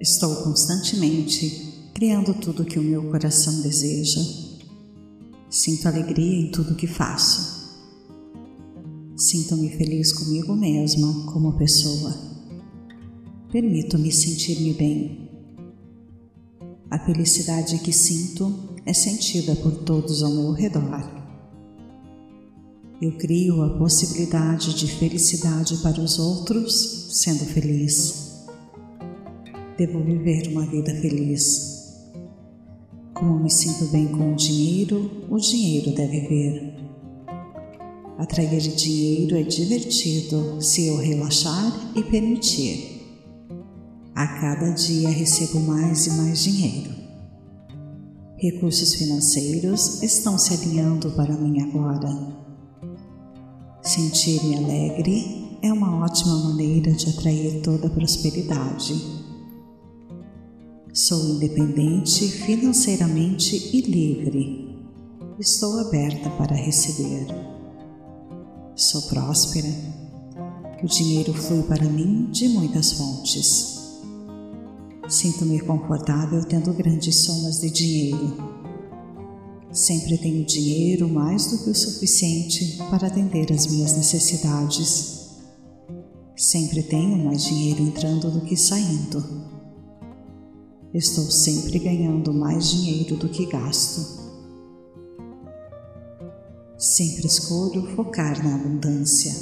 Estou 0.00 0.44
constantemente 0.44 1.90
criando 1.92 2.32
tudo 2.32 2.64
que 2.64 2.78
o 2.78 2.82
meu 2.82 3.10
coração 3.10 3.60
deseja. 3.62 4.20
Sinto 5.50 5.88
alegria 5.88 6.40
em 6.40 6.52
tudo 6.52 6.76
que 6.76 6.86
faço. 6.86 7.58
Sinto-me 9.16 9.70
feliz 9.70 10.12
comigo 10.12 10.54
mesma 10.54 11.26
como 11.32 11.58
pessoa. 11.58 12.16
Permito-me 13.50 14.12
sentir-me 14.12 14.72
bem. 14.72 15.30
A 16.88 17.00
felicidade 17.00 17.80
que 17.80 17.92
sinto 17.92 18.56
é 18.86 18.92
sentida 18.92 19.56
por 19.56 19.82
todos 19.82 20.22
ao 20.22 20.30
meu 20.30 20.52
redor. 20.52 21.10
Eu 23.02 23.18
crio 23.18 23.62
a 23.62 23.76
possibilidade 23.76 24.74
de 24.74 24.86
felicidade 24.86 25.76
para 25.78 26.00
os 26.00 26.20
outros 26.20 27.08
sendo 27.10 27.44
feliz. 27.46 28.27
Devo 29.78 30.02
viver 30.02 30.48
uma 30.48 30.66
vida 30.66 30.92
feliz. 30.96 32.02
Como 33.14 33.38
me 33.38 33.48
sinto 33.48 33.84
bem 33.92 34.08
com 34.08 34.32
o 34.32 34.34
dinheiro, 34.34 35.24
o 35.30 35.38
dinheiro 35.38 35.94
deve 35.94 36.20
vir. 36.22 36.74
Atrair 38.18 38.58
dinheiro 38.74 39.36
é 39.36 39.44
divertido 39.44 40.60
se 40.60 40.88
eu 40.88 40.96
relaxar 40.96 41.92
e 41.94 42.02
permitir. 42.02 43.06
A 44.16 44.26
cada 44.26 44.72
dia 44.72 45.10
recebo 45.10 45.60
mais 45.60 46.08
e 46.08 46.10
mais 46.14 46.42
dinheiro. 46.42 46.90
Recursos 48.36 48.94
financeiros 48.94 50.02
estão 50.02 50.36
se 50.36 50.54
alinhando 50.54 51.12
para 51.12 51.36
mim 51.36 51.60
agora. 51.60 52.36
Sentir-me 53.80 54.56
alegre 54.56 55.56
é 55.62 55.72
uma 55.72 56.04
ótima 56.04 56.36
maneira 56.48 56.90
de 56.90 57.10
atrair 57.10 57.62
toda 57.62 57.86
a 57.86 57.90
prosperidade. 57.90 59.17
Sou 60.92 61.36
independente 61.36 62.28
financeiramente 62.28 63.70
e 63.76 63.80
livre. 63.82 64.76
Estou 65.38 65.78
aberta 65.78 66.30
para 66.30 66.54
receber. 66.54 67.26
Sou 68.74 69.02
próspera. 69.02 69.68
O 70.82 70.86
dinheiro 70.86 71.32
flui 71.34 71.62
para 71.62 71.84
mim 71.84 72.30
de 72.30 72.48
muitas 72.48 72.92
fontes. 72.92 73.98
Sinto-me 75.08 75.60
confortável 75.60 76.44
tendo 76.44 76.72
grandes 76.72 77.16
somas 77.16 77.60
de 77.60 77.70
dinheiro 77.70 78.58
Sempre 79.70 80.16
tenho 80.16 80.44
dinheiro 80.44 81.08
mais 81.08 81.46
do 81.46 81.58
que 81.58 81.70
o 81.70 81.74
suficiente 81.74 82.78
para 82.90 83.06
atender 83.06 83.52
às 83.52 83.66
minhas 83.66 83.96
necessidades. 83.96 85.28
Sempre 86.34 86.82
tenho 86.82 87.18
mais 87.18 87.44
dinheiro 87.44 87.82
entrando 87.82 88.30
do 88.30 88.40
que 88.40 88.56
saindo. 88.56 89.22
Estou 90.94 91.30
sempre 91.30 91.78
ganhando 91.78 92.32
mais 92.32 92.70
dinheiro 92.70 93.16
do 93.16 93.28
que 93.28 93.44
gasto. 93.44 94.26
Sempre 96.78 97.26
escolho 97.26 97.94
focar 97.94 98.42
na 98.42 98.54
abundância. 98.54 99.34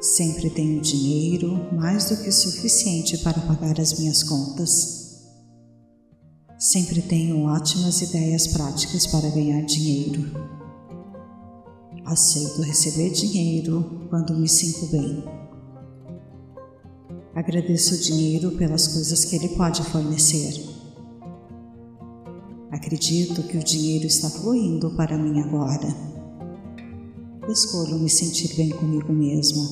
Sempre 0.00 0.48
tenho 0.48 0.80
dinheiro 0.80 1.68
mais 1.74 2.08
do 2.08 2.16
que 2.22 2.32
suficiente 2.32 3.18
para 3.18 3.38
pagar 3.40 3.78
as 3.78 3.98
minhas 3.98 4.22
contas. 4.22 5.26
Sempre 6.58 7.02
tenho 7.02 7.44
ótimas 7.44 8.00
ideias 8.00 8.46
práticas 8.46 9.06
para 9.06 9.28
ganhar 9.28 9.60
dinheiro. 9.62 10.24
Aceito 12.06 12.62
receber 12.62 13.10
dinheiro 13.10 14.06
quando 14.08 14.34
me 14.34 14.48
sinto 14.48 14.86
bem. 14.86 15.45
Agradeço 17.36 17.94
o 17.94 17.98
dinheiro 17.98 18.52
pelas 18.52 18.88
coisas 18.88 19.26
que 19.26 19.36
ele 19.36 19.50
pode 19.50 19.82
fornecer. 19.84 20.58
Acredito 22.70 23.42
que 23.42 23.58
o 23.58 23.62
dinheiro 23.62 24.06
está 24.06 24.30
fluindo 24.30 24.88
para 24.92 25.18
mim 25.18 25.38
agora. 25.40 25.94
Escolho 27.46 27.98
me 27.98 28.08
sentir 28.08 28.56
bem 28.56 28.70
comigo 28.70 29.12
mesma. 29.12 29.68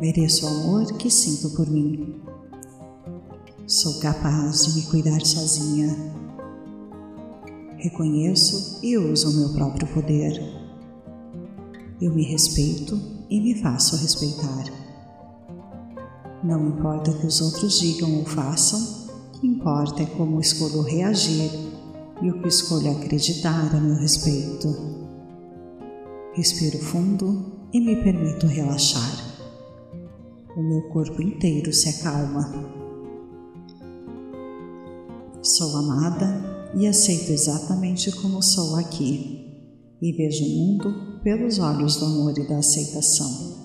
Mereço 0.00 0.46
o 0.46 0.48
amor 0.48 0.92
que 0.92 1.10
sinto 1.10 1.50
por 1.56 1.68
mim. 1.68 2.22
Sou 3.66 3.98
capaz 3.98 4.66
de 4.66 4.76
me 4.76 4.86
cuidar 4.86 5.26
sozinha. 5.26 5.88
Reconheço 7.78 8.78
e 8.80 8.96
uso 8.96 9.28
o 9.28 9.34
meu 9.40 9.52
próprio 9.52 9.88
poder. 9.88 10.40
Eu 12.00 12.14
me 12.14 12.22
respeito 12.22 12.96
e 13.28 13.40
me 13.40 13.60
faço 13.60 13.96
respeitar. 13.96 14.83
Não 16.44 16.68
importa 16.68 17.10
o 17.10 17.18
que 17.18 17.26
os 17.26 17.40
outros 17.40 17.80
digam 17.80 18.18
ou 18.18 18.26
façam, 18.26 18.78
o 18.78 19.40
que 19.40 19.46
importa 19.46 20.02
é 20.02 20.06
como 20.06 20.38
escolho 20.38 20.82
reagir 20.82 21.50
e 22.20 22.30
o 22.30 22.42
que 22.42 22.48
escolho 22.48 22.90
acreditar 22.90 23.74
a 23.74 23.80
meu 23.80 23.96
respeito. 23.96 24.68
Respiro 26.34 26.78
fundo 26.80 27.50
e 27.72 27.80
me 27.80 27.96
permito 27.96 28.46
relaxar. 28.46 29.10
O 30.54 30.62
meu 30.62 30.82
corpo 30.90 31.22
inteiro 31.22 31.72
se 31.72 31.88
acalma. 31.88 32.52
Sou 35.42 35.74
amada 35.78 36.70
e 36.76 36.86
aceito 36.86 37.32
exatamente 37.32 38.12
como 38.20 38.42
sou 38.42 38.76
aqui, 38.76 39.48
e 40.02 40.12
vejo 40.12 40.44
o 40.44 40.48
mundo 40.48 41.20
pelos 41.22 41.58
olhos 41.58 41.96
do 41.96 42.04
amor 42.04 42.36
e 42.36 42.46
da 42.46 42.58
aceitação. 42.58 43.63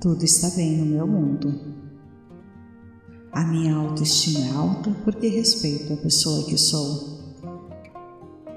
Tudo 0.00 0.24
está 0.24 0.50
bem 0.50 0.76
no 0.76 0.86
meu 0.86 1.06
mundo. 1.06 1.76
A 3.32 3.44
minha 3.44 3.74
autoestima 3.74 4.40
é 4.40 4.50
alta 4.50 4.90
porque 5.04 5.28
respeito 5.28 5.92
a 5.92 5.96
pessoa 5.96 6.46
que 6.46 6.56
sou. 6.56 7.18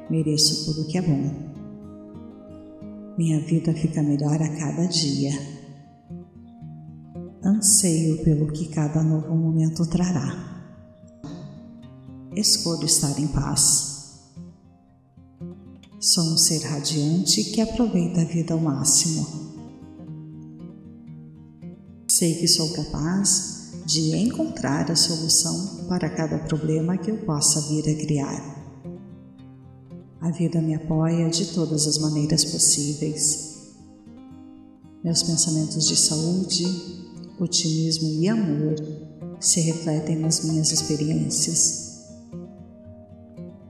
Mereço 0.09 0.65
tudo 0.65 0.87
que 0.87 0.97
é 0.97 1.01
bom. 1.01 1.51
Minha 3.17 3.39
vida 3.45 3.73
fica 3.73 4.01
melhor 4.01 4.41
a 4.41 4.57
cada 4.57 4.85
dia. 4.87 5.31
Anseio 7.43 8.23
pelo 8.23 8.51
que 8.51 8.69
cada 8.69 9.03
novo 9.03 9.35
momento 9.35 9.85
trará 9.89 10.51
escolho 12.35 12.85
estar 12.85 13.19
em 13.19 13.27
paz. 13.27 14.21
Sou 15.99 16.23
um 16.33 16.37
ser 16.37 16.63
radiante 16.63 17.43
que 17.45 17.61
aproveita 17.61 18.21
a 18.21 18.25
vida 18.25 18.53
ao 18.53 18.59
máximo. 18.59 19.50
Sei 22.21 22.35
que 22.35 22.47
sou 22.47 22.69
capaz 22.69 23.71
de 23.83 24.15
encontrar 24.15 24.91
a 24.91 24.95
solução 24.95 25.87
para 25.87 26.07
cada 26.07 26.37
problema 26.37 26.95
que 26.95 27.09
eu 27.09 27.17
possa 27.25 27.59
vir 27.61 27.89
a 27.89 27.95
criar. 27.95 28.83
A 30.21 30.29
vida 30.29 30.61
me 30.61 30.75
apoia 30.75 31.27
de 31.31 31.47
todas 31.47 31.87
as 31.87 31.97
maneiras 31.97 32.45
possíveis. 32.45 33.71
Meus 35.03 35.23
pensamentos 35.23 35.87
de 35.87 35.95
saúde, 35.95 36.63
otimismo 37.39 38.09
e 38.09 38.29
amor 38.29 38.75
se 39.39 39.59
refletem 39.61 40.19
nas 40.19 40.43
minhas 40.43 40.71
experiências. 40.71 42.03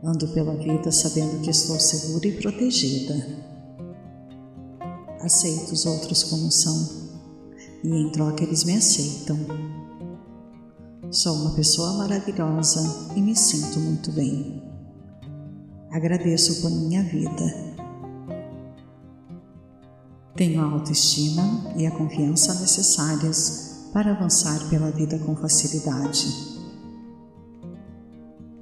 Ando 0.03 0.27
pela 0.33 0.57
vida 0.57 0.91
sabendo 0.91 1.39
que 1.39 1.51
estou 1.51 1.79
segura 1.79 2.27
e 2.27 2.33
protegida. 2.33 3.15
Aceito 5.21 5.71
os 5.71 5.85
outros 5.85 6.25
como 6.25 6.51
são 6.51 7.00
e 7.83 7.89
em 7.89 8.11
troca 8.11 8.43
eles 8.43 8.63
me 8.63 8.75
aceitam. 8.75 9.37
Sou 11.09 11.35
uma 11.35 11.51
pessoa 11.51 11.93
maravilhosa 11.93 13.13
e 13.15 13.21
me 13.21 13.35
sinto 13.35 13.79
muito 13.79 14.11
bem. 14.11 14.63
Agradeço 15.91 16.61
por 16.61 16.71
minha 16.71 17.03
vida. 17.03 17.75
Tenho 20.35 20.61
a 20.61 20.71
autoestima 20.71 21.73
e 21.75 21.85
a 21.85 21.91
confiança 21.91 22.53
necessárias 22.55 23.89
para 23.93 24.11
avançar 24.11 24.69
pela 24.69 24.89
vida 24.91 25.19
com 25.19 25.35
facilidade 25.35 26.51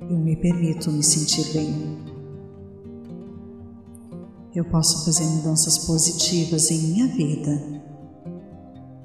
eu 0.09 0.17
me 0.17 0.35
permito 0.35 0.91
me 0.91 1.03
sentir 1.03 1.53
bem. 1.53 1.99
Eu 4.55 4.65
posso 4.65 5.05
fazer 5.05 5.23
mudanças 5.25 5.77
positivas 5.77 6.71
em 6.71 6.79
minha 6.79 7.07
vida. 7.07 7.78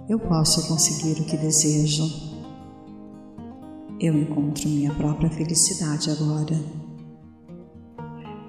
Eu 0.06 0.18
posso 0.18 0.68
conseguir 0.68 1.18
o 1.22 1.24
que 1.24 1.34
desejo. 1.34 2.04
Eu 3.98 4.14
encontro 4.18 4.68
minha 4.68 4.92
própria 4.92 5.30
felicidade 5.30 6.10
agora. 6.10 6.54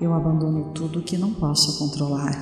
Eu 0.02 0.14
abandono 0.14 0.74
tudo 0.74 1.02
que 1.02 1.18
não 1.18 1.34
posso 1.34 1.80
controlar. 1.80 2.34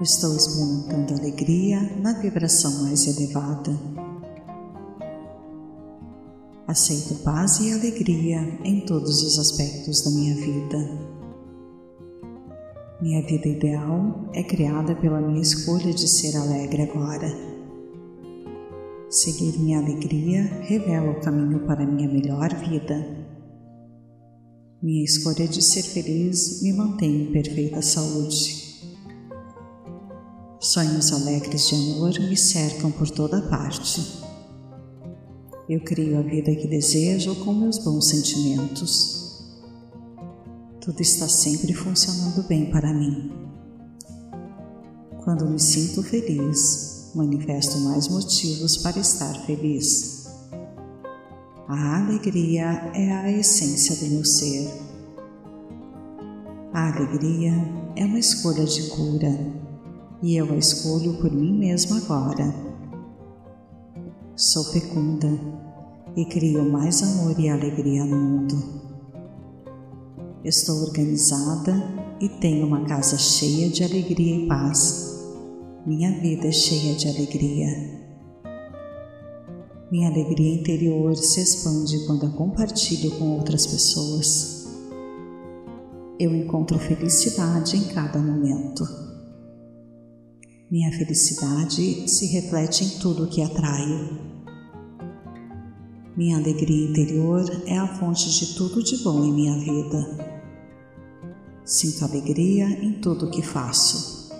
Estou 0.00 0.34
experimentando 0.34 1.14
alegria 1.14 1.80
na 2.00 2.12
vibração 2.14 2.82
mais 2.82 3.06
elevada. 3.06 3.78
Aceito 6.66 7.22
paz 7.22 7.60
e 7.60 7.72
alegria 7.72 8.58
em 8.64 8.84
todos 8.84 9.22
os 9.22 9.38
aspectos 9.38 10.02
da 10.02 10.10
minha 10.10 10.34
vida. 10.34 11.11
Minha 13.02 13.20
vida 13.20 13.48
ideal 13.48 14.30
é 14.32 14.44
criada 14.44 14.94
pela 14.94 15.20
minha 15.20 15.42
escolha 15.42 15.92
de 15.92 16.06
ser 16.06 16.36
alegre 16.36 16.82
agora. 16.82 17.36
Seguir 19.10 19.58
minha 19.58 19.80
alegria 19.80 20.44
revela 20.62 21.10
o 21.10 21.20
caminho 21.20 21.66
para 21.66 21.84
minha 21.84 22.08
melhor 22.08 22.54
vida. 22.54 23.04
Minha 24.80 25.02
escolha 25.02 25.48
de 25.48 25.60
ser 25.60 25.82
feliz 25.82 26.62
me 26.62 26.72
mantém 26.72 27.22
em 27.22 27.32
perfeita 27.32 27.82
saúde. 27.82 28.94
Sonhos 30.60 31.12
alegres 31.12 31.70
de 31.70 31.74
amor 31.74 32.12
me 32.20 32.36
cercam 32.36 32.92
por 32.92 33.10
toda 33.10 33.42
parte. 33.42 34.22
Eu 35.68 35.80
crio 35.80 36.20
a 36.20 36.22
vida 36.22 36.54
que 36.54 36.68
desejo 36.68 37.34
com 37.44 37.52
meus 37.52 37.78
bons 37.78 38.10
sentimentos. 38.10 39.21
Tudo 40.84 41.00
está 41.00 41.28
sempre 41.28 41.72
funcionando 41.72 42.42
bem 42.48 42.68
para 42.68 42.92
mim. 42.92 43.30
Quando 45.22 45.48
me 45.48 45.60
sinto 45.60 46.02
feliz, 46.02 47.12
manifesto 47.14 47.78
mais 47.78 48.08
motivos 48.08 48.78
para 48.78 48.98
estar 48.98 49.32
feliz. 49.46 50.26
A 51.68 51.98
alegria 51.98 52.90
é 52.96 53.12
a 53.12 53.30
essência 53.30 53.94
do 53.94 54.12
meu 54.12 54.24
ser. 54.24 54.68
A 56.72 56.88
alegria 56.88 57.52
é 57.94 58.04
uma 58.04 58.18
escolha 58.18 58.64
de 58.64 58.88
cura 58.88 59.38
e 60.20 60.34
eu 60.36 60.52
a 60.52 60.56
escolho 60.56 61.14
por 61.18 61.30
mim 61.30 61.56
mesma 61.56 61.98
agora. 61.98 62.52
Sou 64.34 64.64
fecunda 64.64 65.28
e 66.16 66.24
crio 66.24 66.68
mais 66.68 67.04
amor 67.04 67.38
e 67.38 67.48
alegria 67.48 68.04
no 68.04 68.16
mundo. 68.16 68.91
Estou 70.44 70.82
organizada 70.82 71.72
e 72.20 72.28
tenho 72.28 72.66
uma 72.66 72.84
casa 72.84 73.16
cheia 73.16 73.68
de 73.68 73.84
alegria 73.84 74.36
e 74.36 74.48
paz 74.48 75.12
minha 75.84 76.12
vida 76.20 76.46
é 76.46 76.52
cheia 76.52 76.94
de 76.94 77.08
alegria. 77.08 77.66
Minha 79.90 80.10
alegria 80.10 80.54
interior 80.54 81.16
se 81.16 81.40
expande 81.40 82.06
quando 82.06 82.24
a 82.24 82.30
compartilho 82.30 83.10
com 83.18 83.36
outras 83.36 83.66
pessoas. 83.66 84.64
Eu 86.20 86.32
encontro 86.36 86.78
felicidade 86.78 87.76
em 87.76 87.88
cada 87.88 88.20
momento. 88.20 88.84
Minha 90.70 90.92
felicidade 90.92 92.08
se 92.08 92.26
reflete 92.26 92.84
em 92.84 93.00
tudo 93.00 93.26
que 93.26 93.42
atraio. 93.42 94.20
Minha 96.16 96.36
alegria 96.36 96.90
interior 96.90 97.44
é 97.66 97.76
a 97.76 97.88
fonte 97.98 98.30
de 98.30 98.54
tudo 98.54 98.84
de 98.84 98.98
bom 98.98 99.24
em 99.24 99.32
minha 99.32 99.58
vida. 99.58 100.31
Sinto 101.64 102.04
alegria 102.04 102.66
em 102.66 103.00
tudo 103.00 103.30
que 103.30 103.40
faço. 103.40 104.32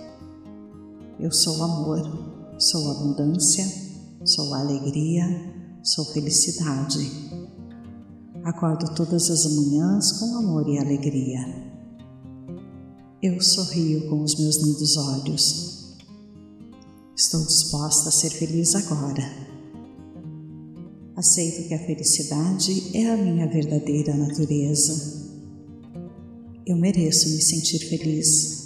Eu 1.17 1.31
sou 1.31 1.63
amor, 1.63 2.01
sou 2.59 2.91
abundância, 2.91 3.65
sou 4.25 4.53
alegria, 4.53 5.23
sou 5.81 6.03
felicidade. 6.03 7.09
Acordo 8.43 8.93
todas 8.93 9.29
as 9.31 9.45
manhãs 9.55 10.11
com 10.19 10.37
amor 10.37 10.67
e 10.67 10.77
alegria. 10.77 11.39
Eu 13.21 13.39
sorrio 13.39 14.09
com 14.09 14.21
os 14.21 14.37
meus 14.37 14.57
lindos 14.57 14.97
olhos. 14.97 15.97
Estou 17.15 17.41
disposta 17.45 18.09
a 18.09 18.11
ser 18.11 18.31
feliz 18.31 18.75
agora. 18.75 19.23
Aceito 21.15 21.69
que 21.69 21.73
a 21.73 21.79
felicidade 21.79 22.97
é 22.97 23.09
a 23.09 23.15
minha 23.15 23.47
verdadeira 23.47 24.13
natureza. 24.13 25.22
Eu 26.65 26.77
mereço 26.77 27.29
me 27.29 27.41
sentir 27.41 27.79
feliz 27.89 28.63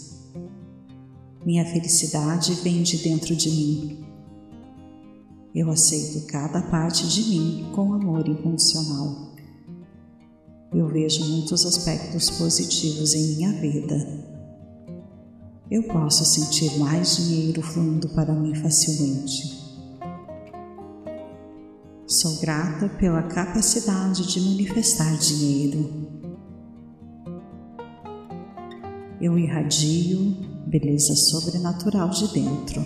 minha 1.47 1.63
felicidade 1.63 2.55
vem 2.55 2.83
de 2.83 2.97
dentro 2.97 3.33
de 3.33 3.49
mim. 3.49 4.05
Eu 5.55 5.71
aceito 5.71 6.27
cada 6.27 6.61
parte 6.63 7.07
de 7.07 7.21
mim 7.29 7.71
com 7.73 7.94
amor 7.94 8.27
incondicional. 8.27 9.31
Eu 10.73 10.89
vejo 10.89 11.23
muitos 11.23 11.65
aspectos 11.65 12.29
positivos 12.31 13.13
em 13.13 13.38
minha 13.38 13.53
vida. 13.61 13.95
Eu 15.71 15.83
posso 15.83 16.25
sentir 16.25 16.77
mais 16.77 17.15
dinheiro 17.15 17.61
fluindo 17.61 18.09
para 18.09 18.33
mim 18.33 18.53
facilmente. 18.53 19.57
Sou 22.05 22.41
grata 22.41 22.89
pela 22.89 23.23
capacidade 23.23 24.27
de 24.27 24.41
manifestar 24.41 25.17
dinheiro. 25.17 26.17
Eu 29.19 29.38
irradio 29.40 30.36
beleza 30.68 31.16
sobrenatural 31.16 32.10
de 32.10 32.28
dentro. 32.28 32.86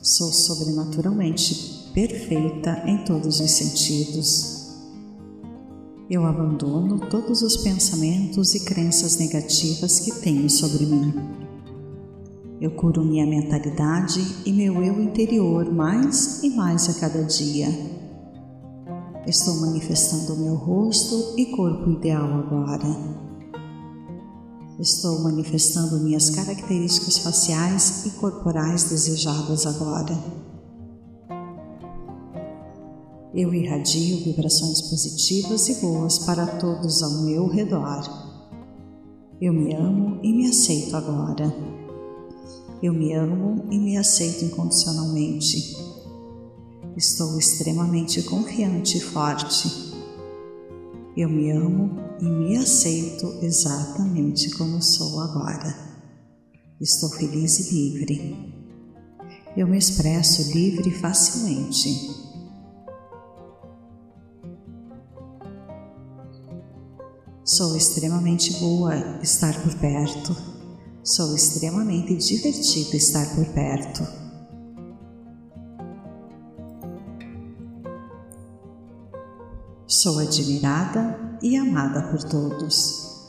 Sou 0.00 0.32
sobrenaturalmente 0.32 1.90
perfeita 1.92 2.84
em 2.86 3.04
todos 3.04 3.40
os 3.40 3.50
sentidos. 3.50 4.54
Eu 6.08 6.24
abandono 6.24 7.00
todos 7.10 7.42
os 7.42 7.56
pensamentos 7.56 8.54
e 8.54 8.64
crenças 8.64 9.16
negativas 9.16 9.98
que 9.98 10.12
tenho 10.20 10.48
sobre 10.48 10.86
mim. 10.86 11.12
Eu 12.60 12.70
curo 12.70 13.04
minha 13.04 13.26
mentalidade 13.26 14.20
e 14.46 14.52
meu 14.52 14.80
eu 14.80 15.02
interior 15.02 15.72
mais 15.72 16.40
e 16.44 16.50
mais 16.50 16.88
a 16.88 17.00
cada 17.00 17.24
dia. 17.24 17.66
Estou 19.26 19.56
manifestando 19.56 20.34
o 20.34 20.44
meu 20.44 20.54
rosto 20.54 21.34
e 21.36 21.46
corpo 21.46 21.90
ideal 21.90 22.32
agora. 22.32 23.33
Estou 24.78 25.20
manifestando 25.20 26.00
minhas 26.00 26.30
características 26.30 27.18
faciais 27.18 28.06
e 28.06 28.10
corporais 28.10 28.84
desejadas 28.84 29.66
agora. 29.66 30.18
Eu 33.32 33.54
irradio 33.54 34.24
vibrações 34.24 34.82
positivas 34.82 35.68
e 35.68 35.80
boas 35.80 36.18
para 36.18 36.46
todos 36.46 37.04
ao 37.04 37.22
meu 37.22 37.46
redor. 37.46 38.02
Eu 39.40 39.52
me 39.52 39.74
amo 39.74 40.18
e 40.24 40.32
me 40.32 40.48
aceito 40.48 40.96
agora. 40.96 41.54
Eu 42.82 42.92
me 42.92 43.14
amo 43.14 43.66
e 43.70 43.78
me 43.78 43.96
aceito 43.96 44.44
incondicionalmente. 44.44 45.76
Estou 46.96 47.38
extremamente 47.38 48.22
confiante 48.24 48.98
e 48.98 49.00
forte. 49.00 49.93
Eu 51.16 51.28
me 51.28 51.48
amo 51.52 51.96
e 52.20 52.24
me 52.24 52.56
aceito 52.56 53.38
exatamente 53.40 54.50
como 54.50 54.82
sou 54.82 55.20
agora. 55.20 55.72
Estou 56.80 57.08
feliz 57.08 57.60
e 57.60 57.72
livre. 57.72 58.52
Eu 59.56 59.68
me 59.68 59.78
expresso 59.78 60.50
livre 60.52 60.88
e 60.88 60.92
facilmente. 60.92 62.10
Sou 67.44 67.76
extremamente 67.76 68.52
boa 68.58 68.96
estar 69.22 69.54
por 69.62 69.72
perto. 69.76 70.36
Sou 71.04 71.32
extremamente 71.36 72.16
divertido 72.16 72.96
estar 72.96 73.36
por 73.36 73.46
perto. 73.54 74.23
Sou 79.86 80.18
admirada 80.18 81.38
e 81.42 81.58
amada 81.58 82.10
por 82.10 82.22
todos. 82.22 83.28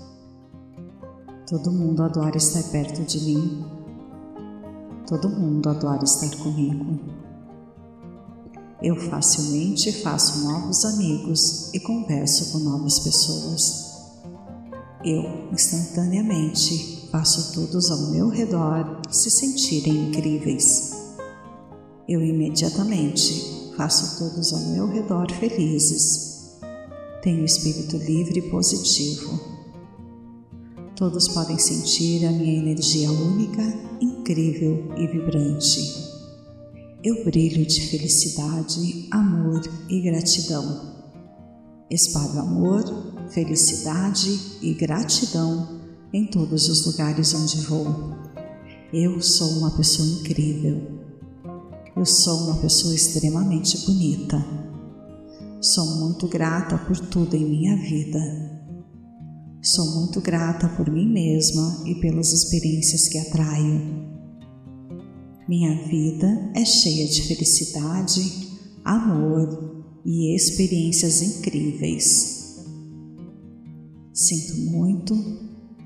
Todo 1.45 1.69
mundo 1.69 2.01
adora 2.01 2.37
estar 2.37 2.63
perto 2.71 3.01
de 3.01 3.19
mim. 3.25 3.65
Todo 5.05 5.27
mundo 5.27 5.67
adora 5.67 6.05
estar 6.05 6.33
comigo. 6.37 6.97
Eu 8.81 8.95
facilmente 8.95 9.91
faço 10.01 10.47
novos 10.47 10.85
amigos 10.85 11.73
e 11.73 11.79
converso 11.81 12.53
com 12.53 12.59
novas 12.59 12.99
pessoas. 12.99 14.13
Eu 15.03 15.49
instantaneamente 15.51 17.09
faço 17.11 17.53
todos 17.53 17.91
ao 17.91 18.11
meu 18.11 18.29
redor 18.29 19.01
se 19.09 19.29
sentirem 19.29 20.07
incríveis. 20.07 20.95
Eu 22.07 22.23
imediatamente 22.23 23.73
faço 23.75 24.19
todos 24.19 24.53
ao 24.53 24.61
meu 24.71 24.87
redor 24.87 25.29
felizes 25.33 26.24
tenho 27.25 27.43
espírito 27.43 27.97
livre 27.97 28.37
e 28.37 28.49
positivo. 28.51 29.39
Todos 30.95 31.27
podem 31.29 31.57
sentir 31.57 32.23
a 32.23 32.31
minha 32.31 32.59
energia 32.59 33.11
única, 33.11 33.63
incrível 33.99 34.93
e 34.95 35.07
vibrante. 35.07 35.79
Eu 37.03 37.25
brilho 37.25 37.65
de 37.65 37.81
felicidade, 37.87 39.07
amor 39.09 39.59
e 39.89 40.01
gratidão. 40.01 40.93
Espalho 41.89 42.39
amor, 42.39 42.83
felicidade 43.31 44.59
e 44.61 44.75
gratidão 44.75 45.81
em 46.13 46.27
todos 46.27 46.69
os 46.69 46.85
lugares 46.85 47.33
onde 47.33 47.57
vou. 47.61 47.87
Eu 48.93 49.19
sou 49.19 49.49
uma 49.57 49.71
pessoa 49.71 50.07
incrível. 50.07 50.79
Eu 51.97 52.05
sou 52.05 52.37
uma 52.43 52.57
pessoa 52.57 52.93
extremamente 52.93 53.83
bonita. 53.83 54.45
Sou 55.73 55.97
muito 55.97 56.27
grata 56.27 56.77
por 56.77 56.95
tudo 56.95 57.35
em 57.35 57.43
minha 57.43 57.75
vida. 57.75 58.19
Sou 59.63 59.95
muito 59.95 60.21
grata 60.21 60.69
por 60.69 60.91
mim 60.91 61.11
mesma 61.11 61.81
e 61.87 61.95
pelas 61.95 62.31
experiências 62.33 63.07
que 63.07 63.17
atraio. 63.17 63.81
Minha 65.49 65.87
vida 65.87 66.51
é 66.53 66.63
cheia 66.63 67.07
de 67.07 67.23
felicidade, 67.23 68.47
amor 68.83 69.83
e 70.05 70.35
experiências 70.35 71.23
incríveis. 71.23 72.63
Sinto 74.13 74.69
muito, 74.69 75.15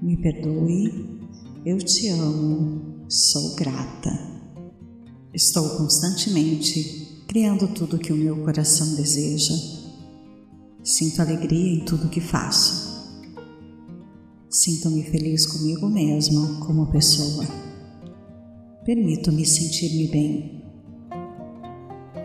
me 0.01 0.17
perdoe, 0.17 1.21
eu 1.65 1.77
te 1.77 2.09
amo, 2.09 3.05
sou 3.07 3.55
grata. 3.55 4.11
Estou 5.33 5.77
constantemente 5.77 6.98
criando 7.29 7.67
tudo 7.67 7.99
que 7.99 8.11
o 8.11 8.17
meu 8.17 8.37
coração 8.37 8.95
deseja. 8.95 9.53
Sinto 10.83 11.21
alegria 11.21 11.75
em 11.75 11.85
tudo 11.85 12.09
que 12.09 12.19
faço. 12.19 12.89
Sinto-me 14.49 15.03
feliz 15.03 15.45
comigo 15.45 15.87
mesma 15.87 16.59
como 16.65 16.91
pessoa. 16.91 17.45
Permito-me 18.83 19.45
sentir-me 19.45 20.07
bem. 20.07 20.63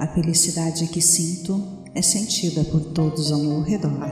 A 0.00 0.06
felicidade 0.06 0.86
que 0.86 1.02
sinto 1.02 1.62
é 1.94 2.00
sentida 2.00 2.64
por 2.64 2.80
todos 2.80 3.30
ao 3.30 3.40
meu 3.40 3.60
redor. 3.60 4.08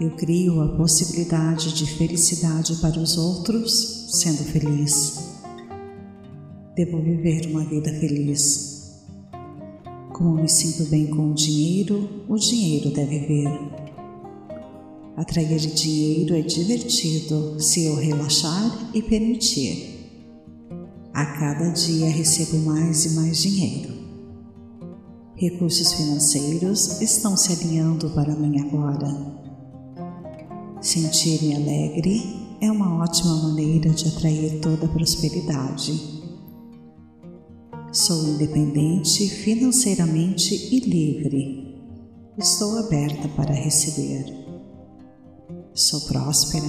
Eu 0.00 0.14
crio 0.14 0.60
a 0.60 0.76
possibilidade 0.76 1.74
de 1.74 1.84
felicidade 1.84 2.76
para 2.76 3.00
os 3.00 3.18
outros 3.18 4.06
sendo 4.20 4.44
feliz. 4.44 5.34
Devo 6.76 7.02
viver 7.02 7.48
uma 7.48 7.64
vida 7.64 7.92
feliz. 7.98 8.73
Como 10.14 10.40
me 10.40 10.48
sinto 10.48 10.88
bem 10.90 11.08
com 11.08 11.32
o 11.32 11.34
dinheiro, 11.34 12.08
o 12.28 12.36
dinheiro 12.36 12.88
deve 12.90 13.18
vir. 13.18 13.50
Atrair 15.16 15.58
dinheiro 15.58 16.36
é 16.36 16.40
divertido 16.40 17.60
se 17.60 17.86
eu 17.86 17.96
relaxar 17.96 18.90
e 18.94 19.02
permitir. 19.02 20.08
A 21.12 21.26
cada 21.26 21.68
dia 21.70 22.08
recebo 22.08 22.58
mais 22.58 23.04
e 23.06 23.10
mais 23.16 23.42
dinheiro. 23.42 23.92
Recursos 25.34 25.92
financeiros 25.94 27.00
estão 27.02 27.36
se 27.36 27.52
alinhando 27.52 28.08
para 28.10 28.36
mim 28.36 28.60
agora. 28.60 29.08
Sentir-me 30.80 31.56
alegre 31.56 32.22
é 32.60 32.70
uma 32.70 33.02
ótima 33.02 33.34
maneira 33.48 33.90
de 33.90 34.06
atrair 34.06 34.60
toda 34.60 34.86
a 34.86 34.90
prosperidade. 34.90 36.23
Sou 37.94 38.26
independente 38.26 39.28
financeiramente 39.28 40.52
e 40.52 40.80
livre. 40.80 41.78
Estou 42.36 42.76
aberta 42.76 43.28
para 43.36 43.54
receber. 43.54 44.34
Sou 45.72 46.00
próspera. 46.00 46.66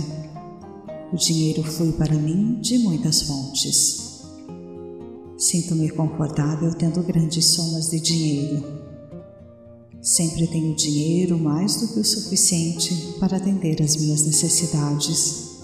O 1.11 1.17
dinheiro 1.17 1.63
flui 1.63 1.93
para 1.93 2.13
mim 2.13 2.61
de 2.61 2.77
muitas 2.77 3.23
fontes. 3.23 4.23
Sinto-me 5.35 5.89
confortável 5.89 6.71
tendo 6.75 7.01
grandes 7.01 7.43
somas 7.43 7.89
de 7.89 7.99
dinheiro. 7.99 8.63
Sempre 10.03 10.45
tenho 10.45 10.75
dinheiro 10.75 11.39
mais 11.39 11.77
do 11.77 11.87
que 11.87 12.01
o 12.01 12.05
suficiente 12.05 13.15
para 13.19 13.37
atender 13.37 13.81
às 13.81 13.95
minhas 13.95 14.23
necessidades. 14.27 15.55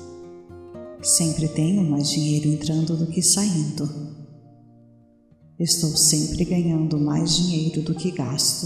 Sempre 1.03 1.47
tenho 1.49 1.83
mais 1.83 2.09
dinheiro 2.09 2.47
entrando 2.47 2.97
do 2.97 3.05
que 3.05 3.21
saindo. 3.21 4.10
Estou 5.61 5.95
sempre 5.95 6.43
ganhando 6.43 6.99
mais 6.99 7.35
dinheiro 7.35 7.83
do 7.83 7.93
que 7.93 8.09
gasto. 8.09 8.65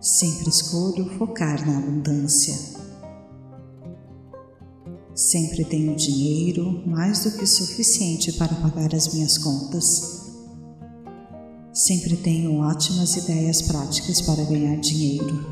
Sempre 0.00 0.48
escolho 0.48 1.08
focar 1.16 1.64
na 1.64 1.78
abundância. 1.78 2.52
Sempre 5.14 5.64
tenho 5.64 5.94
dinheiro 5.94 6.82
mais 6.84 7.22
do 7.22 7.38
que 7.38 7.46
suficiente 7.46 8.32
para 8.32 8.56
pagar 8.56 8.92
as 8.92 9.14
minhas 9.14 9.38
contas. 9.38 10.32
Sempre 11.72 12.16
tenho 12.16 12.58
ótimas 12.58 13.14
ideias 13.14 13.62
práticas 13.62 14.20
para 14.20 14.42
ganhar 14.42 14.80
dinheiro. 14.80 15.46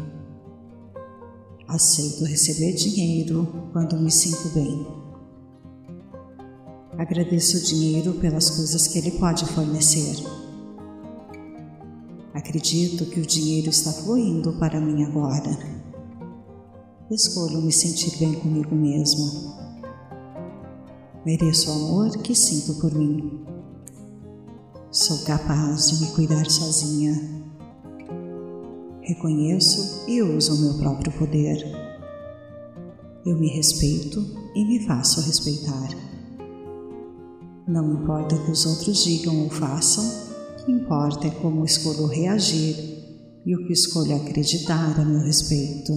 Aceito 1.69 2.25
receber 2.25 2.73
dinheiro 2.73 3.71
quando 3.73 3.97
me 3.97 4.11
sinto 4.11 4.49
bem. 4.49 5.06
Agradeço 6.99 7.59
o 7.59 7.61
dinheiro 7.61 8.15
pelas 8.15 8.49
coisas 8.49 8.87
que 8.87 8.99
ele 8.99 9.11
pode 9.13 9.45
fornecer. 9.45 10.17
Acredito 12.33 13.05
que 13.07 13.21
o 13.21 13.27
dinheiro 13.27 13.69
está 13.69 13.93
fluindo 13.93 14.55
para 14.55 14.81
mim 14.81 15.05
agora. 15.05 15.59
Escolho 17.11 17.61
me 17.61 17.71
sentir 17.71 18.19
bem 18.19 18.33
comigo 18.35 18.75
mesma. 18.75 19.57
Mereço 21.25 21.71
o 21.71 21.75
amor 21.75 22.17
que 22.19 22.35
sinto 22.35 22.81
por 22.81 22.95
mim. 22.95 23.45
Sou 24.91 25.19
capaz 25.25 25.91
de 25.91 26.05
me 26.05 26.13
cuidar 26.13 26.51
sozinha. 26.51 27.15
Reconheço 29.03 30.05
e 30.09 30.23
uso 30.23 30.55
o 30.55 30.59
meu 30.59 30.79
próprio 30.79 31.13
poder. 31.13 31.63
Eu 33.27 33.37
me 33.37 33.49
respeito 33.49 34.25
e 34.55 34.65
me 34.65 34.87
faço 34.87 35.21
respeitar. 35.21 36.16
Não 37.67 37.95
importa 37.95 38.37
o 38.37 38.45
que 38.45 38.53
os 38.53 38.65
outros 38.65 39.03
digam 39.03 39.43
ou 39.43 39.51
façam, 39.51 40.05
que 40.65 40.71
importa 40.71 41.27
é 41.27 41.31
como 41.31 41.65
escolho 41.65 42.07
reagir 42.07 42.77
e 43.45 43.57
o 43.57 43.67
que 43.67 43.73
escolho 43.73 44.15
acreditar 44.15 45.01
a 45.01 45.05
meu 45.05 45.21
respeito. 45.21 45.93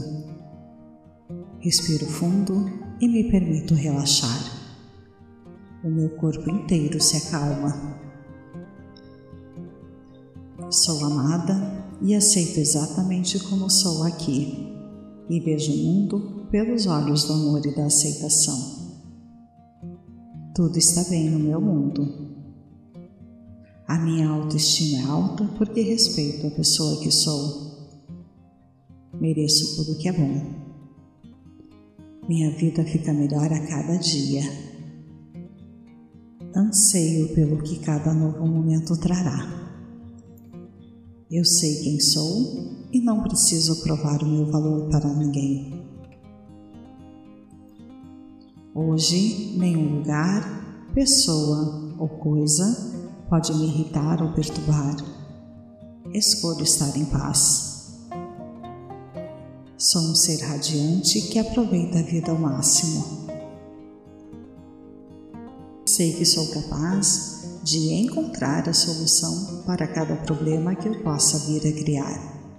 Respiro 1.59 2.07
fundo 2.07 2.65
e 2.99 3.07
me 3.07 3.29
permito 3.29 3.75
relaxar. 3.75 4.59
O 5.83 5.89
meu 5.89 6.09
corpo 6.17 6.49
inteiro 6.49 6.99
se 6.99 7.17
acalma. 7.17 7.99
Sou 10.71 11.05
amada 11.05 11.85
e 12.01 12.15
aceito 12.15 12.59
exatamente 12.59 13.37
como 13.43 13.69
sou 13.69 14.03
aqui 14.03 14.75
e 15.29 15.39
vejo 15.39 15.71
o 15.71 15.77
mundo 15.77 16.47
pelos 16.49 16.87
olhos 16.87 17.25
do 17.25 17.33
amor 17.33 17.63
e 17.63 17.75
da 17.75 17.85
aceitação. 17.85 18.78
Tudo 20.59 20.77
está 20.77 21.05
bem 21.05 21.29
no 21.29 21.39
meu 21.39 21.61
mundo 21.61 22.27
a 23.87 23.97
minha 23.97 24.27
autoestima 24.27 24.99
é 24.99 25.03
alta 25.05 25.45
porque 25.57 25.79
respeito 25.79 26.45
a 26.45 26.51
pessoa 26.51 27.01
que 27.01 27.09
sou. 27.09 27.89
Mereço 29.21 29.77
tudo 29.77 29.97
que 29.97 30.09
é 30.09 30.11
bom. 30.11 30.41
Minha 32.27 32.51
vida 32.57 32.83
fica 32.83 33.13
melhor 33.13 33.45
a 33.45 33.67
cada 33.67 33.95
dia. 33.99 34.43
Anseio 36.53 37.33
pelo 37.33 37.63
que 37.63 37.79
cada 37.79 38.13
novo 38.13 38.45
momento 38.45 38.99
trará. 38.99 39.47
Eu 41.31 41.45
sei 41.45 41.83
quem 41.83 42.01
sou 42.01 42.87
e 42.91 42.99
não 42.99 43.23
preciso 43.23 43.81
provar 43.81 44.21
o 44.21 44.27
meu 44.27 44.51
valor 44.51 44.89
para 44.89 45.07
ninguém. 45.13 45.78
Hoje, 48.81 49.57
nenhum 49.57 49.97
lugar, 49.97 50.89
pessoa 50.93 51.97
ou 51.99 52.07
coisa 52.07 52.65
pode 53.29 53.53
me 53.53 53.65
irritar 53.65 54.23
ou 54.23 54.31
perturbar. 54.31 54.95
Escolho 56.13 56.63
estar 56.63 56.95
em 56.95 57.03
paz. 57.03 57.99
Sou 59.77 60.01
um 60.01 60.15
ser 60.15 60.37
radiante 60.45 61.23
que 61.23 61.37
aproveita 61.37 61.99
a 61.99 62.03
vida 62.03 62.31
ao 62.31 62.39
máximo. 62.39 63.27
Sei 65.85 66.13
que 66.13 66.23
sou 66.23 66.47
capaz 66.47 67.59
de 67.61 67.79
encontrar 67.95 68.69
a 68.69 68.73
solução 68.73 69.61
para 69.65 69.85
cada 69.87 70.15
problema 70.15 70.73
que 70.73 70.87
eu 70.87 71.03
possa 71.03 71.37
vir 71.39 71.67
a 71.67 71.83
criar. 71.83 72.49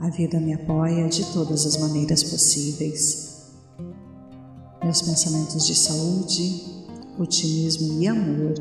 A 0.00 0.08
vida 0.08 0.40
me 0.40 0.54
apoia 0.54 1.06
de 1.06 1.30
todas 1.34 1.66
as 1.66 1.76
maneiras 1.76 2.24
possíveis. 2.24 3.29
Meus 4.82 5.02
pensamentos 5.02 5.66
de 5.66 5.74
saúde, 5.74 6.84
otimismo 7.18 8.00
e 8.00 8.08
amor 8.08 8.54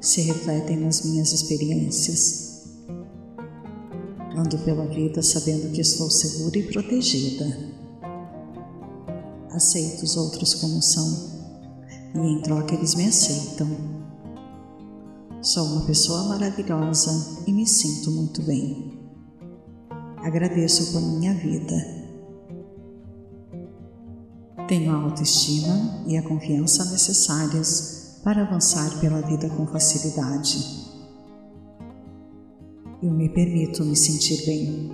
se 0.00 0.20
refletem 0.22 0.76
nas 0.76 1.04
minhas 1.04 1.32
experiências. 1.32 2.64
Ando 4.36 4.58
pela 4.58 4.86
vida 4.86 5.22
sabendo 5.22 5.70
que 5.72 5.80
estou 5.80 6.10
segura 6.10 6.58
e 6.58 6.64
protegida. 6.64 7.46
Aceito 9.50 10.02
os 10.02 10.16
outros 10.16 10.54
como 10.54 10.82
são 10.82 11.30
e 12.14 12.18
em 12.18 12.42
troca 12.42 12.74
eles 12.74 12.96
me 12.96 13.06
aceitam. 13.06 13.68
Sou 15.40 15.64
uma 15.64 15.86
pessoa 15.86 16.24
maravilhosa 16.24 17.44
e 17.46 17.52
me 17.52 17.66
sinto 17.66 18.10
muito 18.10 18.42
bem. 18.42 18.98
Agradeço 20.18 20.92
por 20.92 21.00
minha 21.00 21.34
vida. 21.34 22.01
Tenho 24.68 24.92
a 24.92 25.02
autoestima 25.02 26.04
e 26.06 26.16
a 26.16 26.22
confiança 26.22 26.84
necessárias 26.84 28.20
para 28.22 28.42
avançar 28.42 29.00
pela 29.00 29.20
vida 29.22 29.48
com 29.50 29.66
facilidade. 29.66 30.82
Eu 33.02 33.10
me 33.10 33.28
permito 33.28 33.84
me 33.84 33.96
sentir 33.96 34.46
bem. 34.46 34.92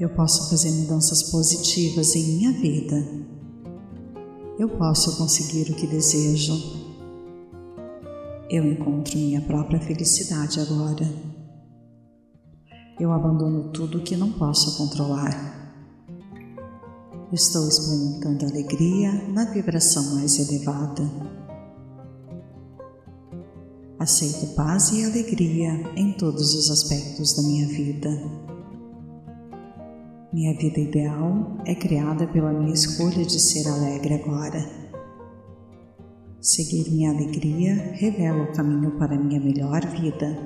Eu 0.00 0.08
posso 0.10 0.50
fazer 0.50 0.72
mudanças 0.72 1.30
positivas 1.30 2.16
em 2.16 2.24
minha 2.24 2.52
vida. 2.52 2.96
Eu 4.58 4.68
posso 4.68 5.16
conseguir 5.16 5.70
o 5.70 5.76
que 5.76 5.86
desejo. 5.86 6.54
Eu 8.50 8.64
encontro 8.64 9.16
minha 9.16 9.40
própria 9.42 9.80
felicidade 9.80 10.58
agora. 10.58 11.08
Eu 12.98 13.12
abandono 13.12 13.70
tudo 13.70 14.02
que 14.02 14.16
não 14.16 14.32
posso 14.32 14.76
controlar. 14.76 15.63
Estou 17.32 17.66
experimentando 17.66 18.44
alegria 18.44 19.12
na 19.28 19.46
vibração 19.46 20.14
mais 20.14 20.38
elevada. 20.38 21.02
Aceito 23.98 24.54
paz 24.54 24.92
e 24.92 25.04
alegria 25.04 25.72
em 25.96 26.12
todos 26.12 26.54
os 26.54 26.70
aspectos 26.70 27.34
da 27.34 27.42
minha 27.42 27.66
vida. 27.66 28.10
Minha 30.32 30.54
vida 30.56 30.78
ideal 30.78 31.56
é 31.64 31.74
criada 31.74 32.26
pela 32.26 32.52
minha 32.52 32.74
escolha 32.74 33.24
de 33.24 33.40
ser 33.40 33.66
alegre 33.68 34.14
agora. 34.14 34.68
Seguir 36.40 36.90
minha 36.90 37.10
alegria 37.10 37.92
revela 37.94 38.44
o 38.44 38.52
caminho 38.52 38.98
para 38.98 39.18
minha 39.18 39.40
melhor 39.40 39.80
vida. 39.86 40.38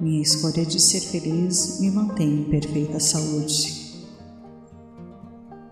Minha 0.00 0.22
escolha 0.22 0.64
de 0.64 0.80
ser 0.80 1.00
feliz 1.00 1.80
me 1.80 1.90
mantém 1.90 2.42
em 2.42 2.44
perfeita 2.44 3.00
saúde. 3.00 3.79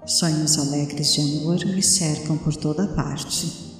Sonhos 0.09 0.59
alegres 0.59 1.13
de 1.13 1.21
amor 1.21 1.63
me 1.67 1.83
cercam 1.83 2.39
por 2.39 2.57
toda 2.57 2.89
parte. 2.95 3.77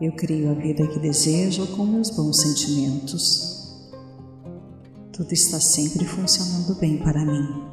Eu 0.00 0.12
crio 0.12 0.52
a 0.52 0.54
vida 0.54 0.86
que 0.86 1.00
desejo 1.00 1.66
com 1.74 1.84
meus 1.84 2.10
bons 2.10 2.40
sentimentos. 2.40 3.90
Tudo 5.12 5.32
está 5.32 5.58
sempre 5.58 6.04
funcionando 6.04 6.76
bem 6.76 6.98
para 6.98 7.24
mim. 7.24 7.64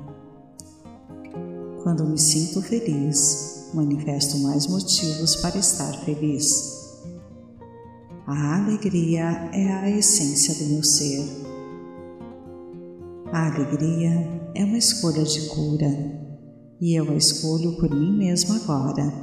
Quando 1.84 2.06
me 2.06 2.18
sinto 2.18 2.60
feliz, 2.60 3.70
manifesto 3.72 4.40
mais 4.40 4.66
motivos 4.66 5.36
para 5.36 5.60
estar 5.60 5.94
feliz. 6.04 6.98
A 8.26 8.56
alegria 8.64 9.48
é 9.54 9.72
a 9.72 9.92
essência 9.92 10.56
do 10.56 10.74
meu 10.74 10.84
ser. 10.84 11.24
A 13.32 13.46
alegria 13.46 14.42
é 14.56 14.66
uma 14.66 14.80
escolha 14.80 15.24
de 15.24 15.42
cura 15.50 16.31
e 16.82 16.96
eu 16.96 17.12
a 17.12 17.16
escolho 17.16 17.74
por 17.74 17.94
mim 17.94 18.12
mesma 18.18 18.56
agora. 18.56 19.14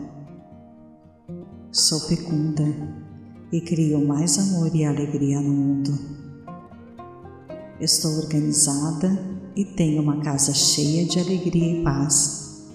Sou 1.73 1.99
fecunda 1.99 2.65
e 3.53 3.61
crio 3.61 4.07
mais 4.07 4.39
amor 4.39 4.73
e 4.75 4.85
alegria 4.85 5.41
no 5.41 5.51
mundo. 5.51 5.91
Estou 7.81 8.13
organizada 8.19 9.11
e 9.57 9.65
tenho 9.65 10.01
uma 10.01 10.21
casa 10.21 10.55
cheia 10.55 11.05
de 11.05 11.19
alegria 11.19 11.81
e 11.81 11.83
paz. 11.83 12.69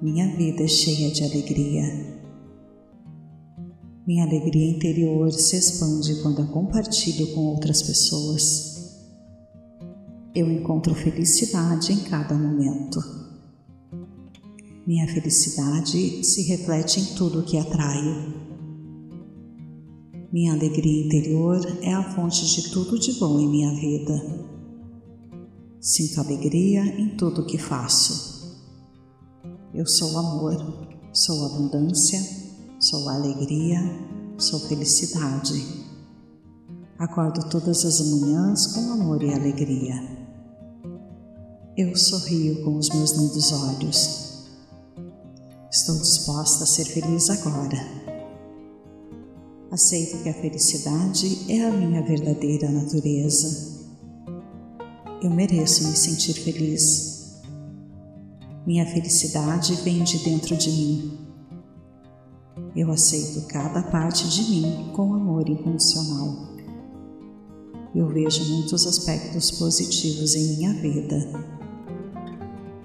Minha 0.00 0.36
vida 0.36 0.62
é 0.62 0.68
cheia 0.68 1.10
de 1.10 1.24
alegria. 1.24 2.16
Minha 4.06 4.24
alegria 4.24 4.70
interior 4.70 5.32
se 5.32 5.56
expande 5.56 6.22
quando 6.22 6.42
a 6.42 6.46
compartilho 6.46 7.34
com 7.34 7.40
outras 7.40 7.82
pessoas. 7.82 9.02
Eu 10.32 10.48
encontro 10.48 10.94
felicidade 10.94 11.92
em 11.92 12.04
cada 12.04 12.34
momento. 12.36 13.27
Minha 14.88 15.06
felicidade 15.06 16.24
se 16.24 16.44
reflete 16.44 16.98
em 16.98 17.04
tudo 17.14 17.42
que 17.42 17.58
atraio. 17.58 18.32
Minha 20.32 20.54
alegria 20.54 21.04
interior 21.04 21.60
é 21.82 21.92
a 21.92 22.14
fonte 22.14 22.46
de 22.46 22.70
tudo 22.70 22.98
de 22.98 23.12
bom 23.20 23.38
em 23.38 23.46
minha 23.50 23.74
vida. 23.74 24.14
Sinto 25.78 26.20
alegria 26.20 26.80
em 26.98 27.18
tudo 27.18 27.42
o 27.42 27.46
que 27.46 27.58
faço. 27.58 28.58
Eu 29.74 29.86
sou 29.86 30.16
amor, 30.16 30.56
sou 31.12 31.44
abundância, 31.44 32.18
sou 32.80 33.10
alegria, 33.10 33.78
sou 34.38 34.58
felicidade. 34.58 35.84
Acordo 36.98 37.46
todas 37.50 37.84
as 37.84 38.00
manhãs 38.08 38.68
com 38.68 38.90
amor 38.90 39.22
e 39.22 39.34
alegria. 39.34 39.96
Eu 41.76 41.94
sorrio 41.94 42.64
com 42.64 42.78
os 42.78 42.88
meus 42.88 43.10
lindos 43.10 43.52
olhos. 43.52 44.27
Estou 45.70 45.96
disposta 45.98 46.64
a 46.64 46.66
ser 46.66 46.84
feliz 46.84 47.30
agora. 47.30 47.78
Aceito 49.70 50.22
que 50.22 50.28
a 50.28 50.34
felicidade 50.34 51.52
é 51.52 51.64
a 51.64 51.70
minha 51.70 52.02
verdadeira 52.02 52.70
natureza 52.70 53.78
eu 55.20 55.30
mereço 55.30 55.88
me 55.88 55.96
sentir 55.96 56.34
feliz. 56.34 57.40
Minha 58.64 58.86
felicidade 58.86 59.74
vem 59.82 60.04
de 60.04 60.18
dentro 60.18 60.56
de 60.56 60.70
mim. 60.70 61.18
Eu 62.76 62.90
aceito 62.92 63.44
cada 63.48 63.82
parte 63.82 64.28
de 64.28 64.48
mim 64.48 64.92
com 64.94 65.14
amor 65.14 65.48
incondicional. 65.48 66.54
Eu 67.94 68.06
vejo 68.08 68.44
muitos 68.44 68.86
aspectos 68.86 69.50
positivos 69.50 70.36
em 70.36 70.56
minha 70.56 70.74
vida. 70.74 71.57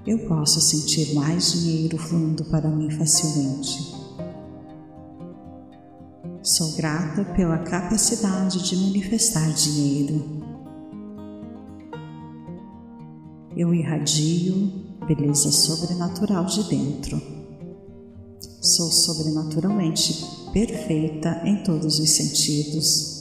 Eu 0.06 0.20
posso 0.28 0.60
sentir 0.62 1.14
mais 1.14 1.52
dinheiro 1.54 1.98
fluindo 1.98 2.44
para 2.46 2.70
mim 2.70 2.90
facilmente. 2.92 3.94
Sou 6.42 6.74
grata 6.74 7.24
pela 7.34 7.60
capacidade 7.60 8.68
de 8.68 8.76
manifestar 8.76 9.50
dinheiro. 9.54 10.44
eu 13.56 13.74
irradio 13.74 14.72
beleza 15.08 15.52
sobrenatural 15.52 16.46
de 16.46 16.64
dentro. 16.64 17.22
Sou 18.62 18.92
sobrenaturalmente 18.92 20.26
perfeita 20.52 21.42
em 21.46 21.64
todos 21.64 22.00
os 22.00 22.10
sentidos. 22.10 23.13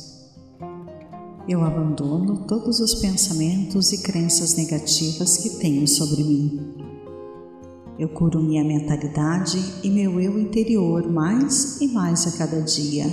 Eu 1.48 1.64
abandono 1.64 2.46
todos 2.46 2.78
os 2.78 2.94
pensamentos 2.94 3.92
e 3.92 3.98
crenças 3.98 4.55
negativas 4.55 5.38
que 5.38 5.50
tenho 5.59 5.88
sobre 5.88 6.22
mim. 6.22 6.74
Eu 7.98 8.09
curo 8.11 8.40
minha 8.40 8.62
mentalidade 8.62 9.59
e 9.83 9.90
meu 9.90 10.20
eu 10.20 10.38
interior 10.38 11.11
mais 11.11 11.81
e 11.81 11.88
mais 11.88 12.28
a 12.28 12.38
cada 12.38 12.61
dia. 12.62 13.07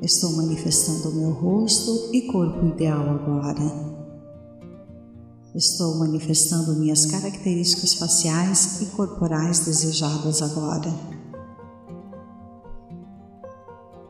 Estou 0.00 0.32
manifestando 0.32 1.14
meu 1.14 1.32
rosto 1.32 2.14
e 2.14 2.22
corpo 2.22 2.66
ideal 2.66 3.10
agora. 3.10 3.90
Estou 5.54 5.98
manifestando 5.98 6.76
minhas 6.76 7.04
características 7.04 7.92
faciais 7.94 8.80
e 8.80 8.86
corporais 8.86 9.66
desejadas 9.66 10.40
agora. 10.40 11.19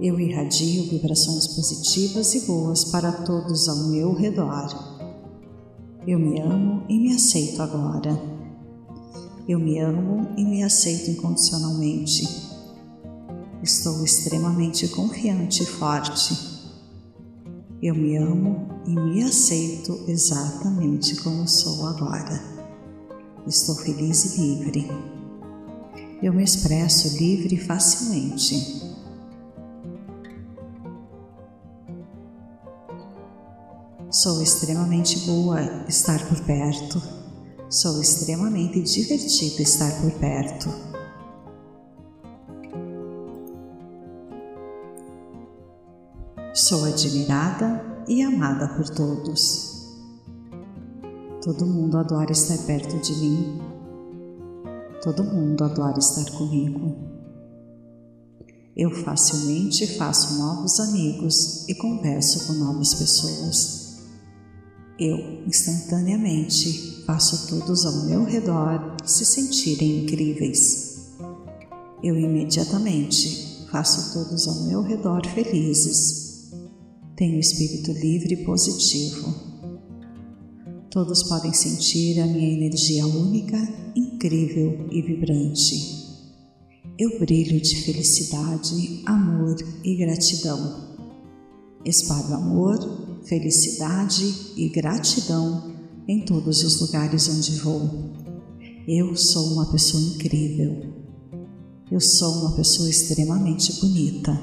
Eu 0.02 0.18
irradio 0.18 0.88
vibrações 0.88 1.46
positivas 1.48 2.34
e 2.34 2.46
boas 2.46 2.84
para 2.84 3.12
todos 3.12 3.68
ao 3.68 3.88
meu 3.88 4.14
redor. 4.14 4.74
Eu 6.06 6.18
me 6.18 6.40
amo 6.40 6.82
e 6.88 6.98
me 6.98 7.14
aceito 7.14 7.60
agora. 7.60 8.18
Eu 9.46 9.58
me 9.58 9.78
amo 9.78 10.26
e 10.38 10.44
me 10.44 10.62
aceito 10.62 11.10
incondicionalmente. 11.10 12.26
Estou 13.62 14.02
extremamente 14.02 14.88
confiante 14.88 15.64
e 15.64 15.66
forte. 15.66 16.34
Eu 17.82 17.94
me 17.94 18.16
amo 18.16 18.68
e 18.86 18.94
me 18.94 19.22
aceito 19.22 20.00
exatamente 20.08 21.14
como 21.16 21.46
sou 21.46 21.86
agora. 21.86 22.42
Estou 23.46 23.74
feliz 23.74 24.34
e 24.34 24.40
livre. 24.40 24.90
Eu 26.22 26.32
me 26.32 26.42
expresso 26.42 27.18
livre 27.18 27.56
e 27.56 27.58
facilmente. 27.58 28.89
Sou 34.12 34.42
extremamente 34.42 35.20
boa 35.20 35.60
estar 35.86 36.18
por 36.26 36.40
perto. 36.40 37.00
Sou 37.68 38.00
extremamente 38.00 38.82
divertida 38.82 39.62
estar 39.62 39.88
por 40.00 40.10
perto. 40.18 40.68
Sou 46.52 46.86
admirada 46.86 48.04
e 48.08 48.20
amada 48.20 48.74
por 48.74 48.88
todos. 48.88 49.94
Todo 51.40 51.64
mundo 51.64 51.96
adora 51.96 52.32
estar 52.32 52.58
perto 52.66 52.98
de 52.98 53.14
mim. 53.14 53.60
Todo 55.04 55.22
mundo 55.22 55.62
adora 55.62 56.00
estar 56.00 56.28
comigo. 56.32 56.96
Eu 58.76 58.90
facilmente 58.90 59.86
faço 59.96 60.36
novos 60.36 60.80
amigos 60.80 61.68
e 61.68 61.76
converso 61.76 62.48
com 62.48 62.54
novas 62.54 62.92
pessoas. 62.94 63.89
Eu, 65.00 65.42
instantaneamente, 65.46 67.02
faço 67.06 67.48
todos 67.48 67.86
ao 67.86 68.04
meu 68.04 68.24
redor 68.24 68.96
se 69.04 69.24
sentirem 69.24 70.04
incríveis. 70.04 71.10
Eu 72.02 72.18
imediatamente 72.18 73.66
faço 73.70 74.12
todos 74.12 74.46
ao 74.46 74.66
meu 74.66 74.82
redor 74.82 75.26
felizes 75.26 76.20
tenho 77.20 77.38
espírito 77.38 77.92
livre 77.92 78.32
e 78.32 78.44
positivo. 78.46 79.34
Todos 80.90 81.22
podem 81.24 81.52
sentir 81.52 82.18
a 82.18 82.26
minha 82.26 82.50
energia 82.50 83.06
única, 83.06 83.58
incrível 83.94 84.88
e 84.90 85.02
vibrante. 85.02 86.00
eu 86.98 87.18
brilho 87.20 87.60
de 87.60 87.76
felicidade, 87.82 89.02
amor 89.04 89.54
e 89.84 89.96
gratidão. 89.96 90.96
Espalho 91.84 92.34
amor, 92.34 92.99
felicidade 93.30 94.52
e 94.56 94.68
gratidão 94.68 95.72
em 96.08 96.24
todos 96.24 96.64
os 96.64 96.80
lugares 96.80 97.28
onde 97.28 97.60
vou. 97.60 98.10
Eu 98.88 99.14
sou 99.14 99.52
uma 99.52 99.70
pessoa 99.70 100.02
incrível. 100.02 100.92
Eu 101.92 102.00
sou 102.00 102.40
uma 102.40 102.56
pessoa 102.56 102.90
extremamente 102.90 103.80
bonita. 103.80 104.36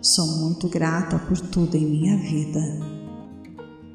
Sou 0.00 0.26
muito 0.38 0.70
grata 0.70 1.18
por 1.18 1.38
tudo 1.38 1.76
em 1.76 1.84
minha 1.84 2.16
vida. 2.16 2.60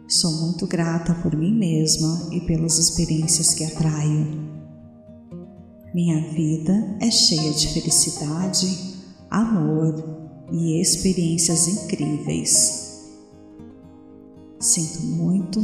Sou 0.08 0.32
muito 0.42 0.68
grata 0.68 1.16
por 1.16 1.36
mim 1.36 1.52
mesma 1.52 2.30
e 2.32 2.40
pelas 2.42 2.78
experiências 2.78 3.56
que 3.56 3.64
atraio. 3.64 4.52
Minha 5.92 6.32
vida 6.34 6.98
é 7.00 7.10
cheia 7.10 7.52
de 7.52 7.68
felicidade, 7.70 8.94
amor 9.30 9.96
e 10.52 10.80
experiências 10.80 11.68
incríveis. 11.68 12.81
Sinto 14.62 15.02
muito, 15.02 15.60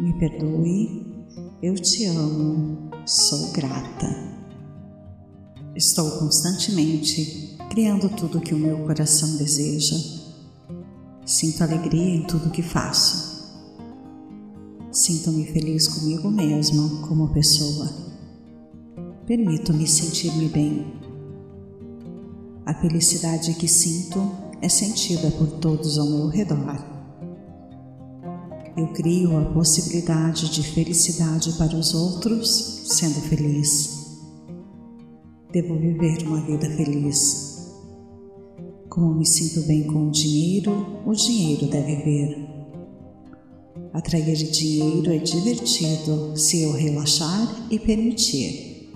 me 0.00 0.12
perdoe, 0.18 1.06
eu 1.62 1.76
te 1.76 2.06
amo, 2.06 2.90
sou 3.06 3.52
grata. 3.52 4.08
Estou 5.76 6.10
constantemente 6.18 7.56
criando 7.70 8.08
tudo 8.08 8.40
que 8.40 8.52
o 8.52 8.58
meu 8.58 8.78
coração 8.78 9.36
deseja. 9.36 9.94
Sinto 11.24 11.62
alegria 11.62 12.16
em 12.16 12.26
tudo 12.26 12.50
que 12.50 12.62
faço. 12.62 13.46
Sinto-me 14.90 15.46
feliz 15.46 15.86
comigo 15.86 16.28
mesma 16.28 17.06
como 17.06 17.32
pessoa. 17.32 17.88
Permito-me 19.24 19.86
sentir-me 19.86 20.48
bem. 20.48 20.84
A 22.64 22.74
felicidade 22.74 23.54
que 23.54 23.68
sinto 23.68 24.18
é 24.60 24.68
sentida 24.68 25.30
por 25.30 25.46
todos 25.60 25.96
ao 25.96 26.10
meu 26.10 26.26
redor. 26.26 26.95
Eu 28.76 28.88
crio 28.88 29.38
a 29.38 29.44
possibilidade 29.54 30.50
de 30.50 30.62
felicidade 30.62 31.50
para 31.54 31.74
os 31.74 31.94
outros 31.94 32.84
sendo 32.84 33.22
feliz. 33.22 34.18
Devo 35.50 35.78
viver 35.78 36.22
uma 36.26 36.42
vida 36.42 36.68
feliz. 36.76 37.72
Como 38.90 39.14
me 39.14 39.24
sinto 39.24 39.66
bem 39.66 39.84
com 39.84 40.08
o 40.08 40.10
dinheiro, 40.10 41.00
o 41.06 41.14
dinheiro 41.14 41.68
deve 41.68 41.96
vir. 42.02 42.48
Atrair 43.94 44.36
dinheiro 44.50 45.10
é 45.10 45.18
divertido 45.18 46.36
se 46.36 46.60
eu 46.60 46.72
relaxar 46.72 47.68
e 47.70 47.78
permitir. 47.78 48.90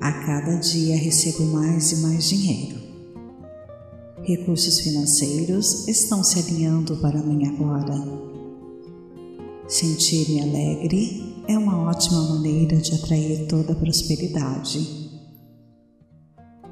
A 0.00 0.12
cada 0.12 0.54
dia 0.60 0.96
recebo 0.96 1.44
mais 1.46 1.90
e 1.90 1.96
mais 1.96 2.28
dinheiro. 2.28 2.76
Recursos 4.22 4.78
financeiros 4.78 5.88
estão 5.88 6.22
se 6.22 6.38
alinhando 6.38 6.96
para 6.98 7.20
mim 7.20 7.46
agora. 7.46 8.25
Sentir-me 9.68 10.42
alegre 10.42 11.42
é 11.48 11.58
uma 11.58 11.90
ótima 11.90 12.22
maneira 12.22 12.76
de 12.76 12.94
atrair 12.94 13.48
toda 13.48 13.72
a 13.72 13.74
prosperidade. 13.76 15.10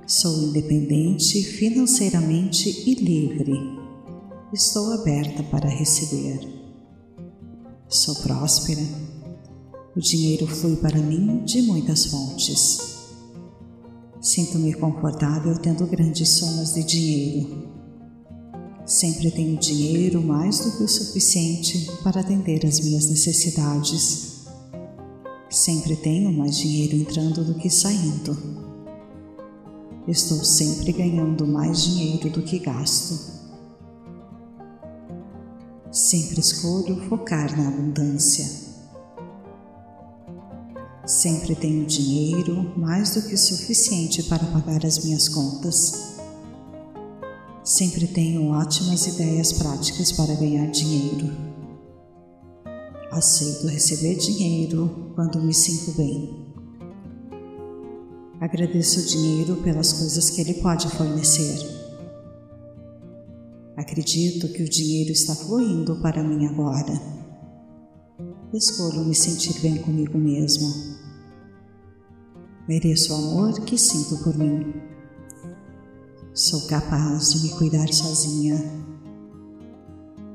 Sou 0.06 0.44
independente 0.44 1.42
financeiramente 1.42 2.68
e 2.88 2.94
livre. 2.94 3.52
Estou 4.52 4.92
aberta 4.92 5.42
para 5.42 5.68
receber. 5.68 6.38
Sou 7.88 8.14
próspera. 8.22 8.82
O 9.96 10.00
dinheiro 10.00 10.46
flui 10.46 10.76
para 10.76 10.98
mim 10.98 11.42
de 11.44 11.62
muitas 11.62 12.06
fontes. 12.06 12.78
Sinto-me 14.20 14.72
confortável 14.72 15.58
tendo 15.58 15.84
grandes 15.88 16.28
somas 16.28 16.74
de 16.74 16.84
dinheiro. 16.84 17.73
Sempre 18.86 19.30
tenho 19.30 19.56
dinheiro 19.56 20.22
mais 20.22 20.60
do 20.60 20.76
que 20.76 20.84
o 20.84 20.88
suficiente 20.88 21.90
para 22.02 22.20
atender 22.20 22.66
às 22.66 22.80
minhas 22.80 23.08
necessidades. 23.08 24.44
Sempre 25.48 25.96
tenho 25.96 26.30
mais 26.30 26.58
dinheiro 26.58 26.94
entrando 26.94 27.42
do 27.44 27.54
que 27.54 27.70
saindo. 27.70 28.36
Estou 30.06 30.44
sempre 30.44 30.92
ganhando 30.92 31.46
mais 31.46 31.82
dinheiro 31.82 32.28
do 32.28 32.42
que 32.42 32.58
gasto. 32.58 33.32
Sempre 35.90 36.40
escolho 36.40 37.08
focar 37.08 37.56
na 37.56 37.68
abundância. 37.68 38.44
Sempre 41.06 41.54
tenho 41.54 41.86
dinheiro 41.86 42.70
mais 42.76 43.14
do 43.14 43.22
que 43.22 43.36
suficiente 43.36 44.24
para 44.24 44.44
pagar 44.44 44.84
as 44.84 45.02
minhas 45.02 45.26
contas. 45.26 46.13
Sempre 47.64 48.06
tenho 48.06 48.50
ótimas 48.50 49.06
ideias 49.06 49.54
práticas 49.54 50.12
para 50.12 50.34
ganhar 50.34 50.70
dinheiro. 50.70 51.34
Aceito 53.10 53.66
receber 53.68 54.16
dinheiro 54.16 55.12
quando 55.14 55.40
me 55.40 55.54
sinto 55.54 55.96
bem. 55.96 56.44
Agradeço 58.38 59.00
o 59.00 59.06
dinheiro 59.06 59.56
pelas 59.62 59.94
coisas 59.94 60.28
que 60.28 60.42
ele 60.42 60.54
pode 60.60 60.90
fornecer. 60.90 61.58
Acredito 63.78 64.48
que 64.48 64.62
o 64.62 64.68
dinheiro 64.68 65.12
está 65.12 65.34
fluindo 65.34 65.96
para 66.02 66.22
mim 66.22 66.44
agora. 66.44 67.00
Escolho 68.52 69.06
me 69.06 69.14
sentir 69.14 69.58
bem 69.62 69.78
comigo 69.78 70.18
mesma. 70.18 70.68
Mereço 72.68 73.14
o 73.14 73.16
amor 73.16 73.58
que 73.62 73.78
sinto 73.78 74.22
por 74.22 74.36
mim. 74.36 74.93
Sou 76.34 76.62
capaz 76.62 77.32
de 77.32 77.44
me 77.44 77.50
cuidar 77.50 77.86
sozinha. 77.92 78.60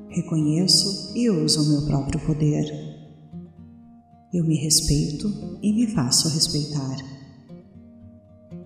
Reconheço 0.08 1.12
e 1.14 1.30
uso 1.30 1.62
o 1.62 1.66
meu 1.66 1.86
próprio 1.88 2.18
poder. 2.22 2.64
Eu 4.34 4.46
me 4.46 4.56
respeito 4.56 5.28
e 5.62 5.74
me 5.74 5.88
faço 5.88 6.30
respeitar. 6.30 6.96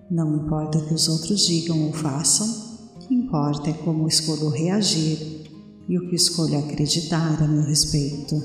Não 0.08 0.36
importa 0.36 0.78
o 0.78 0.86
que 0.86 0.94
os 0.94 1.08
outros 1.08 1.44
digam 1.44 1.88
ou 1.88 1.92
façam, 1.92 2.46
o 2.94 2.98
que 3.00 3.12
importa 3.12 3.68
é 3.68 3.72
como 3.72 4.06
escolho 4.06 4.48
reagir 4.50 5.50
e 5.88 5.98
o 5.98 6.08
que 6.08 6.14
escolho 6.14 6.56
acreditar 6.56 7.42
a 7.42 7.48
meu 7.48 7.64
respeito. 7.64 8.40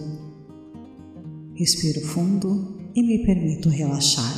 Respiro 1.53 2.01
fundo 2.07 2.75
e 2.95 3.03
me 3.03 3.23
permito 3.23 3.69
relaxar. 3.69 4.33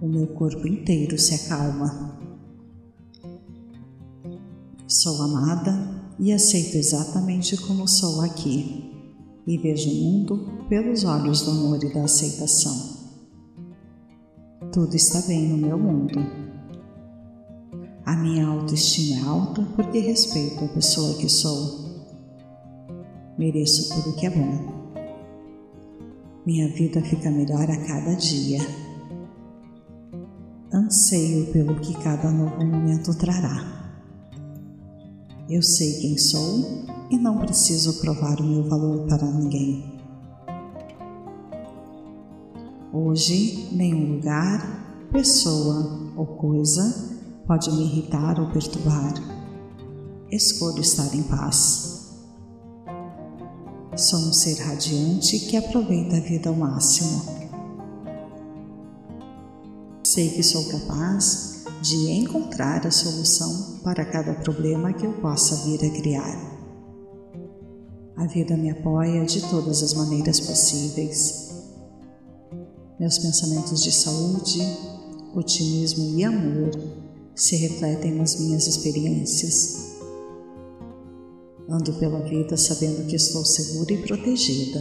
O 0.00 0.08
meu 0.08 0.28
corpo 0.28 0.66
inteiro 0.66 1.18
se 1.18 1.34
acalma. 1.34 2.21
Sou 4.92 5.22
amada 5.22 5.72
e 6.20 6.34
aceito 6.34 6.76
exatamente 6.76 7.56
como 7.56 7.88
sou 7.88 8.20
aqui, 8.20 8.92
e 9.46 9.56
vejo 9.56 9.88
o 9.88 9.94
mundo 9.94 10.66
pelos 10.68 11.02
olhos 11.04 11.40
do 11.40 11.50
amor 11.50 11.82
e 11.82 11.94
da 11.94 12.04
aceitação. 12.04 12.76
Tudo 14.70 14.94
está 14.94 15.22
bem 15.22 15.48
no 15.48 15.56
meu 15.56 15.78
mundo. 15.78 16.18
A 18.04 18.14
minha 18.16 18.46
autoestima 18.46 19.18
é 19.18 19.24
alta 19.26 19.62
porque 19.76 19.98
respeito 19.98 20.62
a 20.62 20.68
pessoa 20.68 21.14
que 21.14 21.26
sou. 21.26 22.12
Mereço 23.38 23.94
tudo 23.94 24.14
que 24.14 24.26
é 24.26 24.30
bom. 24.30 24.92
Minha 26.44 26.68
vida 26.68 27.00
fica 27.00 27.30
melhor 27.30 27.62
a 27.62 27.86
cada 27.86 28.14
dia. 28.14 28.60
Anseio 30.70 31.50
pelo 31.50 31.80
que 31.80 31.94
cada 31.94 32.30
novo 32.30 32.62
momento 32.62 33.16
trará. 33.16 33.81
Eu 35.52 35.60
sei 35.60 36.00
quem 36.00 36.16
sou 36.16 36.86
e 37.10 37.18
não 37.18 37.36
preciso 37.36 38.00
provar 38.00 38.40
o 38.40 38.42
meu 38.42 38.66
valor 38.70 39.06
para 39.06 39.30
ninguém. 39.30 40.00
Hoje, 42.90 43.68
nenhum 43.70 44.14
lugar, 44.14 45.08
pessoa 45.12 46.10
ou 46.16 46.24
coisa 46.24 47.20
pode 47.46 47.70
me 47.70 47.82
irritar 47.82 48.40
ou 48.40 48.50
perturbar. 48.50 49.12
Escolho 50.30 50.80
estar 50.80 51.14
em 51.14 51.22
paz. 51.24 52.16
Sou 53.94 54.20
um 54.20 54.32
ser 54.32 54.54
radiante 54.54 55.38
que 55.38 55.58
aproveita 55.58 56.16
a 56.16 56.20
vida 56.20 56.48
ao 56.48 56.56
máximo. 56.56 57.26
Sei 60.02 60.30
que 60.30 60.42
sou 60.42 60.64
capaz 60.70 61.51
de 61.82 62.10
encontrar 62.12 62.86
a 62.86 62.90
solução 62.90 63.80
para 63.82 64.04
cada 64.04 64.34
problema 64.34 64.92
que 64.92 65.04
eu 65.04 65.12
possa 65.14 65.56
vir 65.66 65.84
a 65.84 65.90
criar. 65.90 66.52
A 68.16 68.26
vida 68.26 68.56
me 68.56 68.70
apoia 68.70 69.24
de 69.26 69.42
todas 69.50 69.82
as 69.82 69.92
maneiras 69.92 70.40
possíveis 70.40 71.52
meus 73.02 73.18
pensamentos 73.18 73.82
de 73.82 73.90
saúde, 73.90 74.60
otimismo 75.34 76.16
e 76.16 76.22
amor 76.22 76.70
se 77.34 77.56
refletem 77.56 78.14
nas 78.14 78.38
minhas 78.38 78.68
experiências. 78.68 79.96
Ando 81.68 81.94
pela 81.94 82.20
vida 82.20 82.56
sabendo 82.56 83.04
que 83.08 83.16
estou 83.16 83.44
segura 83.44 83.92
e 83.92 84.06
protegida. 84.06 84.80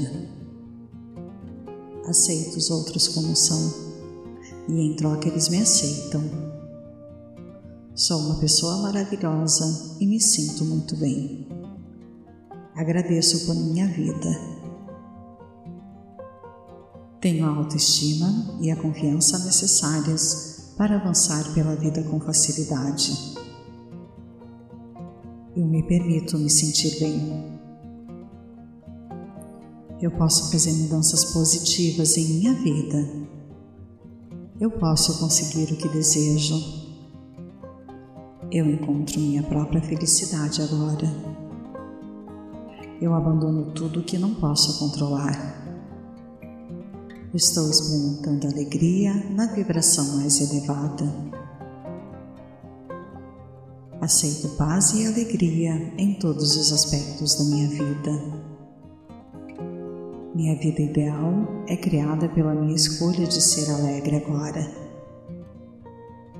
Aceito 2.05 2.57
os 2.57 2.69
outros 2.69 3.07
como 3.07 3.35
são. 3.35 3.89
e 4.69 4.73
em 4.73 4.95
troca 4.95 5.27
eles 5.27 5.49
me 5.49 5.59
aceitam. 5.59 6.50
Sou 7.93 8.17
uma 8.19 8.35
pessoa 8.39 8.77
maravilhosa 8.77 9.97
e 9.99 10.07
me 10.07 10.19
sinto 10.19 10.63
muito 10.63 10.95
bem. 10.95 11.45
Agradeço 12.73 13.45
por 13.45 13.53
minha 13.53 13.85
vida. 13.85 14.29
Tenho 17.19 17.45
a 17.45 17.49
autoestima 17.49 18.57
e 18.61 18.71
a 18.71 18.77
confiança 18.77 19.37
necessárias 19.39 20.73
para 20.77 20.95
avançar 20.95 21.53
pela 21.53 21.75
vida 21.75 22.01
com 22.03 22.17
facilidade. 22.21 23.11
Eu 25.53 25.65
me 25.65 25.83
permito 25.83 26.37
me 26.37 26.49
sentir 26.49 26.97
bem. 26.97 27.59
Eu 30.01 30.11
posso 30.11 30.49
fazer 30.49 30.71
mudanças 30.71 31.25
positivas 31.25 32.15
em 32.15 32.25
minha 32.25 32.53
vida. 32.53 33.09
Eu 34.61 34.71
posso 34.71 35.19
conseguir 35.19 35.73
o 35.73 35.75
que 35.75 35.89
desejo. 35.89 36.80
Eu 38.51 38.69
encontro 38.69 39.17
minha 39.17 39.41
própria 39.43 39.81
felicidade 39.81 40.61
agora. 40.61 41.07
Eu 43.01 43.13
abandono 43.13 43.71
tudo 43.71 44.03
que 44.03 44.17
não 44.17 44.35
posso 44.35 44.77
controlar. 44.77 45.57
Estou 47.33 47.69
experimentando 47.69 48.47
alegria 48.47 49.13
na 49.29 49.47
vibração 49.53 50.17
mais 50.17 50.41
elevada. 50.41 51.05
Aceito 54.01 54.49
paz 54.57 54.95
e 54.95 55.07
alegria 55.07 55.93
em 55.97 56.15
todos 56.19 56.57
os 56.57 56.73
aspectos 56.73 57.35
da 57.35 57.45
minha 57.45 57.69
vida. 57.69 58.11
Minha 60.35 60.59
vida 60.59 60.81
ideal 60.81 61.63
é 61.69 61.77
criada 61.77 62.27
pela 62.27 62.53
minha 62.53 62.75
escolha 62.75 63.25
de 63.25 63.41
ser 63.41 63.71
alegre 63.71 64.17
agora. 64.17 64.80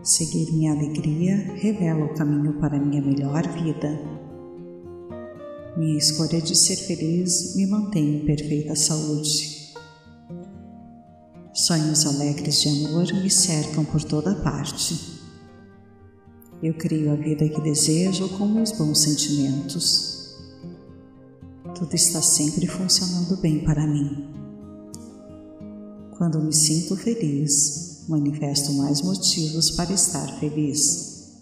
Seguir 0.03 0.51
minha 0.51 0.71
alegria 0.71 1.35
revela 1.53 2.05
o 2.05 2.15
caminho 2.15 2.53
para 2.53 2.79
minha 2.79 2.99
melhor 2.99 3.47
vida. 3.49 3.99
Minha 5.77 5.95
escolha 5.95 6.41
de 6.41 6.55
ser 6.55 6.75
feliz 6.75 7.55
me 7.55 7.67
mantém 7.67 8.15
em 8.15 8.25
perfeita 8.25 8.75
saúde. 8.75 9.75
Sonhos 11.53 12.07
alegres 12.07 12.61
de 12.61 12.69
amor 12.69 13.13
me 13.13 13.29
cercam 13.29 13.85
por 13.85 14.03
toda 14.03 14.33
parte. 14.33 15.21
Eu 16.63 16.73
crio 16.73 17.11
a 17.11 17.15
vida 17.15 17.47
que 17.47 17.61
desejo 17.61 18.27
com 18.29 18.47
meus 18.47 18.71
bons 18.71 19.03
sentimentos. 19.03 20.35
Tudo 21.75 21.93
está 21.93 22.23
sempre 22.23 22.65
funcionando 22.65 23.39
bem 23.39 23.63
para 23.63 23.85
mim. 23.85 24.27
Quando 26.17 26.41
me 26.41 26.53
sinto 26.53 26.95
feliz, 26.95 27.90
manifesto 28.07 28.73
mais 28.73 29.01
motivos 29.01 29.71
para 29.71 29.93
estar 29.93 30.27
feliz. 30.39 31.39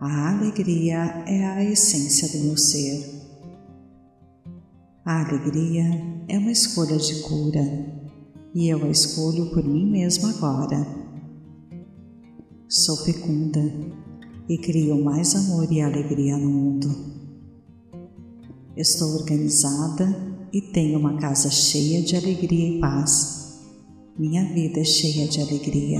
A 0.00 0.30
alegria 0.30 1.24
é 1.26 1.44
a 1.44 1.64
essência 1.64 2.28
do 2.28 2.44
meu 2.46 2.56
ser. 2.56 3.20
A 5.04 5.20
alegria 5.26 5.84
é 6.28 6.38
uma 6.38 6.50
escolha 6.50 6.96
de 6.96 7.20
cura 7.22 7.62
e 8.54 8.68
eu 8.68 8.84
a 8.84 8.88
escolho 8.88 9.50
por 9.50 9.64
mim 9.64 9.90
mesma 9.90 10.30
agora 10.30 11.00
Sou 12.72 12.96
fecunda 12.98 13.60
e 14.48 14.56
crio 14.56 15.04
mais 15.04 15.34
amor 15.34 15.66
e 15.72 15.80
alegria 15.80 16.38
no 16.38 16.48
mundo. 16.48 16.88
Estou 18.76 19.12
organizada 19.16 20.06
e 20.52 20.62
tenho 20.62 21.00
uma 21.00 21.18
casa 21.18 21.50
cheia 21.50 22.00
de 22.00 22.14
alegria 22.14 22.76
e 22.76 22.80
paz. 22.80 23.39
Minha 24.20 24.44
vida 24.44 24.80
é 24.80 24.84
cheia 24.84 25.26
de 25.26 25.40
alegria. 25.40 25.98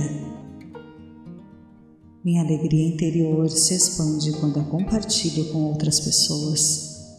Minha 2.23 2.43
alegria 2.43 2.87
interior 2.87 3.49
se 3.49 3.73
expande 3.73 4.31
quando 4.33 4.59
a 4.59 4.63
compartilho 4.63 5.51
com 5.51 5.63
outras 5.63 5.99
pessoas. 5.99 7.17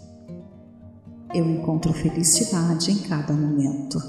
Eu 1.34 1.44
encontro 1.50 1.92
felicidade 1.92 2.92
em 2.92 2.98
cada 2.98 3.32
momento. 3.32 4.00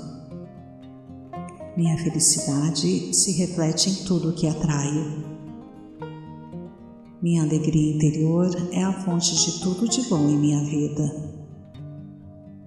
Minha 1.75 1.97
felicidade 1.97 3.12
se 3.12 3.32
reflete 3.32 3.89
em 3.89 3.95
tudo 4.06 4.36
que 4.36 4.47
atraio. 4.47 5.23
Minha 7.23 7.41
alegria 7.41 7.95
interior 7.95 8.51
é 8.71 8.84
a 8.84 8.93
fonte 9.03 9.34
de 9.34 9.62
tudo 9.62 9.89
de 9.89 10.08
bom 10.08 10.29
em 10.29 10.38
minha 10.38 10.63
vida. 10.63 11.34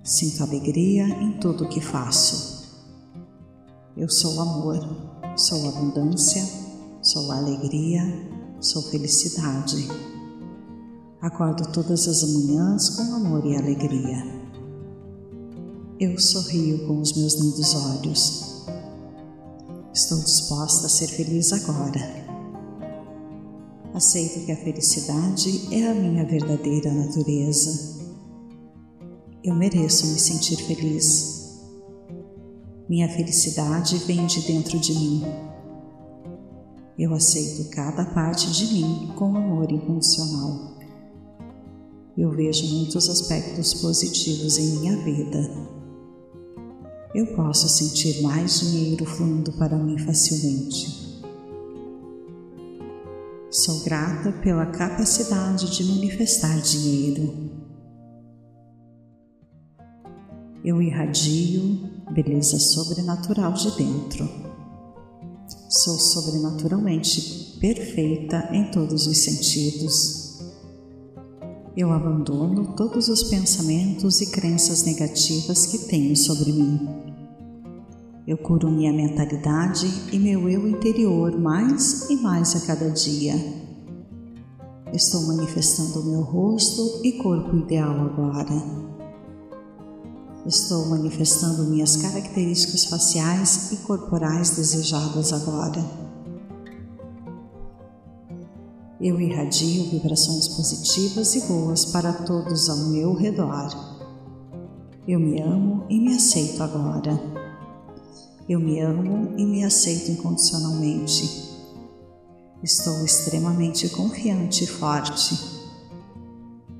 Sinto 0.02 0.42
alegria 0.42 1.06
em 1.06 1.38
tudo 1.38 1.62
o 1.62 1.68
que 1.68 1.80
faço. 1.80 2.55
Eu 3.96 4.08
sou 4.08 4.40
amor, 4.40 4.78
sou 5.36 5.68
abundância, 5.68 6.44
sou 7.02 7.30
alegria, 7.32 8.02
sou 8.60 8.82
felicidade. 8.82 9.88
Acordo 11.20 11.72
todas 11.72 12.06
as 12.06 12.22
manhãs 12.30 12.90
com 12.90 13.02
amor 13.14 13.44
e 13.46 13.56
alegria. 13.56 14.22
Eu 15.98 16.18
sorrio 16.18 16.86
com 16.86 17.00
os 17.00 17.16
meus 17.16 17.34
lindos 17.34 17.74
olhos. 17.74 18.66
Estou 19.94 20.18
disposta 20.18 20.86
a 20.86 20.90
ser 20.90 21.08
feliz 21.08 21.52
agora 21.52 22.26
Aceito 23.96 24.44
que 24.44 24.52
a 24.52 24.56
felicidade 24.58 25.74
é 25.74 25.88
a 25.88 25.94
minha 25.94 26.22
verdadeira 26.26 26.92
natureza. 26.92 27.96
Eu 29.42 29.54
mereço 29.54 30.08
me 30.08 30.18
sentir 30.18 30.56
feliz. 30.56 31.35
Minha 32.88 33.08
felicidade 33.08 33.98
vem 34.06 34.26
de 34.26 34.40
dentro 34.42 34.78
de 34.78 34.94
mim. 34.94 35.22
Eu 36.96 37.12
aceito 37.12 37.68
cada 37.70 38.04
parte 38.06 38.48
de 38.52 38.72
mim 38.72 39.12
com 39.16 39.36
amor 39.36 39.70
incondicional. 39.72 40.76
Eu 42.16 42.30
vejo 42.30 42.64
muitos 42.76 43.08
aspectos 43.08 43.74
positivos 43.74 44.56
em 44.56 44.78
minha 44.78 44.96
vida. 44.98 45.50
Eu 47.12 47.34
posso 47.34 47.68
sentir 47.68 48.22
mais 48.22 48.60
dinheiro 48.60 49.04
fluindo 49.04 49.52
para 49.54 49.76
mim 49.76 49.98
facilmente. 49.98 51.24
Sou 53.50 53.82
grata 53.82 54.30
pela 54.44 54.66
capacidade 54.66 55.76
de 55.76 55.84
manifestar 55.84 56.60
dinheiro. 56.60 57.50
Eu 60.64 60.80
irradio 60.80 61.95
beleza 62.10 62.58
sobrenatural 62.58 63.52
de 63.52 63.70
dentro. 63.76 64.28
Sou 65.68 65.98
sobrenaturalmente 65.98 67.56
perfeita 67.60 68.48
em 68.52 68.70
todos 68.70 69.06
os 69.06 69.18
sentidos. 69.18 70.40
Eu 71.76 71.92
abandono 71.92 72.74
todos 72.74 73.08
os 73.08 73.24
pensamentos 73.24 74.20
e 74.20 74.30
crenças 74.30 74.84
negativas 74.84 75.66
que 75.66 75.78
tenho 75.78 76.16
sobre 76.16 76.52
mim. 76.52 76.88
Eu 78.26 78.38
curo 78.38 78.70
minha 78.70 78.92
mentalidade 78.92 79.86
e 80.12 80.18
meu 80.18 80.48
eu 80.48 80.66
interior 80.66 81.38
mais 81.38 82.08
e 82.08 82.16
mais 82.16 82.56
a 82.56 82.66
cada 82.66 82.90
dia. 82.90 83.34
Estou 84.92 85.22
manifestando 85.26 86.00
o 86.00 86.10
meu 86.10 86.22
rosto 86.22 87.00
e 87.04 87.12
corpo 87.12 87.56
ideal 87.56 88.00
agora. 88.06 88.95
Estou 90.46 90.86
manifestando 90.86 91.64
minhas 91.64 91.96
características 91.96 92.84
faciais 92.84 93.72
e 93.72 93.78
corporais 93.78 94.50
desejadas 94.50 95.32
agora. 95.32 95.84
Eu 99.00 99.20
irradio 99.20 99.90
vibrações 99.90 100.46
positivas 100.46 101.34
e 101.34 101.40
boas 101.48 101.86
para 101.86 102.12
todos 102.12 102.68
ao 102.68 102.76
meu 102.76 103.12
redor. 103.12 103.74
Eu 105.08 105.18
me 105.18 105.42
amo 105.42 105.84
e 105.90 105.98
me 105.98 106.14
aceito 106.14 106.62
agora. 106.62 107.20
Eu 108.48 108.60
me 108.60 108.78
amo 108.78 109.34
e 109.36 109.44
me 109.44 109.64
aceito 109.64 110.12
incondicionalmente. 110.12 111.58
Estou 112.62 113.04
extremamente 113.04 113.88
confiante 113.88 114.62
e 114.62 114.66
forte. 114.68 115.55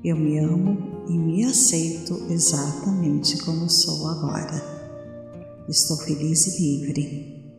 Eu 0.07 0.15
me 0.15 0.39
amo 0.39 1.05
e 1.09 1.17
me 1.17 1.43
aceito 1.43 2.13
exatamente 2.29 3.43
como 3.43 3.69
sou 3.69 4.07
agora. 4.07 4.63
Estou 5.67 5.97
feliz 5.97 6.47
e 6.47 6.61
livre. 6.61 7.51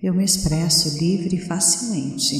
Eu 0.00 0.14
me 0.14 0.24
expresso 0.24 0.96
livre 0.96 1.34
e 1.34 1.40
facilmente. 1.40 2.36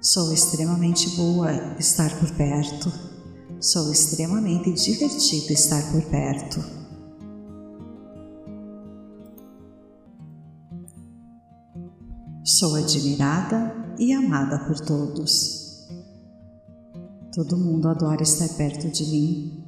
Sou 0.00 0.32
extremamente 0.32 1.10
boa 1.10 1.76
estar 1.78 2.18
por 2.18 2.30
perto 2.30 2.90
Sou 3.60 3.90
extremamente 3.90 4.70
divertido 4.72 5.52
estar 5.52 5.82
por 5.90 6.02
perto. 6.10 6.75
Sou 12.48 12.76
admirada 12.76 13.74
e 13.98 14.12
amada 14.12 14.56
por 14.68 14.78
todos. 14.78 15.84
Todo 17.34 17.56
mundo 17.56 17.88
adora 17.88 18.22
estar 18.22 18.48
perto 18.50 18.88
de 18.88 19.04
mim. 19.04 19.64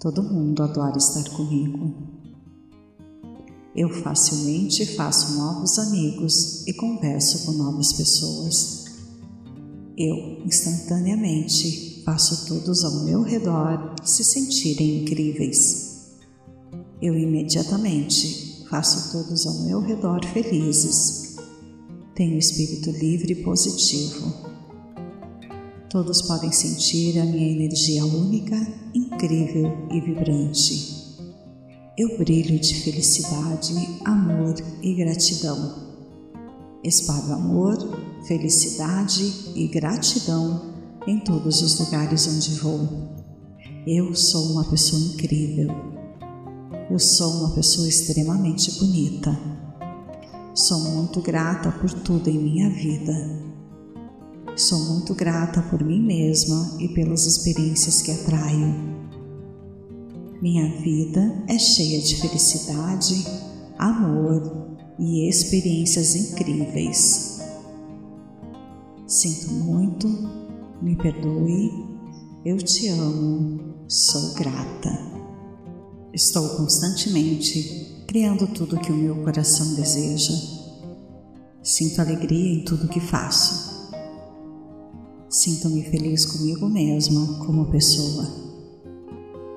Todo 0.00 0.20
mundo 0.20 0.64
adora 0.64 0.98
estar 0.98 1.22
comigo. 1.30 1.94
Eu 3.72 3.88
facilmente 3.88 4.84
faço 4.96 5.34
novos 5.38 5.78
amigos 5.78 6.66
e 6.66 6.72
converso 6.72 7.46
com 7.46 7.52
novas 7.52 7.92
pessoas. 7.92 8.86
Eu, 9.96 10.44
instantaneamente, 10.44 12.02
faço 12.04 12.48
todos 12.48 12.82
ao 12.82 13.04
meu 13.04 13.22
redor 13.22 13.94
se 14.02 14.24
sentirem 14.24 15.02
incríveis. 15.02 16.16
Eu, 17.00 17.16
imediatamente, 17.16 18.66
faço 18.68 19.12
todos 19.12 19.46
ao 19.46 19.54
meu 19.62 19.78
redor 19.78 20.26
felizes. 20.26 21.23
Tenho 22.14 22.38
espírito 22.38 22.90
livre 22.90 23.32
e 23.32 23.42
positivo 23.42 24.54
Todos 25.94 26.22
podem 26.22 26.50
sentir 26.50 27.20
a 27.20 27.24
minha 27.24 27.52
energia 27.52 28.04
única, 28.04 28.56
incrível 28.92 29.86
e 29.92 30.00
vibrante. 30.00 31.14
Eu 31.96 32.18
brilho 32.18 32.58
de 32.58 32.74
felicidade, 32.74 33.72
amor 34.04 34.56
e 34.82 34.92
gratidão. 34.92 35.94
Espalho 36.82 37.34
amor, 37.34 37.78
felicidade 38.26 39.52
e 39.54 39.68
gratidão 39.68 40.74
em 41.06 41.20
todos 41.20 41.62
os 41.62 41.78
lugares 41.78 42.26
onde 42.26 42.58
vou. 42.58 43.14
Eu 43.86 44.16
sou 44.16 44.50
uma 44.50 44.64
pessoa 44.64 45.00
incrível. 45.00 45.68
Eu 46.90 46.98
sou 46.98 47.34
uma 47.34 47.54
pessoa 47.54 47.86
extremamente 47.86 48.80
bonita. 48.80 49.63
Sou 50.54 50.78
muito 50.78 51.20
grata 51.20 51.72
por 51.72 51.92
tudo 51.92 52.30
em 52.30 52.38
minha 52.38 52.70
vida. 52.70 53.12
Sou 54.54 54.78
muito 54.84 55.12
grata 55.12 55.60
por 55.62 55.82
mim 55.82 56.00
mesma 56.00 56.76
e 56.78 56.86
pelas 56.90 57.26
experiências 57.26 58.00
que 58.00 58.12
atraio. 58.12 58.72
Minha 60.40 60.80
vida 60.80 61.42
é 61.48 61.58
cheia 61.58 62.00
de 62.00 62.20
felicidade, 62.20 63.26
amor 63.76 64.78
e 64.96 65.28
experiências 65.28 66.14
incríveis. 66.14 67.40
Sinto 69.08 69.54
muito, 69.54 70.06
me 70.80 70.94
perdoe, 70.94 71.84
eu 72.46 72.58
te 72.58 72.86
amo, 72.90 73.58
sou 73.88 74.34
grata. 74.34 75.00
Estou 76.12 76.48
constantemente 76.50 77.93
criando 78.06 78.46
tudo 78.46 78.78
que 78.78 78.92
o 78.92 78.96
meu 78.96 79.16
coração 79.22 79.74
deseja. 79.74 80.32
Sinto 81.62 82.00
alegria 82.00 82.54
em 82.54 82.64
tudo 82.64 82.88
que 82.88 83.00
faço. 83.00 83.92
Sinto-me 85.28 85.82
feliz 85.84 86.26
comigo 86.26 86.68
mesma 86.68 87.38
como 87.44 87.70
pessoa. 87.70 88.26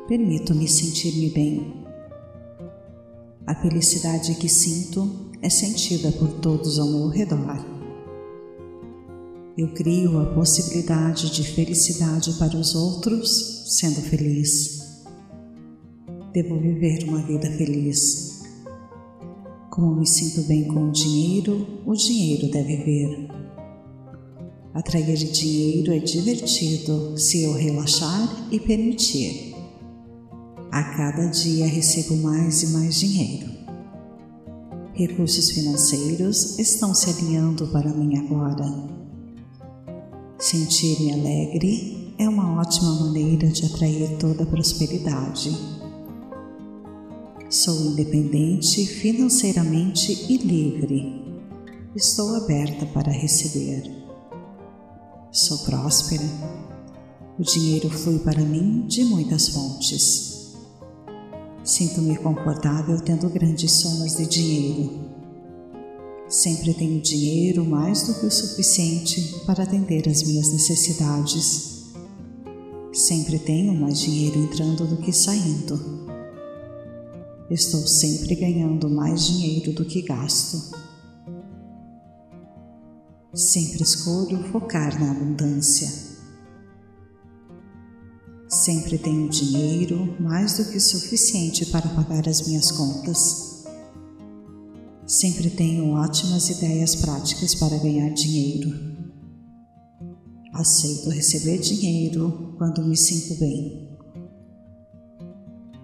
Permito-me 0.08 0.68
sentir-me 0.68 1.30
bem. 1.30 1.86
A 3.46 3.54
felicidade 3.56 4.36
que 4.36 4.50
sinto 4.50 5.32
é 5.42 5.50
sentida 5.50 6.12
por 6.14 6.30
todos 6.40 6.80
ao 6.80 6.88
meu 6.88 7.10
redor. 7.10 7.64
Eu 9.58 9.74
crio 9.74 10.20
a 10.20 10.26
possibilidade 10.34 11.32
de 11.32 11.44
felicidade 11.44 12.34
para 12.34 12.56
os 12.56 12.76
outros 12.76 13.66
sendo 13.68 14.02
feliz. 14.02 14.78
Devo 16.32 16.60
viver 16.60 17.04
uma 17.08 17.22
vida 17.24 17.50
feliz. 17.52 18.27
Como 19.78 19.94
me 19.94 20.08
sinto 20.08 20.42
bem 20.48 20.68
com 20.68 20.90
o 20.90 20.92
dinheiro, 20.92 21.84
o 21.86 21.94
dinheiro 21.94 22.50
deve 22.50 22.78
vir. 22.78 23.30
Atrair 24.74 25.16
dinheiro 25.32 25.94
é 25.94 26.00
divertido 26.00 27.16
se 27.16 27.44
eu 27.44 27.54
relaxar 27.54 28.48
e 28.52 28.60
permitir. 28.60 29.54
A 30.72 30.84
cada 30.84 31.28
dia 31.28 31.68
recebo 31.68 32.16
mais 32.24 32.64
e 32.64 32.68
mais 32.70 33.00
dinheiro. 33.00 33.52
Recursos 34.96 35.52
financeiros 35.52 36.58
estão 36.58 36.96
se 36.96 37.12
alinhando 37.12 37.68
para 37.68 37.94
mim 37.94 38.18
agora. 38.18 38.66
Sentir-me 40.40 41.14
alegre 41.14 42.16
é 42.18 42.28
uma 42.28 42.60
ótima 42.60 42.96
maneira 43.02 43.46
de 43.46 43.68
atrair 43.68 44.18
toda 44.18 44.42
a 44.42 44.48
prosperidade. 44.48 45.77
Sou 47.50 47.80
independente 47.92 48.86
financeiramente 48.86 50.12
e 50.30 50.36
livre. 50.36 51.24
Estou 51.96 52.36
aberta 52.36 52.86
para 52.88 53.10
receber. 53.10 53.90
Sou 55.32 55.58
próspera. 55.60 56.26
O 57.40 57.44
dinheiro 57.44 57.90
flui 57.90 58.20
para 58.20 58.42
mim 58.42 58.86
de 58.86 59.06
muitas 59.06 59.48
fontes. 59.48 60.58
Sinto-me 61.64 62.18
confortável 62.18 63.00
tendo 63.00 63.30
grandes 63.30 63.72
somas 63.72 64.18
de 64.18 64.26
dinheiro. 64.26 65.08
Sempre 66.28 66.74
tenho 66.74 67.02
dinheiro 67.02 67.64
mais 67.64 68.04
do 68.04 68.16
que 68.16 68.26
o 68.26 68.32
suficiente 68.32 69.22
para 69.46 69.64
atender 69.64 70.10
às 70.10 70.22
minhas 70.22 70.52
necessidades. 70.52 71.94
Sempre 72.92 73.40
tenho 73.40 73.74
mais 73.74 74.02
dinheiro 74.02 74.38
entrando 74.38 74.86
do 74.86 74.98
que 74.98 75.14
saindo. 75.14 75.97
Estou 77.50 77.88
sempre 77.88 78.36
ganhando 78.36 78.90
mais 78.90 79.26
dinheiro 79.26 79.72
do 79.72 79.86
que 79.86 80.02
gasto. 80.02 80.76
Sempre 83.34 83.84
escolho 83.84 84.44
focar 84.52 85.00
na 85.00 85.12
abundância. 85.12 85.88
Sempre 88.50 88.98
tenho 88.98 89.30
dinheiro 89.30 90.16
mais 90.20 90.58
do 90.58 90.66
que 90.66 90.80
suficiente 90.80 91.66
para 91.68 91.88
pagar 91.90 92.28
as 92.28 92.46
minhas 92.46 92.70
contas. 92.70 93.66
Sempre 95.06 95.50
tenho 95.50 95.92
ótimas 95.92 96.50
ideias 96.50 96.96
práticas 96.96 97.56
para 97.56 97.78
ganhar 97.78 98.10
dinheiro. 98.10 98.74
Aceito 100.52 101.10
receber 101.10 101.60
dinheiro 101.60 102.56
quando 102.58 102.84
me 102.84 102.98
sinto 102.98 103.40
bem. 103.40 103.87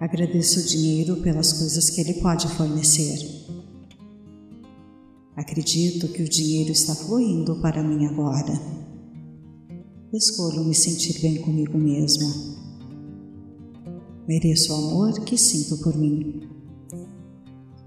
Agradeço 0.04 0.60
o 0.60 0.64
dinheiro 0.64 1.16
pelas 1.22 1.54
coisas 1.54 1.88
que 1.88 1.98
ele 1.98 2.20
pode 2.20 2.46
fornecer 2.48 3.44
Acredito 5.34 6.08
que 6.08 6.22
o 6.22 6.28
dinheiro 6.28 6.72
está 6.72 6.94
fluindo 6.94 7.56
para 7.60 7.82
mim 7.82 8.06
agora. 8.06 8.52
Escolho 10.12 10.62
me 10.62 10.74
sentir 10.74 11.20
bem 11.20 11.40
comigo 11.40 11.78
mesma. 11.78 12.32
Mereço 14.28 14.72
o 14.72 14.76
amor 14.76 15.24
que 15.24 15.38
sinto 15.38 15.76
por 15.78 15.96
mim. 15.96 16.40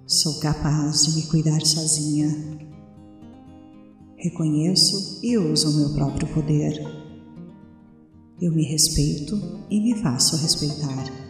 Sou 0.05 0.39
capaz 0.39 1.05
de 1.05 1.15
me 1.15 1.27
cuidar 1.27 1.61
sozinha. 1.65 2.29
Reconheço 4.17 5.19
e 5.23 5.37
uso 5.37 5.69
o 5.69 5.73
meu 5.73 5.93
próprio 5.93 6.27
poder. 6.33 6.73
Eu 8.41 8.51
me 8.53 8.63
respeito 8.63 9.35
e 9.69 9.79
me 9.79 10.01
faço 10.01 10.35
respeitar. 10.35 11.26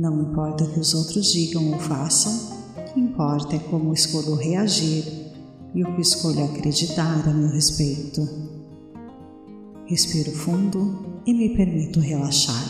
Não 0.00 0.22
importa 0.22 0.64
o 0.64 0.72
que 0.72 0.80
os 0.80 0.94
outros 0.94 1.30
digam 1.30 1.74
ou 1.74 1.78
façam, 1.78 2.56
que 2.86 2.98
importa 2.98 3.56
é 3.56 3.58
como 3.58 3.92
escolho 3.92 4.34
reagir 4.34 5.04
e 5.74 5.84
o 5.84 5.94
que 5.94 6.00
escolho 6.00 6.42
acreditar 6.42 7.28
a 7.28 7.34
meu 7.34 7.50
respeito. 7.50 8.26
Respiro 9.84 10.32
fundo 10.32 11.20
e 11.26 11.34
me 11.34 11.54
permito 11.54 12.00
relaxar. 12.00 12.64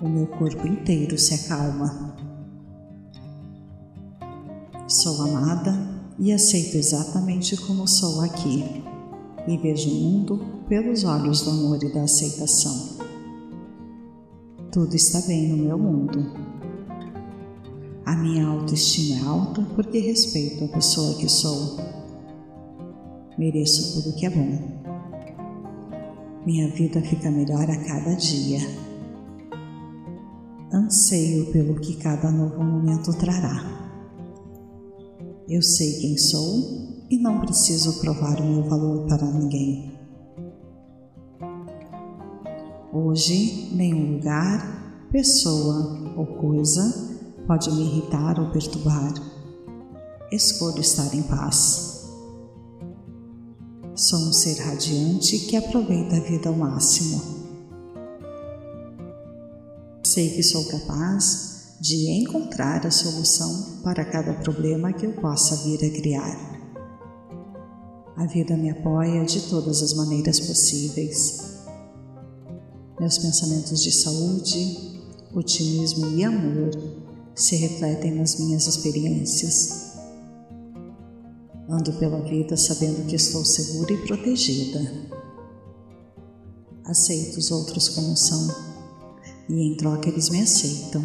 O 0.00 0.08
meu 0.08 0.26
corpo 0.28 0.66
inteiro 0.66 1.18
se 1.18 1.34
acalma. 1.34 2.16
Sou 4.88 5.20
amada 5.20 5.74
e 6.18 6.32
aceito 6.32 6.78
exatamente 6.78 7.54
como 7.54 7.86
sou 7.86 8.22
aqui 8.22 8.64
e 9.46 9.58
vejo 9.58 9.90
o 9.90 9.94
mundo 9.94 10.40
pelos 10.70 11.04
olhos 11.04 11.42
do 11.42 11.50
amor 11.50 11.84
e 11.84 11.92
da 11.92 12.04
aceitação. 12.04 13.01
Tudo 14.72 14.96
está 14.96 15.20
bem 15.28 15.48
no 15.48 15.56
meu 15.58 15.78
mundo 15.78 16.52
a 18.04 18.16
minha 18.16 18.46
autoestima 18.46 19.20
é 19.20 19.24
alta 19.24 19.62
porque 19.74 19.98
respeito 19.98 20.64
a 20.64 20.68
pessoa 20.68 21.14
que 21.14 21.28
sou. 21.28 21.78
Mereço 23.38 24.02
tudo 24.02 24.14
que 24.16 24.26
é 24.26 24.30
bom. 24.30 24.82
Minha 26.44 26.68
vida 26.72 27.00
fica 27.00 27.30
melhor 27.30 27.62
a 27.70 27.76
cada 27.84 28.14
dia. 28.16 28.58
Anseio 30.72 31.52
pelo 31.52 31.76
que 31.76 31.96
cada 31.96 32.30
novo 32.30 32.62
momento 32.62 33.16
trará. 33.16 33.64
Eu 35.48 35.62
sei 35.62 36.00
quem 36.00 36.18
sou 36.18 37.06
e 37.08 37.18
não 37.18 37.40
preciso 37.40 38.00
provar 38.00 38.40
o 38.40 38.44
meu 38.44 38.68
valor 38.68 39.06
para 39.06 39.30
ninguém. 39.30 39.91
Hoje, 42.94 43.70
nenhum 43.74 44.16
lugar, 44.16 45.08
pessoa 45.10 46.14
ou 46.14 46.26
coisa 46.26 46.92
pode 47.46 47.70
me 47.70 47.84
irritar 47.84 48.38
ou 48.38 48.50
perturbar. 48.50 49.14
Escolho 50.30 50.78
estar 50.78 51.14
em 51.14 51.22
paz. 51.22 52.06
Sou 53.94 54.18
um 54.18 54.32
ser 54.34 54.60
radiante 54.60 55.38
que 55.38 55.56
aproveita 55.56 56.16
a 56.16 56.20
vida 56.20 56.50
ao 56.50 56.54
máximo. 56.54 57.18
Sei 60.04 60.28
que 60.28 60.42
sou 60.42 60.62
capaz 60.66 61.78
de 61.80 62.10
encontrar 62.10 62.86
a 62.86 62.90
solução 62.90 63.80
para 63.82 64.04
cada 64.04 64.34
problema 64.34 64.92
que 64.92 65.06
eu 65.06 65.14
possa 65.14 65.56
vir 65.64 65.82
a 65.82 65.90
criar. 65.90 66.60
A 68.18 68.26
vida 68.26 68.54
me 68.54 68.68
apoia 68.68 69.24
de 69.24 69.48
todas 69.48 69.82
as 69.82 69.94
maneiras 69.94 70.38
possíveis. 70.40 71.51
Meus 73.02 73.18
pensamentos 73.18 73.82
de 73.82 73.90
saúde, 73.90 75.00
otimismo 75.34 76.06
e 76.16 76.22
amor 76.22 76.70
se 77.34 77.56
refletem 77.56 78.14
nas 78.14 78.38
minhas 78.38 78.68
experiências. 78.68 79.94
Ando 81.68 81.92
pela 81.94 82.20
vida 82.20 82.56
sabendo 82.56 83.04
que 83.08 83.16
estou 83.16 83.44
segura 83.44 83.92
e 83.92 84.06
protegida. 84.06 84.80
Aceito 86.84 87.38
os 87.38 87.50
outros 87.50 87.88
como 87.88 88.16
são 88.16 88.54
e 89.48 89.72
em 89.72 89.76
troca 89.76 90.08
eles 90.08 90.30
me 90.30 90.40
aceitam. 90.40 91.02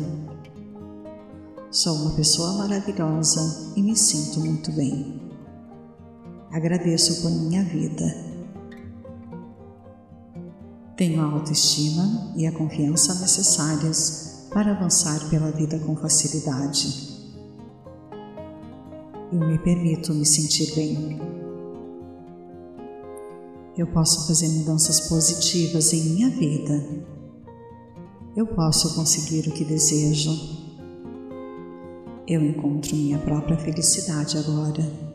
Sou 1.72 1.96
uma 1.96 2.12
pessoa 2.12 2.54
maravilhosa 2.60 3.74
e 3.76 3.82
me 3.82 3.98
sinto 3.98 4.40
muito 4.40 4.72
bem. 4.72 5.20
Agradeço 6.52 7.24
por 7.24 7.32
minha 7.32 7.64
vida. 7.64 8.27
Tenho 10.98 11.22
a 11.22 11.26
autoestima 11.26 12.34
e 12.36 12.48
a 12.48 12.52
confiança 12.52 13.14
necessárias 13.22 14.48
para 14.52 14.72
avançar 14.72 15.30
pela 15.30 15.52
vida 15.52 15.80
com 15.80 15.96
facilidade. 15.96 17.16
Eu 19.32 19.40
me 19.40 19.60
permito 19.60 20.14
me 20.14 20.26
sentir 20.26 20.74
bem. 20.76 21.22
Eu 23.78 23.86
posso 23.88 24.28
fazer 24.28 24.50
mudanças 24.50 25.02
positivas 25.08 25.94
em 25.94 26.04
minha 26.04 26.30
vida. 26.32 27.06
Eu 28.36 28.48
posso 28.48 28.96
conseguir 28.96 29.48
o 29.48 29.54
que 29.54 29.64
desejo. 29.64 30.32
Eu 32.28 32.44
encontro 32.44 32.96
minha 32.96 33.20
própria 33.20 33.58
felicidade 33.58 34.38
agora 34.38 35.08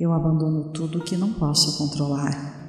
eu 0.00 0.14
abandono 0.14 0.70
tudo 0.72 1.04
que 1.04 1.14
não 1.14 1.34
posso 1.34 1.76
controlar. 1.76 2.59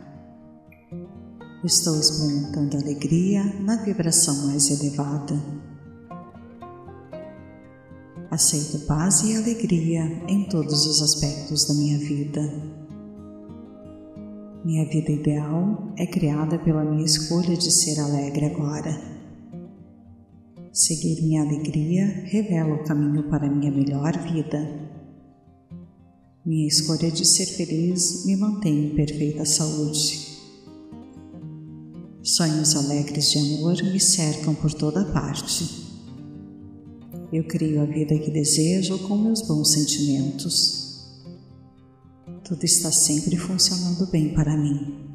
Estou 1.64 2.00
experimentando 2.00 2.76
alegria 2.76 3.44
na 3.62 3.76
vibração 3.84 4.48
mais 4.48 4.72
elevada. 4.72 5.40
Aceito 8.32 8.84
paz 8.88 9.22
e 9.22 9.36
alegria 9.36 10.02
em 10.28 10.50
todos 10.50 10.88
os 10.88 11.04
aspectos 11.04 11.66
da 11.66 11.76
minha 11.76 12.00
vida. 12.00 12.42
Minha 14.66 14.90
vida 14.90 15.12
ideal 15.12 15.94
é 15.98 16.08
criada 16.08 16.58
pela 16.58 16.84
minha 16.84 17.06
escolha 17.06 17.56
de 17.56 17.70
ser 17.70 18.00
alegre 18.00 18.48
agora. 18.48 19.00
Seguir 20.74 21.22
minha 21.22 21.44
alegria 21.44 22.08
revela 22.26 22.74
o 22.74 22.84
caminho 22.86 23.30
para 23.30 23.48
minha 23.48 23.72
melhor 23.72 24.18
vida. 24.18 24.68
Minha 26.44 26.68
escolha 26.68 27.12
de 27.12 27.24
ser 27.24 27.46
feliz 27.46 28.26
me 28.26 28.36
mantém 28.36 28.88
em 28.88 28.96
perfeita 28.96 29.46
saúde. 29.46 30.31
Sonhos 32.32 32.78
alegres 32.78 33.30
de 33.30 33.40
amor 33.40 33.76
me 33.84 34.00
cercam 34.00 34.56
por 34.56 34.74
toda 34.74 35.04
parte. 35.04 35.70
Eu 37.30 37.44
crio 37.44 37.82
a 37.82 37.86
vida 37.86 38.18
que 38.18 38.32
desejo 38.32 39.00
com 39.00 39.18
meus 39.18 39.42
bons 39.42 39.74
sentimentos. 39.74 41.12
Tudo 42.42 42.64
está 42.64 42.90
sempre 42.90 43.36
funcionando 43.36 44.10
bem 44.10 44.34
para 44.34 44.56
mim. 44.56 45.10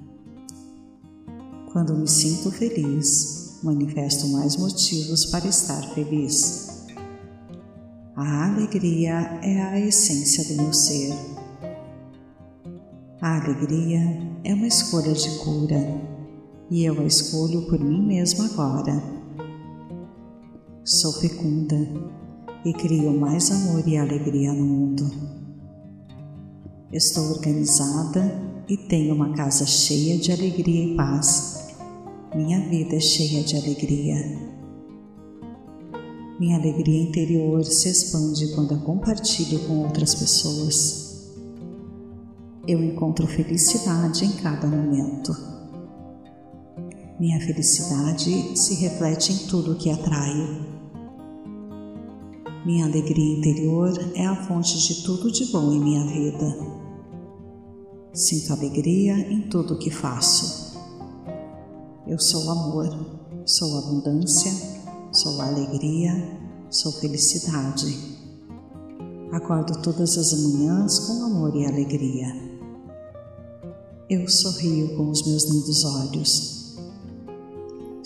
Quando 1.73 1.97
me 1.97 2.07
sinto 2.07 2.51
feliz, 2.51 3.61
manifesto 3.63 4.29
mais 4.29 4.59
motivos 4.59 5.25
para 5.25 5.49
estar 5.49 5.95
feliz. 5.95 6.85
A 8.15 8.51
alegria 8.53 9.41
é 9.43 9.63
a 9.63 9.81
essência 9.81 10.45
do 10.45 10.63
meu 10.63 10.73
ser. 10.75 11.15
A 13.23 13.43
alegria 13.43 14.03
é 14.45 14.53
uma 14.53 14.67
escolha 14.67 15.15
de 15.15 15.31
cura 15.39 16.16
e 16.71 16.85
eu 16.85 17.01
a 17.01 17.05
escolho 17.05 17.63
por 17.63 17.79
mim 17.79 18.07
mesma 18.07 18.47
agora. 18.47 19.03
Sou 20.85 21.13
fecunda 21.13 21.77
e 22.65 22.73
crio 22.73 23.13
mais 23.19 23.51
amor 23.51 23.87
e 23.87 23.97
alegria 23.97 24.53
no 24.53 24.65
mundo. 24.65 25.11
Estou 26.93 27.31
organizada 27.31 28.43
e 28.69 28.77
tenho 28.77 29.15
uma 29.15 29.33
casa 29.35 29.65
cheia 29.67 30.19
de 30.19 30.33
alegria 30.33 30.93
e 30.93 30.97
paz. 30.97 31.75
Minha 32.35 32.61
vida 32.69 32.97
é 32.97 33.01
cheia 33.01 33.43
de 33.43 33.57
alegria. 33.57 34.17
Minha 36.39 36.59
alegria 36.59 37.03
interior 37.03 37.65
se 37.65 37.89
expande 37.89 38.53
quando 38.55 38.75
a 38.75 38.79
compartilho 38.79 39.61
com 39.61 39.85
outras 39.85 40.15
pessoas. 40.15 41.33
Eu 42.67 42.83
encontro 42.83 43.27
felicidade 43.27 44.25
em 44.25 44.33
cada 44.33 44.67
momento. 44.67 45.56
Minha 47.19 47.41
felicidade 47.41 48.59
se 48.59 48.75
reflete 48.75 49.33
em 49.33 49.47
tudo 49.47 49.77
que 49.77 49.89
atraio. 49.89 50.67
Minha 52.67 52.85
alegria 52.85 53.39
interior 53.39 53.91
é 54.15 54.27
a 54.27 54.37
fonte 54.47 54.77
de 54.77 55.03
tudo 55.03 55.33
de 55.33 55.47
bom 55.47 55.73
em 55.73 55.81
minha 55.81 56.05
vida. 56.05 56.59
Sinto 58.13 58.53
alegria 58.53 59.15
em 59.33 59.49
tudo 59.49 59.79
que 59.79 59.91
faço. 59.91 60.77
Eu 62.07 62.19
sou 62.19 62.51
amor, 62.51 62.87
sou 63.47 63.79
abundância, 63.79 64.53
sou 65.11 65.41
alegria, 65.41 66.13
sou 66.69 66.93
felicidade. 66.93 67.97
Acordo 69.33 69.81
todas 69.81 70.19
as 70.19 70.39
manhãs 70.43 70.99
com 70.99 71.25
amor 71.25 71.57
e 71.57 71.65
alegria. 71.65 72.27
Eu 74.11 74.29
sorrio 74.29 74.95
com 74.99 75.09
os 75.09 75.27
meus 75.27 75.45
lindos 75.45 75.83
olhos. 75.83 76.56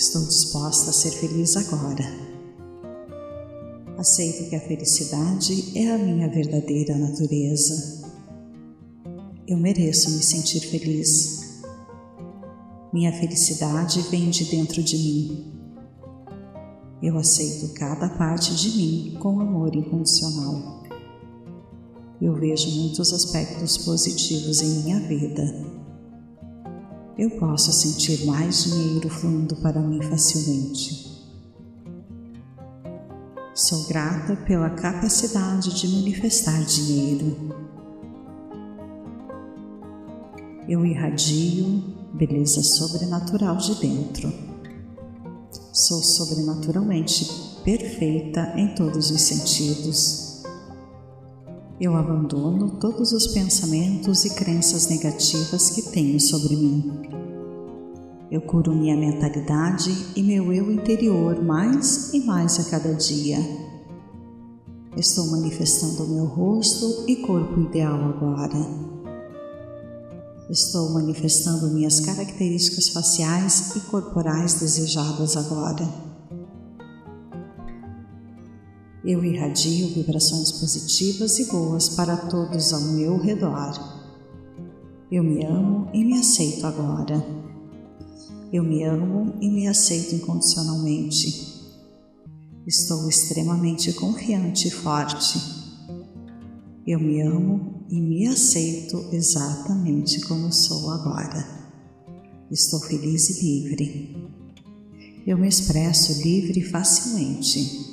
Estou 0.01 0.25
disposta 0.25 0.89
a 0.89 0.93
ser 0.95 1.11
feliz 1.11 1.57
agora. 1.59 2.05
Aceito 3.99 4.49
que 4.49 4.57
a 4.57 4.61
felicidade 4.61 5.79
é 5.79 5.93
a 5.93 5.99
minha 5.99 6.27
verdadeira 6.27 6.97
natureza. 6.97 8.09
Eu 9.47 9.59
mereço 9.59 10.11
me 10.13 10.23
sentir 10.23 10.61
feliz. 10.61 11.61
Minha 12.91 13.13
felicidade 13.13 14.01
vem 14.11 14.31
de 14.31 14.47
dentro 14.47 14.83
de 14.83 14.97
mim 14.97 15.51
eu 17.03 17.17
aceito 17.17 17.73
cada 17.73 18.11
parte 18.11 18.55
de 18.55 18.77
mim 18.77 19.17
com 19.21 19.41
amor 19.41 19.75
incondicional. 19.75 20.83
Eu 22.21 22.35
vejo 22.35 22.71
muitos 22.79 23.11
aspectos 23.15 23.79
positivos 23.79 24.61
em 24.61 24.83
minha 24.83 25.01
vida. 25.01 25.80
Eu 27.21 27.29
posso 27.33 27.71
sentir 27.71 28.25
mais 28.25 28.65
dinheiro 28.65 29.11
fluindo 29.11 29.55
para 29.57 29.79
mim 29.79 30.01
facilmente. 30.01 31.23
Sou 33.55 33.87
grata 33.89 34.37
pela 34.47 34.71
capacidade 34.71 35.79
de 35.79 35.87
manifestar 35.89 36.65
dinheiro. 36.65 37.37
Eu 40.67 40.87
irradio 40.87 41.95
beleza 42.15 42.63
sobrenatural 42.63 43.59
de 43.59 43.75
dentro. 43.75 44.33
Sou 45.75 46.03
sobrenaturalmente 46.03 47.27
perfeita 47.63 48.55
em 48.57 48.75
todos 48.75 49.11
os 49.11 49.21
sentidos. 49.21 50.30
Eu 51.81 51.97
abandono 51.97 52.73
todos 52.73 53.13
os 53.13 53.29
pensamentos 53.29 54.27
e 54.27 54.35
crenças 54.35 54.89
negativas 54.89 55.71
que 55.71 55.81
tenho 55.91 56.21
sobre 56.21 56.55
mim. 56.55 56.93
Eu 58.31 58.43
curo 58.43 58.75
minha 58.75 58.95
mentalidade 58.95 59.91
e 60.15 60.23
meu 60.23 60.53
eu 60.53 60.71
interior 60.71 61.43
mais 61.43 62.13
e 62.13 62.21
mais 62.21 62.61
a 62.61 62.71
cada 62.71 62.93
dia. 62.93 63.39
Estou 64.95 65.29
manifestando 65.29 66.07
meu 66.07 66.27
rosto 66.27 67.07
e 67.09 67.17
corpo 67.17 67.59
ideal 67.59 67.99
agora. 68.11 68.59
Estou 70.51 70.91
manifestando 70.91 71.73
minhas 71.73 71.99
características 71.99 72.91
faciais 72.91 73.75
e 73.75 73.81
corporais 73.89 74.61
desejadas 74.61 75.35
agora. 75.35 76.10
Eu 79.03 79.25
irradio 79.25 79.89
vibrações 79.95 80.53
positivas 80.53 81.39
e 81.39 81.47
boas 81.47 81.89
para 81.89 82.19
todos 82.19 82.73
ao 82.75 82.83
meu 82.83 83.17
redor. 83.17 83.73
Eu 85.11 85.25
me 85.25 85.43
amo 85.45 85.89
e 85.95 86.05
me 86.05 86.19
aceito 86.19 86.67
agora. 86.67 87.25
Eu 88.53 88.63
me 88.63 88.85
amo 88.85 89.35
e 89.41 89.49
me 89.49 89.67
aceito 89.67 90.15
incondicionalmente. 90.15 91.49
Estou 92.67 93.09
extremamente 93.09 93.91
confiante 93.95 94.69
e 94.69 94.71
forte. 94.71 95.41
Eu 96.87 97.01
me 97.01 97.23
amo 97.23 97.87
e 97.89 97.99
me 98.01 98.27
aceito 98.27 99.09
exatamente 99.13 100.21
como 100.21 100.53
sou 100.53 100.91
agora. 100.91 101.43
Estou 102.51 102.81
feliz 102.81 103.31
e 103.31 103.43
livre. 103.43 104.31
eu 105.27 105.39
me 105.39 105.49
expresso 105.49 106.23
livre 106.23 106.61
e 106.61 106.65
facilmente. 106.65 107.90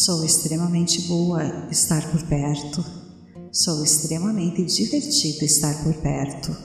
Sou 0.00 0.24
extremamente 0.24 1.08
boa 1.08 1.42
estar 1.72 2.08
por 2.12 2.22
perto. 2.28 2.84
Sou 3.50 3.82
extremamente 3.82 4.64
divertido 4.64 5.44
estar 5.44 5.74
por 5.82 5.92
perto. 5.94 6.56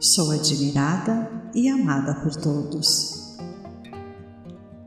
Sou 0.00 0.32
admirada 0.32 1.30
e 1.54 1.68
amada 1.68 2.20
por 2.20 2.34
todos. 2.34 3.38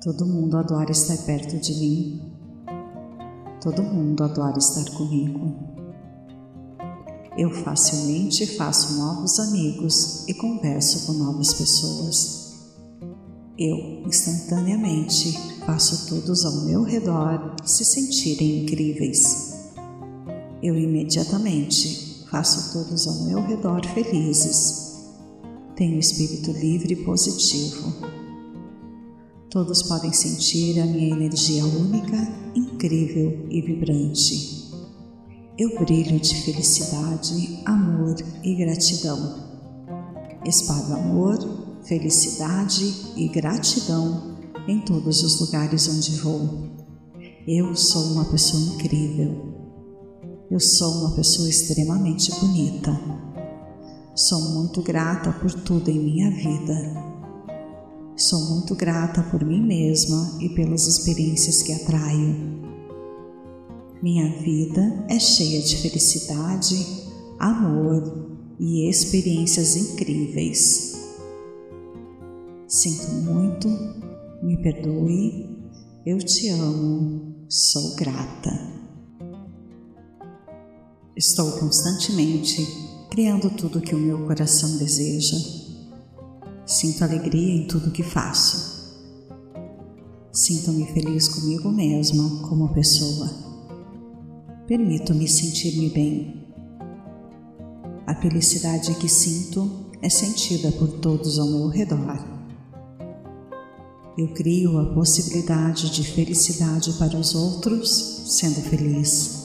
Todo 0.04 0.26
mundo 0.26 0.58
adora 0.58 0.92
estar 0.92 1.18
perto 1.20 1.58
de 1.58 1.76
mim. 1.76 2.34
Todo 3.62 3.84
mundo 3.84 4.22
adora 4.22 4.58
estar 4.58 4.92
comigo. 4.98 5.56
Eu 7.38 7.52
facilmente 7.52 8.46
faço 8.58 8.98
novos 8.98 9.40
amigos 9.40 10.28
e 10.28 10.34
converso 10.34 11.06
com 11.06 11.14
novas 11.14 11.54
pessoas. 11.54 12.45
Eu, 13.58 14.04
instantaneamente, 14.06 15.32
faço 15.66 16.10
todos 16.10 16.44
ao 16.44 16.66
meu 16.66 16.84
redor 16.84 17.56
se 17.64 17.86
sentirem 17.86 18.64
incríveis. 18.64 19.72
Eu, 20.62 20.78
imediatamente, 20.78 22.26
faço 22.30 22.74
todos 22.74 23.08
ao 23.08 23.24
meu 23.24 23.42
redor 23.42 23.86
felizes. 23.94 25.06
Tenho 25.74 25.98
espírito 25.98 26.52
livre 26.52 26.96
e 26.96 27.06
positivo. 27.06 27.94
Todos 29.50 29.84
podem 29.84 30.12
sentir 30.12 30.78
a 30.82 30.86
minha 30.86 31.16
energia 31.16 31.64
única, 31.66 32.18
incrível 32.54 33.48
e 33.50 33.62
vibrante. 33.62 34.70
Eu 35.58 35.80
brilho 35.80 36.20
de 36.20 36.36
felicidade, 36.42 37.62
amor 37.64 38.18
e 38.44 38.54
gratidão. 38.56 39.46
Espalho 40.44 40.94
amor, 40.94 41.65
felicidade 41.88 43.14
e 43.16 43.28
gratidão 43.28 44.38
em 44.68 44.82
todos 44.82 45.24
os 45.24 45.40
lugares 45.40 45.88
onde 45.88 46.20
vou. 46.20 46.70
Eu 47.48 47.76
sou 47.76 48.14
uma 48.14 48.26
pessoa 48.26 48.62
incrível. 48.62 49.54
Eu 50.50 50.60
sou 50.60 50.92
uma 51.00 51.16
pessoa 51.16 51.48
extremamente 51.48 52.32
bonita. 52.40 53.00
Sou 54.16 54.40
muito 54.54 54.82
grata 54.82 55.32
por 55.32 55.52
tudo 55.52 55.90
em 55.90 56.00
minha 56.00 56.32
vida. 56.32 57.06
Sou 58.16 58.40
muito 58.52 58.74
grata 58.76 59.22
por 59.24 59.44
mim 59.44 59.62
mesma 59.62 60.38
e 60.40 60.50
pelas 60.50 60.88
experiências 60.88 61.62
que 61.62 61.74
atraio. 61.74 62.64
Minha 64.02 64.42
vida 64.42 65.06
é 65.10 65.20
cheia 65.20 65.62
de 65.62 65.78
felicidade, 65.78 66.76
amor 67.40 68.28
e 68.60 68.90
experiências 68.90 69.76
incríveis. 69.76 70.95
Sinto 72.68 73.12
muito, 73.12 73.68
me 74.42 74.58
perdoe, 74.58 75.56
eu 76.04 76.18
te 76.18 76.50
amo, 76.50 77.46
sou 77.48 77.96
grata. 77.96 78.50
Estou 81.16 81.52
constantemente 81.60 82.66
criando 83.12 83.52
tudo 83.52 83.80
que 83.80 83.94
o 83.94 84.00
meu 84.00 84.26
coração 84.26 84.78
deseja. 84.78 85.38
Sinto 86.66 87.04
alegria 87.04 87.54
em 87.54 87.68
tudo 87.68 87.92
que 87.92 88.02
faço. 88.02 88.98
Sinto-me 90.34 90.88
feliz 90.88 91.28
comigo 91.28 91.72
mesma 91.72 92.48
como 92.50 92.74
pessoa. 92.74 93.30
Permito-me 94.68 95.28
sentir-me 95.28 95.90
bem. 95.92 96.48
A 98.08 98.16
felicidade 98.16 98.96
que 98.96 99.08
sinto 99.08 99.86
é 100.02 100.10
sentida 100.10 100.72
por 100.72 100.88
todos 101.00 101.38
ao 101.38 101.48
meu 101.48 101.68
redor 101.68 102.35
eu 104.18 104.30
crio 104.30 104.80
a 104.80 104.94
possibilidade 104.94 105.90
de 105.90 106.04
felicidade 106.04 106.94
para 106.94 107.18
os 107.18 107.36
outros 107.36 108.24
sendo 108.28 108.62
feliz. 108.62 109.44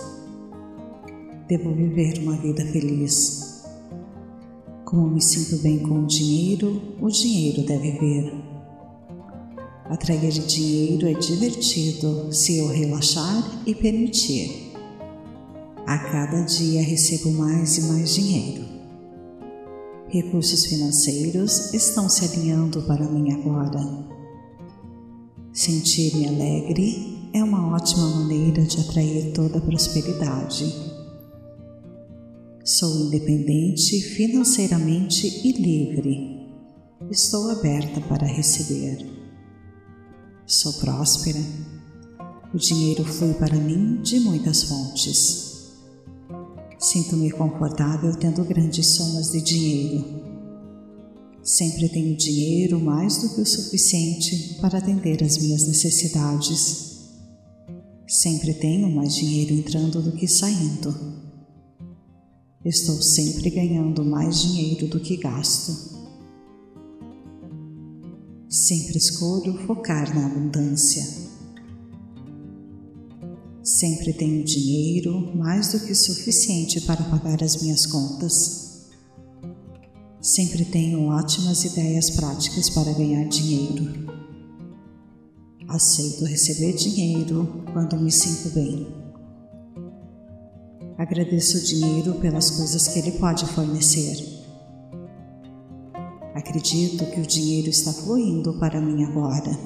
Devo 1.49 1.75
viver 1.75 2.19
uma 2.23 2.37
vida 2.37 2.65
feliz. 2.67 3.65
Como 4.85 5.09
me 5.09 5.21
sinto 5.21 5.61
bem 5.61 5.81
com 5.81 6.05
o 6.05 6.07
dinheiro, 6.07 6.81
o 7.01 7.09
dinheiro 7.09 7.67
deve 7.67 7.99
vir. 7.99 8.33
Atrair 9.87 10.31
dinheiro 10.31 11.09
é 11.09 11.15
divertido 11.15 12.33
se 12.33 12.59
eu 12.59 12.69
relaxar 12.69 13.63
e 13.67 13.75
permitir. 13.75 14.73
A 15.85 15.99
cada 15.99 16.43
dia 16.43 16.81
recebo 16.81 17.33
mais 17.33 17.77
e 17.77 17.83
mais 17.93 18.15
dinheiro. 18.15 18.65
Recursos 20.07 20.67
financeiros 20.67 21.75
estão 21.75 22.09
se 22.09 22.25
alinhando 22.25 22.83
para 22.83 23.05
mim 23.09 23.33
agora. 23.33 24.20
Sentir-me 25.53 26.29
alegre 26.29 27.29
é 27.35 27.43
uma 27.43 27.75
ótima 27.75 28.09
maneira 28.09 28.63
de 28.63 28.81
atrair 28.81 29.33
toda 29.33 29.59
a 29.59 29.61
prosperidade. 29.61 30.73
Sou 32.65 33.07
independente 33.07 34.01
financeiramente 34.01 35.27
e 35.27 35.53
livre. 35.61 36.47
Estou 37.11 37.51
aberta 37.51 38.01
para 38.03 38.29
receber. 38.29 39.05
Sou 40.47 40.73
próspera. 40.75 41.41
O 42.55 42.57
dinheiro 42.57 43.05
flui 43.05 43.35
para 43.35 43.57
mim 43.57 44.01
de 44.03 44.21
muitas 44.21 44.63
fontes. 44.63 45.75
Sinto-me 46.79 47.29
confortável 47.33 48.15
tendo 48.15 48.45
grandes 48.45 48.87
somas 48.87 49.33
de 49.33 49.41
dinheiro 49.43 50.30
Sempre 51.51 51.89
tenho 51.89 52.17
dinheiro 52.17 52.79
mais 52.79 53.17
do 53.17 53.29
que 53.31 53.41
o 53.41 53.45
suficiente 53.45 54.57
para 54.61 54.79
atender 54.79 55.21
às 55.21 55.37
minhas 55.37 55.67
necessidades. 55.67 57.09
Sempre 58.07 58.55
tenho 58.55 58.89
mais 58.89 59.17
dinheiro 59.17 59.55
entrando 59.55 60.01
do 60.01 60.13
que 60.13 60.29
saindo. 60.29 60.95
Estou 62.65 63.03
sempre 63.03 63.51
ganhando 63.51 64.05
mais 64.05 64.41
dinheiro 64.41 64.87
do 64.87 65.01
que 65.01 65.17
gasto. 65.17 65.77
Sempre 68.49 68.99
escolho 68.99 69.59
focar 69.67 70.15
na 70.15 70.27
abundância. 70.27 71.05
Sempre 73.61 74.13
tenho 74.13 74.45
dinheiro 74.45 75.37
mais 75.37 75.73
do 75.73 75.81
que 75.81 75.97
suficiente 75.97 76.81
para 76.83 77.03
pagar 77.03 77.43
as 77.43 77.61
minhas 77.61 77.87
contas. 77.87 78.60
Sempre 80.23 80.67
tenho 80.67 81.07
ótimas 81.07 81.65
ideias 81.65 82.11
práticas 82.11 82.69
para 82.69 82.93
ganhar 82.93 83.27
dinheiro. 83.27 84.07
Aceito 85.67 86.27
receber 86.27 86.75
dinheiro 86.75 87.65
quando 87.73 87.99
me 87.99 88.13
sinto 88.13 88.55
bem. 88.55 88.87
Agradeço 90.99 91.57
o 91.57 91.63
dinheiro 91.63 92.15
pelas 92.17 92.51
coisas 92.51 92.87
que 92.89 92.99
ele 92.99 93.13
pode 93.13 93.47
fornecer. 93.47 94.23
Acredito 96.35 97.07
que 97.07 97.21
o 97.21 97.27
dinheiro 97.27 97.71
está 97.71 97.91
fluindo 97.91 98.53
para 98.59 98.79
mim 98.79 99.03
agora. 99.05 99.59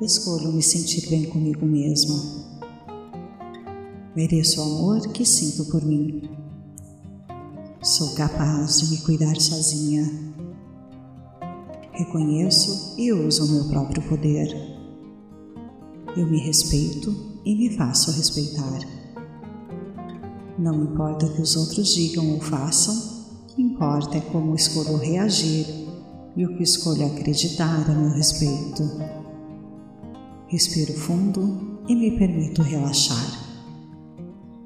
Escolho 0.00 0.52
me 0.52 0.62
sentir 0.62 1.10
bem 1.10 1.24
comigo 1.24 1.66
mesma. 1.66 2.14
Mereço 4.14 4.60
o 4.60 4.62
amor 4.62 5.08
que 5.08 5.26
sinto 5.26 5.64
por 5.64 5.84
mim. 5.84 6.39
Sou 7.82 8.14
capaz 8.14 8.78
de 8.78 8.90
me 8.90 8.98
cuidar 8.98 9.34
sozinha. 9.40 10.04
Reconheço 11.92 12.94
e 12.98 13.10
uso 13.10 13.46
o 13.46 13.48
meu 13.54 13.68
próprio 13.70 14.02
poder. 14.02 14.54
Eu 16.14 16.26
me 16.26 16.38
respeito 16.40 17.40
e 17.42 17.56
me 17.56 17.74
faço 17.74 18.12
respeitar. 18.12 18.80
Não 20.58 20.84
importa 20.84 21.24
o 21.24 21.32
que 21.32 21.40
os 21.40 21.56
outros 21.56 21.94
digam 21.94 22.34
ou 22.34 22.40
façam, 22.42 22.94
o 22.94 23.54
que 23.54 23.62
importa 23.62 24.18
é 24.18 24.20
como 24.20 24.54
escolho 24.54 24.98
reagir 24.98 25.66
e 26.36 26.44
o 26.44 26.58
que 26.58 26.62
escolho 26.62 27.06
acreditar 27.06 27.90
a 27.90 27.94
meu 27.94 28.10
respeito. 28.10 28.82
Respiro 30.48 30.92
fundo 30.92 31.80
e 31.88 31.96
me 31.96 32.18
permito 32.18 32.60
relaxar. 32.60 33.24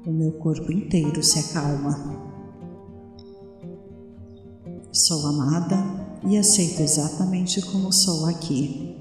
O 0.05 0.11
meu 0.11 0.33
corpo 0.33 0.69
inteiro 0.69 1.23
se 1.23 1.39
acalma. 1.39 2.34
Sou 4.95 5.27
amada 5.27 5.75
e 6.25 6.37
aceito 6.37 6.79
exatamente 6.81 7.61
como 7.63 7.91
sou 7.91 8.27
aqui, 8.27 8.95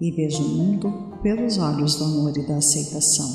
e 0.00 0.10
vejo 0.10 0.42
o 0.42 0.48
mundo 0.48 1.18
pelos 1.22 1.58
olhos 1.58 1.96
do 1.96 2.04
amor 2.04 2.34
e 2.34 2.46
da 2.46 2.56
aceitação. 2.56 3.28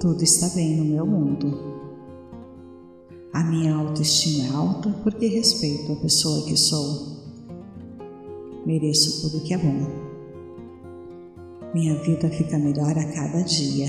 Tudo 0.00 0.20
está 0.24 0.48
bem 0.56 0.76
no 0.76 0.84
meu 0.86 1.06
mundo. 1.06 1.56
A 3.32 3.44
minha 3.44 3.76
autoestima 3.76 4.48
é 4.48 4.56
alta 4.56 4.90
porque 5.04 5.28
respeito 5.28 5.92
a 5.92 5.96
pessoa 6.00 6.44
que 6.46 6.56
sou. 6.56 7.22
Mereço 8.66 9.20
tudo 9.22 9.44
que 9.44 9.54
é 9.54 9.58
bom. 9.58 9.86
Minha 11.72 11.94
vida 12.02 12.28
fica 12.28 12.58
melhor 12.58 12.90
a 12.90 13.12
cada 13.12 13.40
dia. 13.42 13.86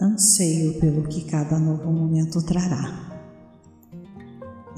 Anseio 0.00 0.80
pelo 0.80 1.04
que 1.04 1.24
cada 1.24 1.60
novo 1.60 1.92
momento 1.92 2.44
trará. 2.44 3.17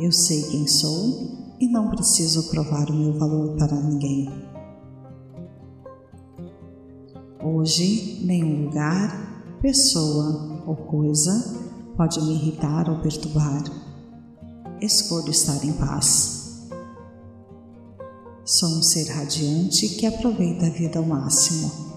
Eu 0.01 0.11
sei 0.11 0.42
quem 0.44 0.66
sou 0.66 1.55
e 1.61 1.68
não 1.68 1.90
preciso 1.90 2.51
provar 2.51 2.88
o 2.88 2.94
meu 2.94 3.18
valor 3.18 3.57
para 3.57 3.78
ninguém. 3.80 4.28
Hoje, 7.44 8.24
nenhum 8.24 8.64
lugar, 8.64 9.59
pessoa 9.61 10.62
ou 10.66 10.74
coisa 10.74 11.55
pode 11.96 12.20
me 12.22 12.32
irritar 12.32 12.88
ou 12.88 13.01
perturbar. 13.01 13.62
Escolho 14.80 15.30
estar 15.30 15.62
em 15.64 15.72
paz. 15.74 16.68
Sou 18.44 18.70
um 18.70 18.82
ser 18.82 19.07
radiante 19.11 19.88
que 19.90 20.07
aproveita 20.07 20.66
a 20.66 20.70
vida 20.70 20.98
ao 20.98 21.05
máximo 21.05 21.90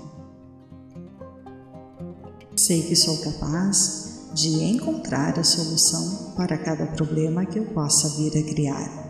Sei 2.55 2.83
que 2.83 2.95
sou 2.95 3.17
capaz 3.17 4.02
de 4.33 4.49
encontrar 4.63 5.37
a 5.39 5.43
solução 5.43 6.33
para 6.35 6.57
cada 6.57 6.87
problema 6.87 7.45
que 7.45 7.59
eu 7.59 7.65
possa 7.65 8.09
vir 8.17 8.35
a 8.37 8.43
criar. 8.43 9.03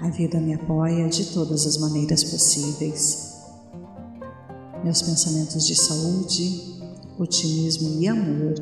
A 0.00 0.10
vida 0.10 0.38
me 0.38 0.52
apoia 0.52 1.08
de 1.08 1.24
todas 1.32 1.66
as 1.66 1.78
maneiras 1.78 2.22
possíveis. 2.22 3.32
Meus 4.84 5.00
pensamentos 5.00 5.66
de 5.66 5.74
saúde, 5.74 6.78
otimismo 7.18 8.02
e 8.02 8.06
amor 8.06 8.54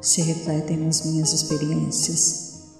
se 0.00 0.22
refletem 0.22 0.76
nas 0.76 1.04
minhas 1.04 1.32
experiências. 1.32 2.76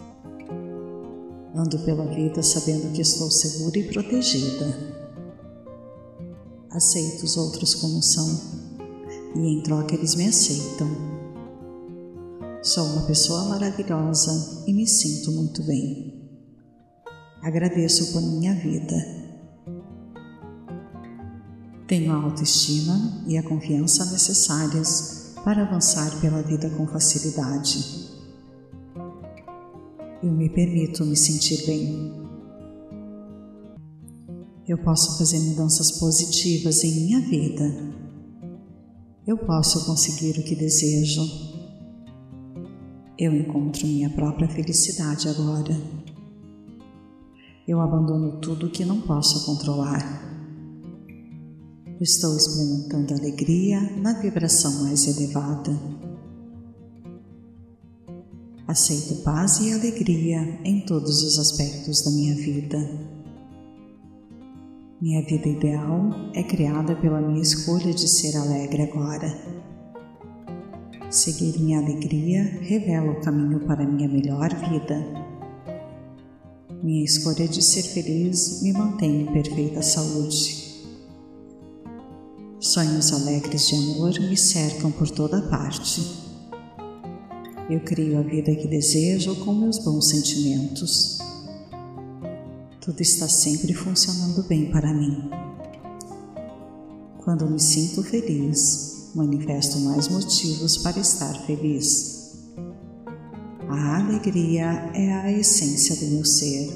Ando 1.52 1.80
pela 1.80 2.06
vida 2.06 2.44
sabendo 2.44 2.92
que 2.92 3.00
estou 3.00 3.28
segura 3.28 3.76
e 3.76 3.92
protegida. 3.92 4.96
Aceito 6.70 7.24
os 7.24 7.36
outros 7.36 7.74
como 7.74 8.00
são 8.02 8.40
e 9.34 9.40
em 9.40 9.62
troca 9.62 9.94
eles 9.94 10.14
me 10.14 10.28
aceitam. 10.28 11.15
Sou 12.66 12.84
uma 12.84 13.02
pessoa 13.02 13.44
maravilhosa 13.44 14.64
e 14.66 14.72
me 14.72 14.88
sinto 14.88 15.30
muito 15.30 15.62
bem. 15.62 16.20
Agradeço 17.40 18.12
por 18.12 18.20
minha 18.20 18.56
vida. 18.56 18.96
Tenho 21.86 22.12
a 22.12 22.16
autoestima 22.16 23.22
e 23.28 23.38
a 23.38 23.42
confiança 23.44 24.04
necessárias 24.06 25.32
para 25.44 25.62
avançar 25.62 26.20
pela 26.20 26.42
vida 26.42 26.68
com 26.70 26.88
facilidade. 26.88 28.10
Eu 30.20 30.32
me 30.32 30.50
permito 30.50 31.04
me 31.04 31.16
sentir 31.16 31.64
bem. 31.66 32.12
Eu 34.66 34.78
posso 34.78 35.16
fazer 35.18 35.38
mudanças 35.38 35.92
positivas 35.92 36.82
em 36.82 36.90
minha 36.96 37.20
vida 37.20 37.94
eu 39.26 39.36
posso 39.36 39.84
conseguir 39.84 40.38
o 40.38 40.44
que 40.44 40.54
desejo. 40.54 41.55
Eu 43.18 43.34
encontro 43.34 43.86
minha 43.86 44.10
própria 44.10 44.46
felicidade 44.46 45.26
agora. 45.26 45.74
Eu 47.66 47.80
abandono 47.80 48.38
tudo 48.40 48.68
que 48.68 48.84
não 48.84 49.00
posso 49.00 49.46
controlar. 49.46 50.22
Estou 51.98 52.36
experimentando 52.36 53.14
alegria 53.14 53.80
na 53.96 54.20
vibração 54.20 54.82
mais 54.82 55.06
elevada. 55.08 55.74
Aceito 58.68 59.22
paz 59.22 59.60
e 59.60 59.72
alegria 59.72 60.60
em 60.62 60.84
todos 60.84 61.22
os 61.22 61.38
aspectos 61.38 62.02
da 62.02 62.10
minha 62.10 62.34
vida. 62.34 62.76
Minha 65.00 65.24
vida 65.24 65.48
ideal 65.48 66.10
é 66.34 66.42
criada 66.42 66.94
pela 66.94 67.22
minha 67.22 67.40
escolha 67.40 67.94
de 67.94 68.08
ser 68.08 68.36
alegre 68.36 68.82
agora. 68.82 69.65
Seguir 71.10 71.60
minha 71.60 71.78
alegria 71.78 72.42
revela 72.62 73.12
o 73.12 73.20
caminho 73.20 73.60
para 73.60 73.86
minha 73.86 74.08
melhor 74.08 74.52
vida. 74.68 75.06
Minha 76.82 77.04
escolha 77.04 77.46
de 77.46 77.62
ser 77.62 77.82
feliz 77.82 78.60
me 78.62 78.72
mantém 78.72 79.22
em 79.22 79.26
perfeita 79.26 79.82
saúde. 79.82 80.84
Sonhos 82.58 83.12
alegres 83.12 83.68
de 83.68 83.76
amor 83.76 84.18
me 84.18 84.36
cercam 84.36 84.90
por 84.90 85.08
toda 85.08 85.40
parte. 85.42 86.02
Eu 87.70 87.80
crio 87.80 88.18
a 88.18 88.22
vida 88.22 88.54
que 88.56 88.66
desejo 88.66 89.36
com 89.44 89.54
meus 89.54 89.78
bons 89.78 90.08
sentimentos. 90.08 91.18
Tudo 92.80 93.00
está 93.00 93.28
sempre 93.28 93.72
funcionando 93.74 94.42
bem 94.48 94.72
para 94.72 94.92
mim. 94.92 95.30
Quando 97.18 97.48
me 97.48 97.60
sinto 97.60 98.02
feliz, 98.02 98.95
manifesto 99.16 99.80
mais 99.80 100.08
motivos 100.08 100.76
para 100.78 101.00
estar 101.00 101.32
feliz. 101.46 102.36
A 103.68 103.98
alegria 103.98 104.90
é 104.94 105.12
a 105.12 105.32
essência 105.32 105.96
do 105.96 106.14
meu 106.14 106.24
ser. 106.24 106.72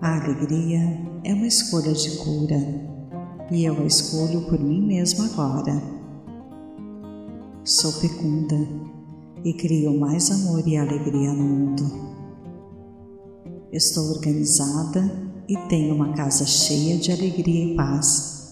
A 0.00 0.20
alegria 0.22 1.00
é 1.24 1.32
uma 1.32 1.46
escolha 1.46 1.92
de 1.92 2.18
cura 2.18 2.58
e 3.50 3.64
eu 3.64 3.80
a 3.80 3.86
escolho 3.86 4.42
por 4.42 4.60
mim 4.60 4.86
mesma 4.86 5.24
agora. 5.24 5.82
Sou 7.64 7.90
fecunda 7.92 8.56
e 9.42 9.54
crio 9.54 9.98
mais 9.98 10.30
amor 10.30 10.66
e 10.68 10.76
alegria 10.76 11.32
no 11.32 11.42
mundo. 11.42 12.14
Estou 13.72 14.10
organizada 14.10 15.32
e 15.48 15.56
tenho 15.68 15.94
uma 15.94 16.12
casa 16.12 16.44
cheia 16.46 16.98
de 16.98 17.10
alegria 17.10 17.72
e 17.72 17.76
paz. 17.76 18.43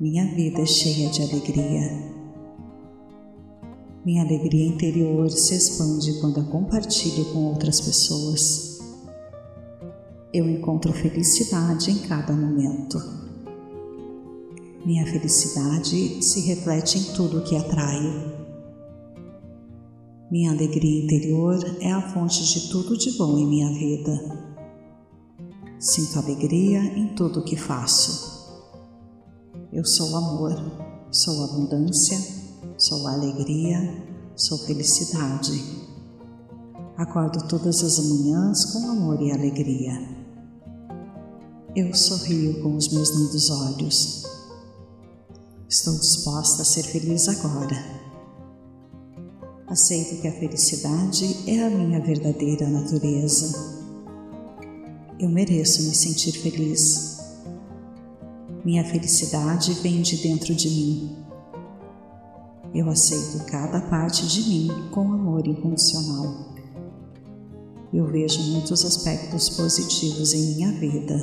Minha 0.00 0.24
vida 0.34 0.62
é 0.62 0.66
cheia 0.66 1.10
de 1.10 1.20
alegria. 1.20 2.10
Minha 4.02 4.22
alegria 4.22 4.66
interior 4.66 5.30
se 5.30 5.54
expande 5.54 6.18
quando 6.22 6.40
a 6.40 6.44
compartilho 6.44 7.26
com 7.26 7.44
outras 7.44 7.82
pessoas. 7.82 8.78
Eu 10.32 10.48
encontro 10.48 10.90
felicidade 10.94 11.90
em 11.90 11.98
cada 11.98 12.32
momento. 12.32 12.98
Minha 14.86 15.04
felicidade 15.04 16.24
se 16.24 16.48
reflete 16.48 16.96
em 16.96 17.12
tudo 17.12 17.42
que 17.42 17.54
atraio. 17.54 18.32
Minha 20.30 20.52
alegria 20.52 21.04
interior 21.04 21.58
é 21.78 21.92
a 21.92 22.00
fonte 22.00 22.42
de 22.42 22.70
tudo 22.70 22.96
de 22.96 23.18
bom 23.18 23.36
em 23.36 23.46
minha 23.46 23.68
vida. 23.74 24.18
Sinto 25.78 26.18
alegria 26.18 26.80
em 26.80 27.08
tudo 27.08 27.40
o 27.40 27.44
que 27.44 27.54
faço. 27.54 28.39
Eu 29.72 29.84
sou 29.84 30.16
amor, 30.16 30.54
sou 31.10 31.44
abundância, 31.44 32.18
sou 32.76 33.06
alegria, 33.06 33.78
sou 34.34 34.58
felicidade. 34.58 35.62
Acordo 36.96 37.46
todas 37.48 37.82
as 37.82 37.98
manhãs 38.04 38.66
com 38.66 38.90
amor 38.90 39.22
e 39.22 39.32
alegria. 39.32 39.92
Eu 41.74 41.94
sorrio 41.94 42.62
com 42.62 42.76
os 42.76 42.88
meus 42.88 43.10
lindos 43.10 43.50
olhos. 43.50 44.24
Estou 45.68 45.94
disposta 45.94 46.62
a 46.62 46.64
ser 46.64 46.82
feliz 46.82 47.28
agora. 47.28 48.00
Aceito 49.68 50.20
que 50.20 50.26
a 50.28 50.32
felicidade 50.32 51.48
é 51.48 51.64
a 51.64 51.70
minha 51.70 52.00
verdadeira 52.00 52.68
natureza 52.68 53.80
eu 55.20 55.28
mereço 55.28 55.82
me 55.82 55.94
sentir 55.94 56.32
feliz. 56.32 57.19
Minha 58.62 58.84
felicidade 58.84 59.72
vem 59.74 60.02
de 60.02 60.16
dentro 60.18 60.54
de 60.54 60.68
mim. 60.68 61.16
Eu 62.74 62.90
aceito 62.90 63.46
cada 63.46 63.80
parte 63.80 64.26
de 64.28 64.48
mim 64.48 64.68
com 64.90 65.00
amor 65.00 65.46
incondicional. 65.46 66.50
Eu 67.92 68.06
vejo 68.06 68.40
muitos 68.52 68.84
aspectos 68.84 69.48
positivos 69.48 70.34
em 70.34 70.54
minha 70.54 70.72
vida. 70.72 71.14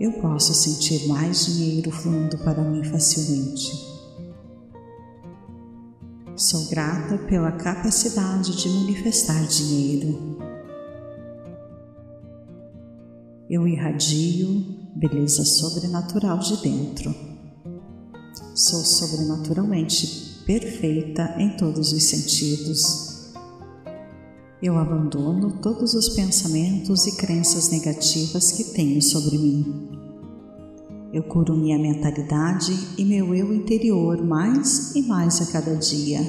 Eu 0.00 0.12
posso 0.20 0.52
sentir 0.52 1.06
mais 1.06 1.46
dinheiro 1.46 1.90
fluindo 1.92 2.36
para 2.38 2.62
mim 2.62 2.82
facilmente. 2.82 3.70
Sou 6.34 6.68
grata 6.68 7.16
pela 7.28 7.52
capacidade 7.52 8.56
de 8.56 8.68
manifestar 8.70 9.46
dinheiro. 9.46 10.39
Eu 13.50 13.66
irradio 13.66 14.64
beleza 14.94 15.44
sobrenatural 15.44 16.38
de 16.38 16.56
dentro. 16.62 17.12
Sou 18.54 18.84
sobrenaturalmente 18.84 20.44
perfeita 20.46 21.34
em 21.36 21.56
todos 21.56 21.92
os 21.92 22.04
sentidos. 22.04 23.32
Eu 24.62 24.78
abandono 24.78 25.58
todos 25.60 25.94
os 25.94 26.10
pensamentos 26.10 27.08
e 27.08 27.16
crenças 27.16 27.70
negativas 27.70 28.52
que 28.52 28.72
tenho 28.72 29.02
sobre 29.02 29.36
mim. 29.36 29.88
Eu 31.12 31.24
curo 31.24 31.56
minha 31.56 31.78
mentalidade 31.78 32.72
e 32.96 33.04
meu 33.04 33.34
eu 33.34 33.52
interior 33.52 34.24
mais 34.24 34.94
e 34.94 35.02
mais 35.02 35.42
a 35.42 35.50
cada 35.50 35.74
dia. 35.74 36.20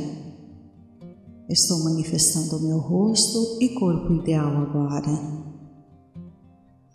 Estou 1.47 1.84
manifestando 1.84 2.57
o 2.57 2.67
meu 2.67 2.80
rosto 2.80 3.59
e 3.61 3.69
corpo 3.69 4.11
ideal 4.13 4.57
agora. 4.57 5.51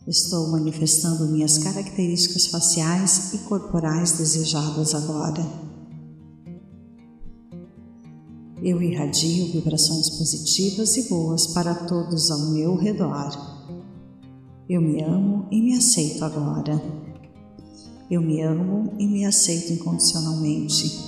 Estou 0.07 0.47
manifestando 0.53 1.27
minhas 1.27 1.59
características 1.59 2.47
faciais 2.47 3.35
e 3.35 3.39
corporais 3.39 4.13
desejadas 4.13 4.95
agora. 4.95 5.45
Eu 8.63 8.81
irradio 8.81 9.51
vibrações 9.51 10.09
positivas 10.11 10.97
e 10.97 11.09
boas 11.09 11.49
para 11.49 11.75
todos 11.75 12.31
ao 12.31 12.53
meu 12.53 12.77
redor. 12.77 13.31
Eu 14.69 14.81
me 14.81 15.03
amo 15.03 15.49
e 15.51 15.61
me 15.61 15.77
aceito 15.77 16.25
agora. 16.25 16.81
Eu 18.09 18.23
me 18.23 18.41
amo 18.43 18.95
e 19.01 19.09
me 19.09 19.25
aceito 19.25 19.73
incondicionalmente. 19.73 21.01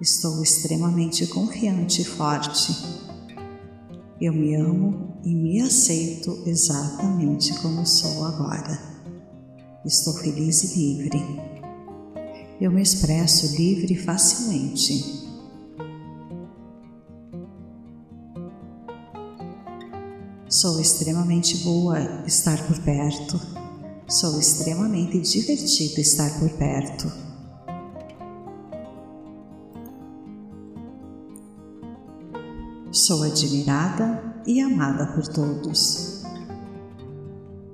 Estou 0.00 0.40
extremamente 0.40 1.26
confiante 1.26 2.02
e 2.02 2.04
forte. 2.04 2.76
Eu 4.20 4.32
me 4.32 4.54
amo 4.54 5.11
e 5.24 5.34
me 5.34 5.60
aceito 5.60 6.42
exatamente 6.46 7.54
como 7.60 7.86
sou 7.86 8.24
agora. 8.24 8.78
Estou 9.84 10.14
feliz 10.14 10.64
e 10.64 10.78
livre. 10.78 11.20
Eu 12.60 12.70
me 12.70 12.82
expresso 12.82 13.56
livre 13.56 13.94
e 13.94 13.98
facilmente. 13.98 15.22
Sou 20.48 20.80
extremamente 20.80 21.56
boa 21.58 22.24
estar 22.26 22.64
por 22.66 22.78
perto. 22.80 23.40
Sou 24.08 24.38
extremamente 24.38 25.18
divertido 25.20 26.00
estar 26.00 26.38
por 26.38 26.50
perto. 26.50 27.10
Sou 32.92 33.22
admirada 33.22 34.31
e 34.46 34.60
amada 34.60 35.06
por 35.14 35.26
todos. 35.28 36.22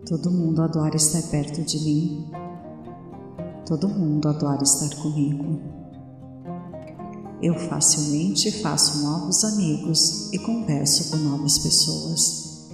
Todo 0.07 0.31
mundo 0.31 0.63
adora 0.63 0.97
estar 0.97 1.23
perto 1.31 1.63
de 1.63 1.79
mim. 1.81 2.31
Todo 3.67 3.89
mundo 3.89 4.29
adora 4.29 4.63
estar 4.63 4.95
comigo. 4.97 5.61
Eu 7.43 7.55
facilmente 7.69 8.51
faço 8.63 9.03
novos 9.03 9.45
amigos 9.45 10.33
e 10.33 10.39
converso 10.39 11.11
com 11.11 11.17
novas 11.19 11.59
pessoas. 11.59 12.69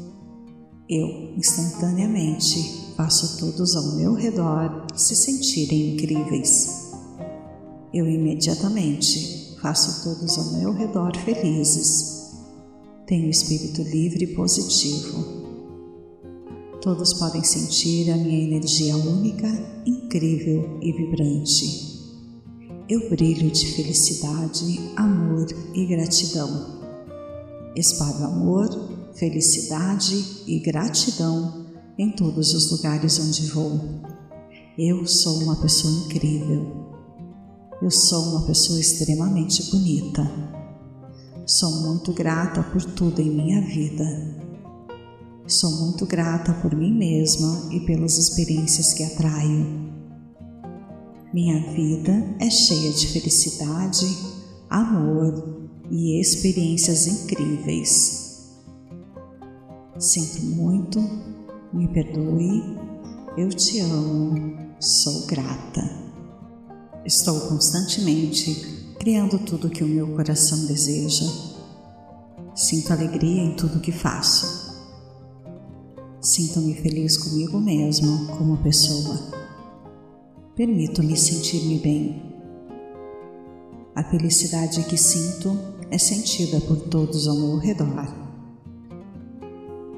Eu, 0.88 1.34
instantaneamente, 1.36 2.95
faço 2.97 3.38
todos 3.38 3.74
ao 3.76 3.97
meu 3.97 4.14
redor 4.14 4.86
se 4.95 5.16
sentirem 5.16 5.95
incríveis. 5.95 6.92
Eu, 7.92 8.09
imediatamente, 8.09 9.57
faço 9.61 10.05
todos 10.05 10.38
ao 10.38 10.59
meu 10.59 10.72
redor 10.72 11.16
felizes. 11.18 12.23
Tenho 13.07 13.28
espírito 13.28 13.82
livre 13.82 14.24
e 14.24 14.34
positivo. 14.34 15.44
Todos 16.80 17.12
podem 17.14 17.44
sentir 17.44 18.11
a 18.11 18.16
minha 18.16 18.44
energia 18.44 18.96
única, 18.96 19.46
incrível 19.84 20.78
e 20.80 20.90
vibrante. 20.90 21.92
Eu 22.88 23.11
brilho 23.11 23.50
de 23.50 23.66
felicidade, 23.72 24.80
amor 24.96 25.46
e 25.74 25.84
gratidão. 25.84 26.82
Espalho 27.76 28.24
amor, 28.24 28.70
felicidade 29.14 30.42
e 30.46 30.59
gratidão 30.61 31.66
em 31.98 32.11
todos 32.11 32.55
os 32.55 32.70
lugares 32.70 33.18
onde 33.20 33.46
vou. 33.48 33.80
Eu 34.78 35.07
sou 35.07 35.42
uma 35.42 35.57
pessoa 35.57 35.92
incrível. 36.07 36.88
Eu 37.82 37.90
sou 37.90 38.30
uma 38.30 38.46
pessoa 38.46 38.80
extremamente 38.80 39.70
bonita. 39.70 40.63
Sou 41.47 41.82
muito 41.82 42.11
grata 42.14 42.62
por 42.62 42.82
tudo 42.82 43.20
em 43.20 43.28
minha 43.28 43.61
vida. 43.61 44.03
Sou 45.47 45.70
muito 45.72 46.07
grata 46.07 46.55
por 46.55 46.74
mim 46.74 46.90
mesma 46.90 47.68
e 47.70 47.80
pelas 47.80 48.16
experiências 48.16 48.95
que 48.95 49.05
atraio. 49.05 49.92
Minha 51.34 51.61
vida 51.74 52.34
é 52.40 52.49
cheia 52.49 52.90
de 52.95 53.09
felicidade, 53.09 54.07
amor 54.70 55.68
e 55.90 56.18
experiências 56.18 57.07
incríveis. 57.07 58.55
Sinto 59.99 60.47
muito, 60.47 60.99
me 61.74 61.88
perdoe, 61.88 62.74
eu 63.36 63.51
te 63.51 63.80
amo, 63.80 64.57
sou 64.80 65.26
grata. 65.26 65.82
Estou 67.05 67.38
constantemente 67.49 68.73
criando 69.05 69.38
tudo 69.38 69.68
que 69.68 69.84
o 69.84 69.86
meu 69.86 70.07
coração 70.14 70.64
deseja. 70.64 71.26
Sinto 72.55 72.90
alegria 72.90 73.42
em 73.42 73.55
tudo 73.55 73.78
que 73.78 73.92
faço. 73.92 74.82
Sinto-me 76.22 76.72
feliz 76.72 77.18
comigo 77.18 77.61
mesmo 77.61 78.26
como 78.38 78.57
pessoa. 78.62 79.20
Permito-me 80.57 81.14
sentir-me 81.18 81.78
bem. 81.80 82.34
A 83.94 84.02
felicidade 84.05 84.82
que 84.84 84.96
sinto 84.96 85.55
é 85.90 85.98
sentida 85.98 86.59
por 86.62 86.88
todos 86.88 87.28
ao 87.28 87.36
meu 87.36 87.59
redor 87.59 88.24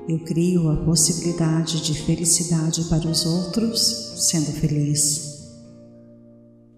eu 0.09 0.20
crio 0.20 0.68
a 0.68 0.84
possibilidade 0.84 1.80
de 1.80 1.94
felicidade 2.02 2.84
para 2.84 3.09
os 3.09 3.26
outros 3.26 4.14
sendo 4.18 4.52
feliz. 4.52 5.50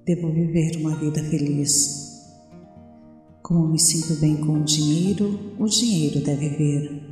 Devo 0.06 0.32
viver 0.32 0.76
uma 0.78 0.98
vida 0.98 1.22
feliz. 1.24 2.07
Como 3.48 3.66
me 3.66 3.78
sinto 3.78 4.14
bem 4.16 4.36
com 4.36 4.60
o 4.60 4.62
dinheiro, 4.62 5.54
o 5.58 5.66
dinheiro 5.66 6.20
deve 6.20 6.50
vir. 6.50 7.02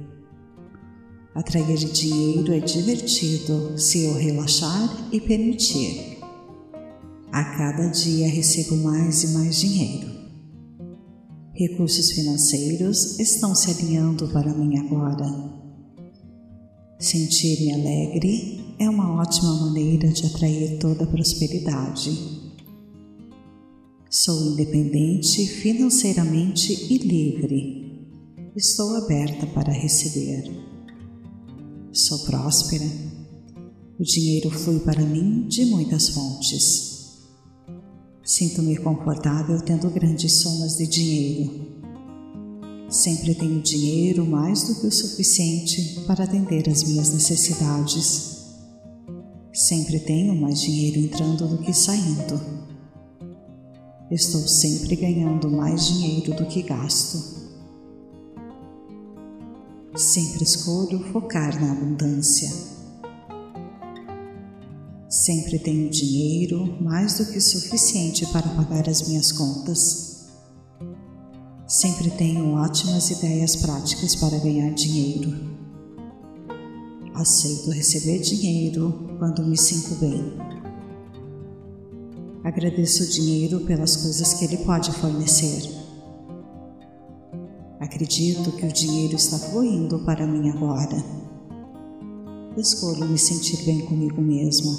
Atrair 1.35 1.79
dinheiro 1.79 2.53
é 2.53 2.61
divertido 2.61 3.79
se 3.79 4.05
eu 4.05 4.13
relaxar 4.13 5.09
e 5.11 5.19
permitir. 5.19 6.19
A 7.33 7.43
cada 7.43 7.89
dia 7.89 8.29
recebo 8.29 8.77
mais 8.77 9.25
e 9.25 9.29
mais 9.29 9.57
dinheiro. 9.59 10.09
Recursos 11.55 12.11
financeiros 12.11 13.19
estão 13.19 13.55
se 13.55 13.71
alinhando 13.71 14.29
para 14.29 14.53
mim 14.53 14.77
agora. 14.77 15.25
Sentir-me 16.99 17.73
alegre 17.73 18.75
é 18.79 18.91
uma 18.91 19.23
ótima 19.23 19.55
maneira 19.55 20.09
de 20.09 20.27
atrair 20.27 20.79
toda 20.81 21.05
a 21.05 21.07
prosperidade. 21.07 22.36
Sou 24.19 24.53
independente 24.53 25.47
financeiramente 25.47 26.73
e 26.91 26.97
livre. 26.97 28.09
Estou 28.57 28.97
aberta 28.97 29.47
para 29.49 29.71
receber. 29.71 30.51
Sou 31.93 32.21
próspera. 32.21 32.87
O 34.01 34.03
dinheiro 34.03 34.51
flui 34.51 34.81
para 34.81 35.03
mim 35.03 35.47
de 35.49 35.67
muitas 35.67 36.09
fontes. 36.09 37.27
Sinto-me 38.25 38.79
confortável 38.79 39.61
tendo 39.61 39.91
grandes 39.91 40.33
somas 40.33 40.79
de 40.79 40.87
dinheiro 40.87 41.67
Sempre 42.89 43.35
tenho 43.35 43.61
dinheiro 43.61 44.25
mais 44.25 44.63
do 44.63 44.81
que 44.81 44.87
o 44.87 44.93
suficiente 44.93 46.01
para 46.07 46.25
atender 46.25 46.67
às 46.71 46.85
minhas 46.85 47.13
necessidades. 47.13 48.47
Sempre 49.53 50.01
tenho 50.01 50.35
mais 50.35 50.59
dinheiro 50.59 51.01
entrando 51.01 51.47
do 51.47 51.59
que 51.59 51.75
saindo. 51.75 52.66
Estou 54.09 54.47
sempre 54.47 54.95
ganhando 54.95 55.51
mais 55.51 55.87
dinheiro 55.87 56.33
do 56.37 56.47
que 56.47 56.63
gasto. 56.63 57.45
Sempre 59.97 60.45
escolho 60.45 61.01
focar 61.11 61.61
na 61.61 61.73
abundância. 61.73 62.49
Sempre 65.09 65.59
tenho 65.59 65.91
dinheiro 65.91 66.81
mais 66.81 67.19
do 67.19 67.27
que 67.27 67.41
suficiente 67.41 68.25
para 68.27 68.49
pagar 68.51 68.89
as 68.89 69.09
minhas 69.09 69.33
contas. 69.33 70.29
Sempre 71.67 72.11
tenho 72.11 72.55
ótimas 72.55 73.11
ideias 73.11 73.57
práticas 73.57 74.15
para 74.15 74.39
ganhar 74.39 74.73
dinheiro. 74.73 75.57
Aceito 77.13 77.71
receber 77.71 78.21
dinheiro 78.21 79.17
quando 79.19 79.45
me 79.45 79.57
sinto 79.57 79.97
bem. 79.97 80.56
Agradeço 82.47 83.03
o 83.03 83.09
dinheiro 83.09 83.59
pelas 83.63 83.97
coisas 83.97 84.35
que 84.35 84.45
ele 84.45 84.59
pode 84.59 84.93
fornecer. 84.93 85.69
Acredito 87.81 88.53
que 88.53 88.65
o 88.65 88.73
dinheiro 88.73 89.17
está 89.17 89.37
fluindo 89.37 89.99
para 90.05 90.25
mim 90.25 90.49
agora. 90.51 90.97
Escolho 92.57 93.05
me 93.09 93.19
sentir 93.19 93.65
bem 93.65 93.85
comigo 93.85 94.23
mesma. 94.23 94.73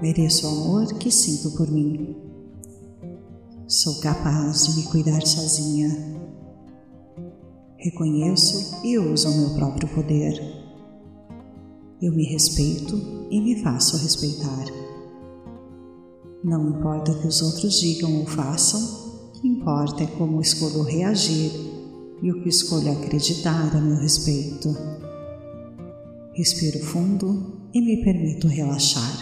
Mereço 0.00 0.46
o 0.46 0.50
amor 0.50 0.94
que 0.94 1.10
sinto 1.10 1.54
por 1.58 1.70
mim. 1.70 2.16
Sou 3.68 4.00
capaz 4.00 4.68
de 4.68 4.80
me 4.80 4.86
cuidar 4.86 5.20
sozinha. 5.26 5.90
Reconheço 7.76 8.80
e 8.82 8.98
uso 8.98 9.28
o 9.28 9.36
meu 9.40 9.50
próprio 9.50 9.86
poder. 9.88 10.40
Eu 12.00 12.14
me 12.14 12.24
respeito 12.24 13.28
e 13.30 13.38
me 13.42 13.62
faço 13.62 13.98
respeitar. 13.98 14.85
Não 16.46 16.68
importa 16.68 17.10
o 17.10 17.20
que 17.20 17.26
os 17.26 17.42
outros 17.42 17.80
digam 17.80 18.20
ou 18.20 18.24
façam, 18.24 18.80
o 18.80 19.32
que 19.32 19.48
importa 19.48 20.04
é 20.04 20.06
como 20.06 20.40
escolho 20.40 20.84
reagir 20.84 21.50
e 22.22 22.30
o 22.30 22.40
que 22.40 22.48
escolho 22.48 22.92
acreditar 22.92 23.76
a 23.76 23.80
meu 23.80 23.96
respeito. 23.96 24.68
Respiro 26.34 26.78
fundo 26.84 27.58
e 27.74 27.80
me 27.80 28.04
permito 28.04 28.46
relaxar. 28.46 29.12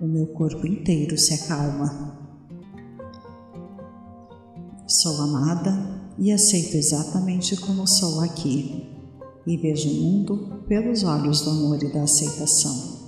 O 0.00 0.06
meu 0.06 0.28
corpo 0.28 0.64
inteiro 0.64 1.18
se 1.18 1.34
acalma. 1.34 2.16
Sou 4.86 5.20
amada 5.22 6.04
e 6.16 6.30
aceito 6.30 6.76
exatamente 6.76 7.56
como 7.56 7.84
sou 7.88 8.20
aqui, 8.20 8.88
e 9.44 9.56
vejo 9.56 9.90
o 9.90 9.94
mundo 9.94 10.62
pelos 10.68 11.02
olhos 11.02 11.40
do 11.40 11.50
amor 11.50 11.82
e 11.82 11.92
da 11.92 12.04
aceitação. 12.04 12.99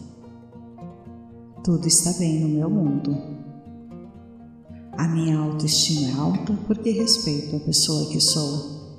Tudo 1.64 1.86
está 1.86 2.12
bem 2.18 2.40
no 2.40 2.48
meu 2.48 2.68
mundo. 2.68 3.16
A 4.98 5.06
minha 5.06 5.38
autoestima 5.38 6.10
é 6.10 6.20
alta 6.20 6.52
porque 6.66 6.90
respeito 6.90 7.54
a 7.54 7.60
pessoa 7.60 8.10
que 8.10 8.20
sou. 8.20 8.98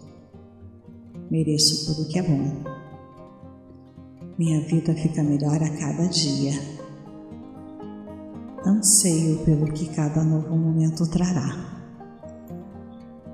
Mereço 1.29 1.85
tudo 1.85 2.07
que 2.07 2.19
é 2.19 2.23
bom. 2.23 2.63
Minha 4.37 4.61
vida 4.61 4.95
fica 4.95 5.21
melhor 5.21 5.61
a 5.61 5.77
cada 5.77 6.07
dia. 6.07 6.53
Anseio 8.65 9.43
pelo 9.43 9.65
que 9.73 9.89
cada 9.89 10.23
novo 10.23 10.55
momento 10.55 11.05
trará. 11.09 11.83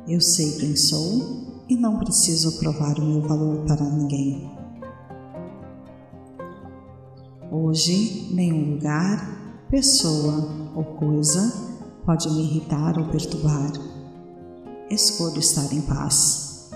Eu 0.07 0.19
sei 0.19 0.53
quem 0.53 0.75
sou 0.75 1.63
e 1.69 1.75
não 1.75 1.99
preciso 1.99 2.57
provar 2.57 2.97
o 2.97 3.05
meu 3.05 3.21
valor 3.21 3.63
para 3.67 3.87
ninguém. 3.91 4.58
Hoje, 7.51 8.29
nenhum 8.31 8.75
lugar, 8.75 9.65
pessoa 9.71 10.71
ou 10.75 10.83
coisa 10.83 11.51
pode 12.05 12.29
me 12.29 12.43
irritar 12.43 12.99
ou 12.99 13.07
perturbar. 13.09 13.71
Escolho 14.87 15.39
estar 15.39 15.73
em 15.73 15.81
paz. 15.81 16.69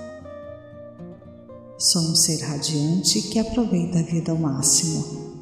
Sou 1.77 2.01
um 2.01 2.15
ser 2.15 2.41
radiante 2.41 3.21
que 3.21 3.37
aproveita 3.37 3.99
a 3.99 4.03
vida 4.03 4.31
ao 4.31 4.37
máximo. 4.37 5.33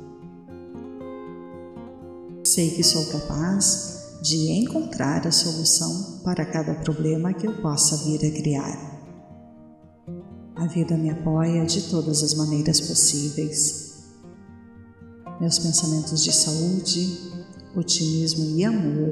Sei 2.45 2.71
que 2.71 2.83
sou 2.83 3.05
capaz 3.05 4.19
de 4.21 4.51
encontrar 4.51 5.25
a 5.25 5.31
solução 5.31 6.19
para 6.25 6.45
cada 6.45 6.75
problema 6.75 7.33
que 7.33 7.47
eu 7.47 7.61
possa 7.61 7.95
vir 8.05 8.25
a 8.25 8.31
criar. 8.31 8.91
A 10.57 10.67
vida 10.67 10.97
me 10.97 11.09
apoia 11.09 11.65
de 11.65 11.89
todas 11.89 12.21
as 12.21 12.33
maneiras 12.33 12.81
possíveis. 12.81 13.90
Meus 15.41 15.57
pensamentos 15.57 16.23
de 16.23 16.31
saúde, 16.31 17.17
otimismo 17.75 18.59
e 18.59 18.63
amor 18.63 19.09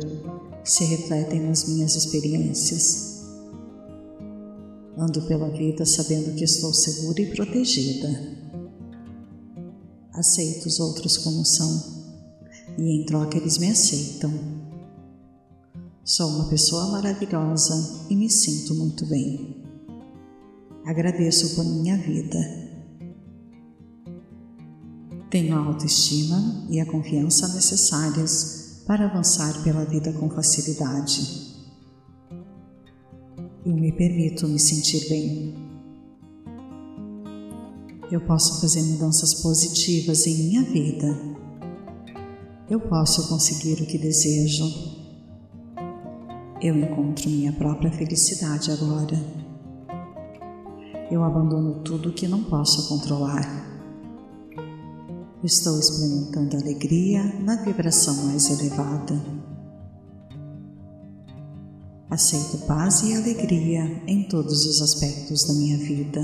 se 0.63 0.83
refletem 0.83 1.39
nas 1.39 1.67
minhas 1.67 1.95
experiências. 1.95 3.23
Ando 4.95 5.23
pela 5.23 5.49
vida 5.49 5.87
sabendo 5.87 6.35
que 6.35 6.43
estou 6.43 6.71
segura 6.71 7.19
e 7.19 7.35
protegida. 7.35 8.37
Aceito 10.13 10.67
os 10.67 10.79
outros 10.79 11.17
como 11.17 11.43
são 11.43 11.97
e 12.77 13.01
em 13.01 13.05
troca 13.07 13.35
eles 13.35 13.57
me 13.57 13.71
aceitam. 13.71 14.31
Sou 16.03 16.29
uma 16.29 16.47
pessoa 16.47 16.91
maravilhosa 16.91 18.05
e 18.07 18.15
me 18.15 18.29
sinto 18.29 18.75
muito 18.75 19.03
bem. 19.07 19.63
Agradeço 20.85 21.55
por 21.55 21.65
minha 21.65 21.97
vida. 21.97 22.68
Tenho 25.29 25.55
a 25.55 25.59
autoestima 25.59 26.65
e 26.69 26.79
a 26.79 26.85
confiança 26.85 27.47
necessárias 27.49 28.83
para 28.87 29.05
avançar 29.05 29.63
pela 29.63 29.85
vida 29.85 30.11
com 30.13 30.29
facilidade. 30.29 31.49
Eu 33.65 33.75
me 33.75 33.91
permito 33.91 34.47
me 34.47 34.59
sentir 34.59 35.07
bem. 35.09 35.55
Eu 38.11 38.21
posso 38.21 38.59
fazer 38.59 38.81
mudanças 38.81 39.35
positivas 39.35 40.25
em 40.25 40.35
minha 40.35 40.63
vida. 40.63 41.19
Eu 42.69 42.79
posso 42.79 43.27
conseguir 43.27 43.81
o 43.83 43.85
que 43.85 43.97
desejo 43.97 44.89
eu 46.61 46.75
encontro 46.75 47.29
minha 47.29 47.53
própria 47.53 47.89
felicidade 47.89 48.69
agora. 48.69 49.15
Eu 51.09 51.23
abandono 51.23 51.75
tudo 51.83 52.11
que 52.11 52.27
não 52.27 52.43
posso 52.43 52.89
controlar. 52.89 53.68
Estou 55.41 55.79
experimentando 55.79 56.57
alegria 56.57 57.23
na 57.39 57.55
vibração 57.55 58.13
mais 58.25 58.49
elevada. 58.49 59.17
Aceito 62.09 62.65
paz 62.65 63.03
e 63.03 63.15
alegria 63.15 64.03
em 64.05 64.27
todos 64.27 64.65
os 64.65 64.81
aspectos 64.81 65.45
da 65.45 65.53
minha 65.53 65.77
vida. 65.77 66.19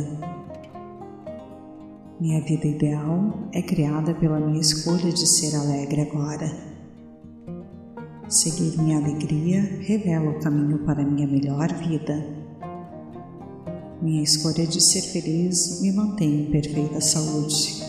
Minha 2.19 2.41
vida 2.41 2.67
ideal 2.67 3.47
é 3.53 3.61
criada 3.61 4.13
pela 4.13 4.37
minha 4.37 4.59
escolha 4.59 5.09
de 5.09 5.25
ser 5.25 5.55
alegre 5.55 6.01
agora. 6.01 6.51
Seguir 8.27 8.77
minha 8.77 8.97
alegria 8.97 9.61
revela 9.79 10.31
o 10.31 10.39
caminho 10.41 10.79
para 10.79 11.05
minha 11.05 11.25
melhor 11.25 11.71
vida. 11.71 12.21
Minha 14.01 14.23
escolha 14.23 14.67
de 14.67 14.81
ser 14.81 15.03
feliz 15.03 15.79
me 15.81 15.93
mantém 15.93 16.41
em 16.41 16.51
perfeita 16.51 16.99
saúde. 16.99 17.84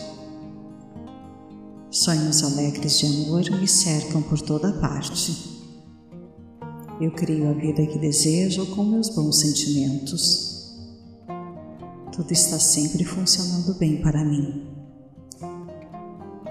Sonhos 1.97 2.43
alegres 2.43 2.99
de 2.99 3.07
amor 3.07 3.49
me 3.59 3.67
cercam 3.67 4.21
por 4.21 4.39
toda 4.39 4.71
parte. 4.71 5.35
Eu 7.01 7.09
crio 7.09 7.49
a 7.49 7.53
vida 7.53 7.87
que 7.87 7.97
desejo 7.97 8.67
com 8.67 8.83
meus 8.83 9.09
bons 9.09 9.39
sentimentos. 9.39 10.77
Tudo 12.15 12.31
está 12.31 12.59
sempre 12.59 13.03
funcionando 13.03 13.73
bem 13.79 13.99
para 13.99 14.23
mim. 14.23 14.67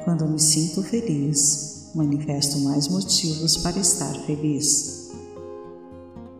Quando 0.05 0.27
me 0.27 0.41
sinto 0.41 0.83
feliz, 0.83 1.93
manifesto 1.95 2.59
mais 2.59 2.89
motivos 2.89 3.57
para 3.59 3.79
estar 3.79 4.15
feliz. 4.27 5.13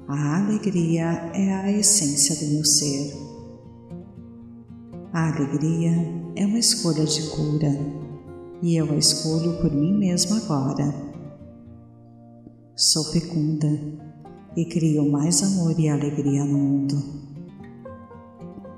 A 0.09 0.39
alegria 0.41 1.31
é 1.33 1.55
a 1.55 1.71
essência 1.71 2.35
do 2.45 2.55
meu 2.55 2.65
ser. 2.65 3.15
A 5.13 5.33
alegria 5.33 5.93
é 6.35 6.45
uma 6.45 6.59
escolha 6.59 7.05
de 7.05 7.23
cura 7.29 8.06
e 8.63 8.77
eu 8.77 8.91
a 8.93 8.97
escolho 8.97 9.61
por 9.61 9.73
mim 9.73 9.93
mesma 9.93 10.39
agora. 10.39 10.95
Sou 12.75 13.05
fecunda 13.05 13.69
e 14.57 14.65
crio 14.65 15.11
mais 15.11 15.43
amor 15.43 15.79
e 15.79 15.89
alegria 15.89 16.45
no 16.45 16.59
mundo. 16.59 16.97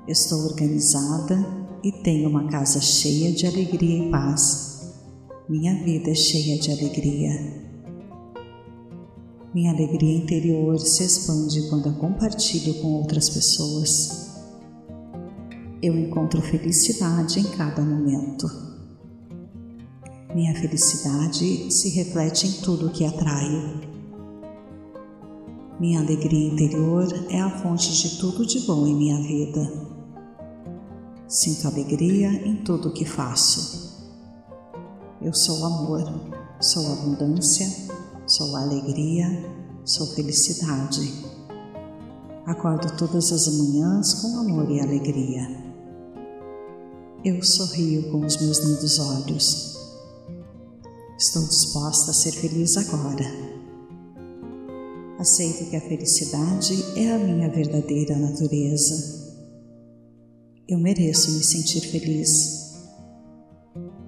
Estou 0.07 0.45
organizada 0.45 1.37
e 1.83 1.91
tenho 1.91 2.29
uma 2.29 2.47
casa 2.47 2.79
cheia 2.81 3.31
de 3.31 3.45
alegria 3.45 4.05
e 4.05 4.11
paz 4.11 4.69
minha 5.49 5.83
vida 5.83 6.11
é 6.11 6.13
cheia 6.13 6.59
de 6.59 6.71
alegria. 6.71 7.31
Minha 9.51 9.71
alegria 9.71 10.15
interior 10.15 10.77
se 10.77 11.03
expande 11.03 11.67
quando 11.69 11.89
a 11.89 11.93
compartilho 11.93 12.75
com 12.75 12.89
outras 12.89 13.31
pessoas. 13.31 14.29
Eu 15.81 15.97
encontro 15.97 16.39
felicidade 16.39 17.39
em 17.39 17.45
cada 17.45 17.81
momento. 17.81 18.68
Minha 20.33 20.53
felicidade 20.53 21.73
se 21.73 21.89
reflete 21.89 22.45
em 22.45 22.51
tudo 22.61 22.91
que 22.91 23.03
atraio. 23.03 23.81
Minha 25.79 26.01
alegria 26.01 26.53
interior 26.53 27.07
é 27.31 27.41
a 27.41 27.49
fonte 27.49 27.91
de 27.91 28.19
tudo 28.19 28.45
de 28.45 28.59
bom 28.59 28.85
em 28.85 28.93
minha 28.93 29.17
vida. 29.23 29.89
Sinto 31.27 31.67
alegria 31.67 32.29
em 32.45 32.57
tudo 32.57 32.89
o 32.89 32.93
que 32.93 33.05
faço. 33.05 34.07
Eu 35.19 35.33
sou 35.33 35.65
amor, 35.65 36.03
sou 36.61 36.85
abundância, 36.93 37.67
sou 38.27 38.55
alegria, 38.55 39.25
sou 39.83 40.05
felicidade. 40.13 41.11
Acordo 42.45 42.95
todas 42.97 43.31
as 43.31 43.47
manhãs 43.57 44.13
com 44.13 44.41
amor 44.41 44.69
e 44.69 44.79
alegria. 44.79 45.71
Eu 47.25 47.41
sorrio 47.41 48.11
com 48.11 48.23
os 48.23 48.37
meus 48.37 48.59
lindos 48.59 48.99
olhos. 48.99 49.78
Estou 51.19 51.45
disposta 51.45 52.11
a 52.11 52.13
ser 52.13 52.31
feliz 52.31 52.77
agora. 52.77 53.25
Aceito 55.19 55.69
que 55.69 55.75
a 55.75 55.81
felicidade 55.81 56.73
é 56.95 57.11
a 57.11 57.19
minha 57.19 57.49
verdadeira 57.51 58.17
natureza. 58.17 59.19
Eu 60.67 60.79
mereço 60.79 61.31
me 61.31 61.43
sentir 61.43 61.81
feliz 61.81 62.59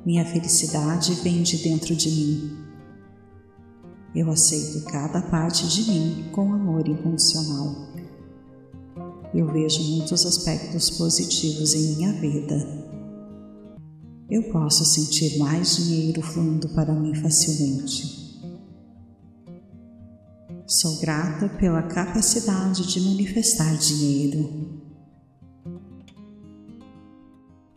minha 0.04 0.26
felicidade 0.26 1.14
vem 1.22 1.44
de 1.44 1.58
dentro 1.58 1.96
de 1.96 2.10
mim. 2.10 2.58
Eu 4.16 4.32
aceito 4.32 4.84
cada 4.86 5.22
parte 5.22 5.68
de 5.68 5.92
mim 5.92 6.30
com 6.32 6.52
amor 6.52 6.88
incondicional. 6.88 7.76
Eu 9.32 9.48
vejo 9.54 9.84
muitos 9.96 10.26
aspectos 10.26 10.90
positivos 10.90 11.76
em 11.76 11.96
minha 11.96 12.14
vida. 12.14 12.81
Eu 14.32 14.44
posso 14.44 14.86
sentir 14.86 15.38
mais 15.38 15.76
dinheiro 15.76 16.22
fluindo 16.22 16.70
para 16.70 16.94
mim 16.94 17.14
facilmente. 17.14 18.40
Sou 20.66 21.02
grata 21.02 21.50
pela 21.50 21.84
capacidade 21.84 22.88
de 22.88 23.02
manifestar 23.02 23.76
dinheiro. 23.76 24.80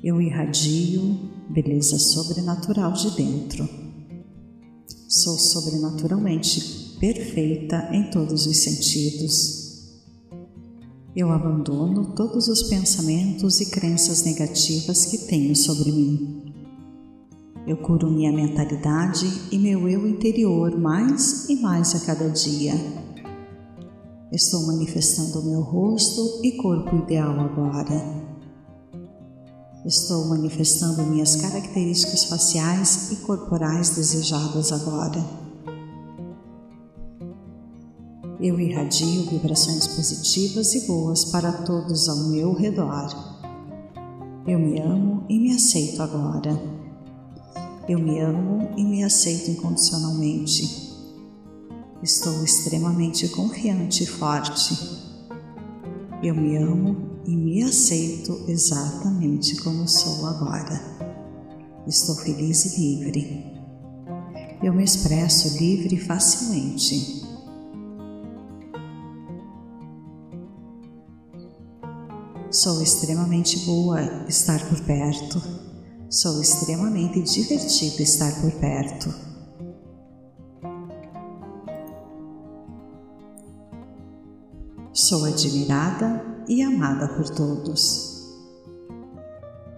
Eu 0.00 0.22
irradio 0.22 1.18
beleza 1.50 1.98
sobrenatural 1.98 2.92
de 2.92 3.11
dentro. 3.16 3.68
Sou 5.09 5.36
sobrenaturalmente 5.36 6.96
perfeita 7.00 7.88
em 7.90 8.12
todos 8.12 8.46
os 8.46 8.59
sentidos. 8.59 9.64
Eu 11.16 11.32
abandono 11.32 12.14
todos 12.14 12.46
os 12.46 12.62
pensamentos 12.64 13.61
e 13.61 13.70
crenças 13.70 14.22
negativas 14.22 15.05
que 15.07 15.18
tenho 15.18 15.57
sobre 15.57 15.90
mim. 15.90 16.43
Eu 17.66 17.78
curo 17.78 18.10
minha 18.10 18.30
mentalidade 18.30 19.26
e 19.50 19.58
meu 19.58 19.88
eu 19.88 20.06
interior 20.06 20.78
mais 20.78 21.48
e 21.48 21.56
mais 21.56 21.94
a 21.94 22.04
cada 22.04 22.28
dia. 22.28 22.74
Estou 24.30 24.66
manifestando 24.66 25.42
meu 25.42 25.62
rosto 25.62 26.40
e 26.42 26.52
corpo 26.52 26.94
ideal 26.96 27.40
agora. 27.40 28.24
Estou 29.86 30.26
manifestando 30.26 31.02
minhas 31.04 31.36
características 31.36 32.24
faciais 32.24 33.12
e 33.12 33.16
corporais 33.16 33.90
desejadas 33.90 34.70
agora. 34.70 35.24
Eu 38.38 38.60
irradio 38.60 39.30
vibrações 39.30 39.86
positivas 39.86 40.74
e 40.74 40.86
boas 40.86 41.24
para 41.26 41.50
todos 41.64 42.10
ao 42.10 42.28
meu 42.28 42.52
redor. 42.52 43.08
Eu 44.46 44.58
me 44.58 44.78
amo 44.80 45.24
e 45.30 45.38
me 45.38 45.54
aceito 45.54 46.02
agora. 46.02 46.84
Eu 47.87 47.99
me 47.99 48.18
amo 48.18 48.70
e 48.78 48.82
me 48.82 49.05
aceito 49.05 49.51
incondicionalmente. 49.51 50.91
Estou 52.03 52.43
extremamente 52.43 53.28
confiante 53.28 54.05
e 54.05 54.07
forte. 54.07 54.74
Eu 56.22 56.35
me 56.35 56.57
amo 56.57 57.20
e 57.26 57.37
me 57.37 57.62
aceito 57.62 58.43
exatamente 58.49 59.57
como 59.57 59.87
sou 59.87 60.24
agora. 60.26 60.80
Estou 61.87 62.14
feliz 62.14 62.64
e 62.64 62.80
livre. 62.80 63.53
Eu 64.62 64.72
me 64.72 64.82
expresso 64.82 65.59
livre 65.59 65.97
e 65.97 66.01
facilmente. 66.01 67.22
Sou 72.51 72.80
extremamente 72.80 73.59
boa 73.66 74.24
estar 74.26 74.66
por 74.70 74.80
perto 74.80 75.63
Sou 76.14 76.40
extremamente 76.40 77.20
divertido 77.22 78.00
estar 78.00 78.40
por 78.40 78.52
perto. 78.60 79.12
Sou 84.92 85.24
admirada 85.24 86.24
e 86.48 86.62
amada 86.62 87.08
por 87.16 87.28
todos. 87.30 88.32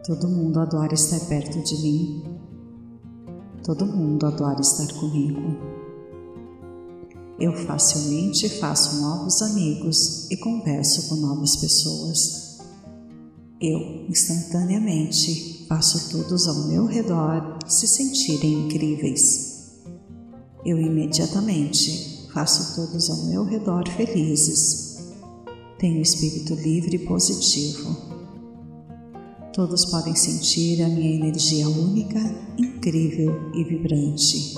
Todo 0.07 0.29
mundo 0.29 0.61
adora 0.61 0.93
estar 0.93 1.21
perto 1.21 1.59
de 1.63 1.75
mim. 1.81 2.23
Todo 3.65 3.87
mundo 3.87 4.27
adora 4.27 4.61
estar 4.61 4.93
comigo. 4.93 5.41
Eu 7.41 7.55
facilmente 7.67 8.47
faço 8.61 9.01
novos 9.01 9.41
amigos 9.41 10.31
e 10.31 10.37
converso 10.37 11.09
com 11.09 11.15
novas 11.15 11.57
pessoas. 11.57 12.59
Eu, 13.59 14.05
instantaneamente, 14.07 15.56
faço 15.69 16.11
todos 16.11 16.47
ao 16.47 16.67
meu 16.69 16.87
redor 16.87 17.59
se 17.67 17.87
sentirem 17.87 18.67
incríveis. 18.67 19.83
Eu, 20.65 20.81
imediatamente, 20.81 22.29
faço 22.33 22.75
todos 22.77 23.11
ao 23.11 23.25
meu 23.27 23.45
redor 23.45 23.89
felizes. 23.91 25.13
Tenho 25.79 26.01
espírito 26.01 26.55
livre 26.55 26.97
e 26.97 27.07
positivo. 27.07 27.97
Todos 29.53 29.87
podem 29.87 30.15
sentir 30.15 30.83
a 30.83 30.89
minha 30.89 31.17
energia 31.17 31.69
única, 31.69 32.21
incrível 32.59 33.51
e 33.55 33.65
vibrante. 33.65 34.55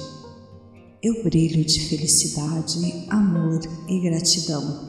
Eu 1.03 1.23
brilho 1.23 1.65
de 1.65 1.89
felicidade, 1.89 3.07
amor 3.09 3.61
e 3.89 4.01
gratidão. 4.01 4.89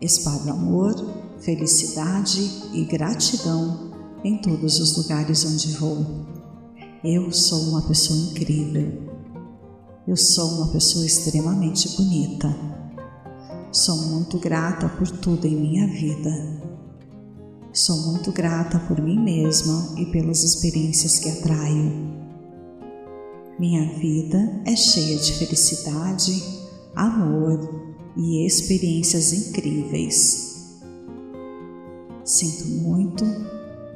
Espalho 0.00 0.52
amor, 0.52 0.94
felicidade 1.40 2.40
e 2.72 2.84
gratidão 2.84 3.89
em 4.24 4.38
todos 4.38 4.78
os 4.80 4.96
lugares 4.96 5.44
onde 5.44 5.72
vou. 5.76 6.04
Eu 7.02 7.32
sou 7.32 7.70
uma 7.70 7.82
pessoa 7.82 8.18
incrível. 8.18 9.10
Eu 10.06 10.16
sou 10.16 10.46
uma 10.56 10.68
pessoa 10.68 11.06
extremamente 11.06 11.88
bonita. 11.96 12.54
Sou 13.72 13.96
muito 14.08 14.38
grata 14.38 14.88
por 14.88 15.08
tudo 15.08 15.46
em 15.46 15.56
minha 15.56 15.86
vida. 15.86 16.30
Sou 17.72 17.96
muito 18.08 18.32
grata 18.32 18.78
por 18.80 19.00
mim 19.00 19.18
mesma 19.18 19.94
e 19.96 20.06
pelas 20.06 20.42
experiências 20.42 21.18
que 21.18 21.28
atraio. 21.28 22.10
Minha 23.58 23.96
vida 23.98 24.62
é 24.66 24.74
cheia 24.74 25.16
de 25.18 25.32
felicidade, 25.34 26.42
amor 26.96 27.60
e 28.16 28.44
experiências 28.44 29.32
incríveis. 29.32 30.72
Sinto 32.24 32.68
muito, 32.82 33.24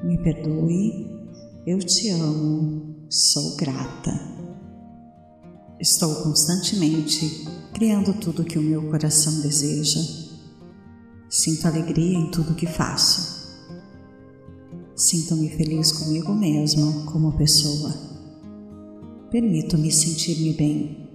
me 0.05 0.18
perdoe, 0.18 1.11
eu 1.66 1.78
te 1.78 2.11
amo, 2.11 3.07
sou 3.09 3.57
grata. 3.57 4.12
Estou 5.80 6.14
constantemente 6.22 7.44
criando 7.72 8.12
tudo 8.14 8.44
que 8.44 8.59
o 8.59 8.62
meu 8.62 8.90
coração 8.90 9.40
deseja. 9.40 10.00
Sinto 11.28 11.66
alegria 11.66 12.18
em 12.18 12.30
tudo 12.30 12.55
que 12.55 12.66
faço. 12.66 13.34
Sinto-me 14.94 15.48
feliz 15.48 15.90
comigo 15.90 16.34
mesma 16.34 17.07
como 17.07 17.36
pessoa. 17.36 17.92
Permito-me 19.30 19.90
sentir-me 19.90 20.52
bem. 20.52 21.09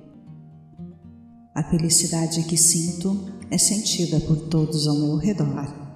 A 1.56 1.64
felicidade 1.64 2.44
que 2.44 2.58
sinto 2.58 3.30
é 3.52 3.58
sentida 3.58 4.20
por 4.20 4.50
todos 4.50 4.88
ao 4.88 4.98
meu 4.98 5.16
redor. 5.16 5.89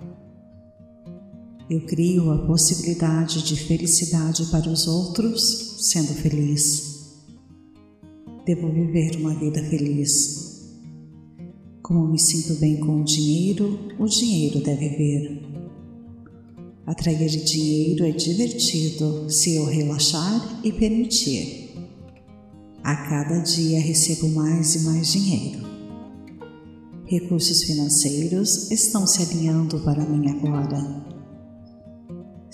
Eu 1.70 1.80
crio 1.86 2.30
a 2.32 2.46
possibilidade 2.46 3.42
de 3.42 3.56
felicidade 3.56 4.46
para 4.48 4.70
os 4.70 4.86
outros 4.86 5.78
sendo 5.80 6.14
feliz. 6.14 7.22
Devo 8.46 8.70
viver 8.70 9.16
uma 9.16 9.34
vida 9.34 9.64
feliz. 9.64 10.74
Como 11.82 12.06
me 12.08 12.20
sinto 12.20 12.60
bem 12.60 12.78
com 12.78 13.02
o 13.02 13.04
dinheiro, 13.04 13.80
o 13.98 14.06
dinheiro 14.06 14.62
deve 14.62 14.90
vir. 14.90 15.42
Atrair 16.86 17.30
dinheiro 17.30 18.06
é 18.06 18.12
divertido 18.12 19.30
se 19.30 19.56
eu 19.56 19.66
relaxar 19.66 20.60
e 20.66 20.72
permitir. 20.72 21.72
A 22.84 22.94
cada 22.94 23.40
dia 23.40 23.80
recebo 23.80 24.28
mais 24.28 24.76
e 24.76 24.80
mais 24.82 25.14
dinheiro. 25.14 25.64
Recursos 27.06 27.64
financeiros 27.64 28.70
estão 28.70 29.08
se 29.08 29.22
alinhando 29.22 29.80
para 29.80 30.04
mim 30.04 30.30
agora. 30.30 31.13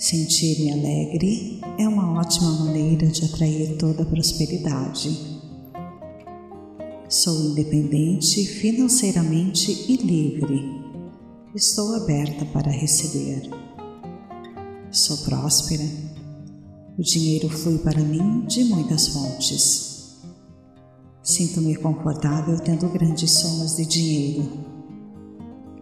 Sentir-me 0.00 0.72
alegre 0.72 1.60
é 1.78 1.86
uma 1.86 2.18
ótima 2.18 2.50
maneira 2.64 3.06
de 3.06 3.22
atrair 3.22 3.76
toda 3.76 4.02
a 4.02 4.06
prosperidade. 4.06 5.10
Sou 7.06 7.38
independente 7.50 8.46
financeiramente 8.46 9.70
e 9.70 9.96
livre. 9.98 10.64
Estou 11.54 11.96
aberta 11.96 12.46
para 12.46 12.70
receber. 12.70 13.42
Sou 14.90 15.18
próspera. 15.18 15.84
O 16.96 17.02
dinheiro 17.02 17.50
flui 17.50 17.76
para 17.80 18.00
mim 18.00 18.46
de 18.46 18.64
muitas 18.64 19.08
fontes. 19.08 20.18
Sinto-me 21.22 21.76
confortável 21.76 22.58
tendo 22.58 22.88
grandes 22.88 23.32
somas 23.32 23.76
de 23.76 23.84
dinheiro 23.84 24.69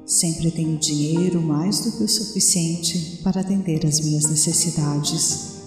Sempre 0.08 0.50
tenho 0.50 0.78
dinheiro 0.78 1.38
mais 1.42 1.80
do 1.80 1.92
que 1.92 2.02
o 2.02 2.08
suficiente 2.08 3.20
para 3.22 3.42
atender 3.42 3.84
às 3.84 4.00
minhas 4.00 4.24
necessidades. 4.24 5.58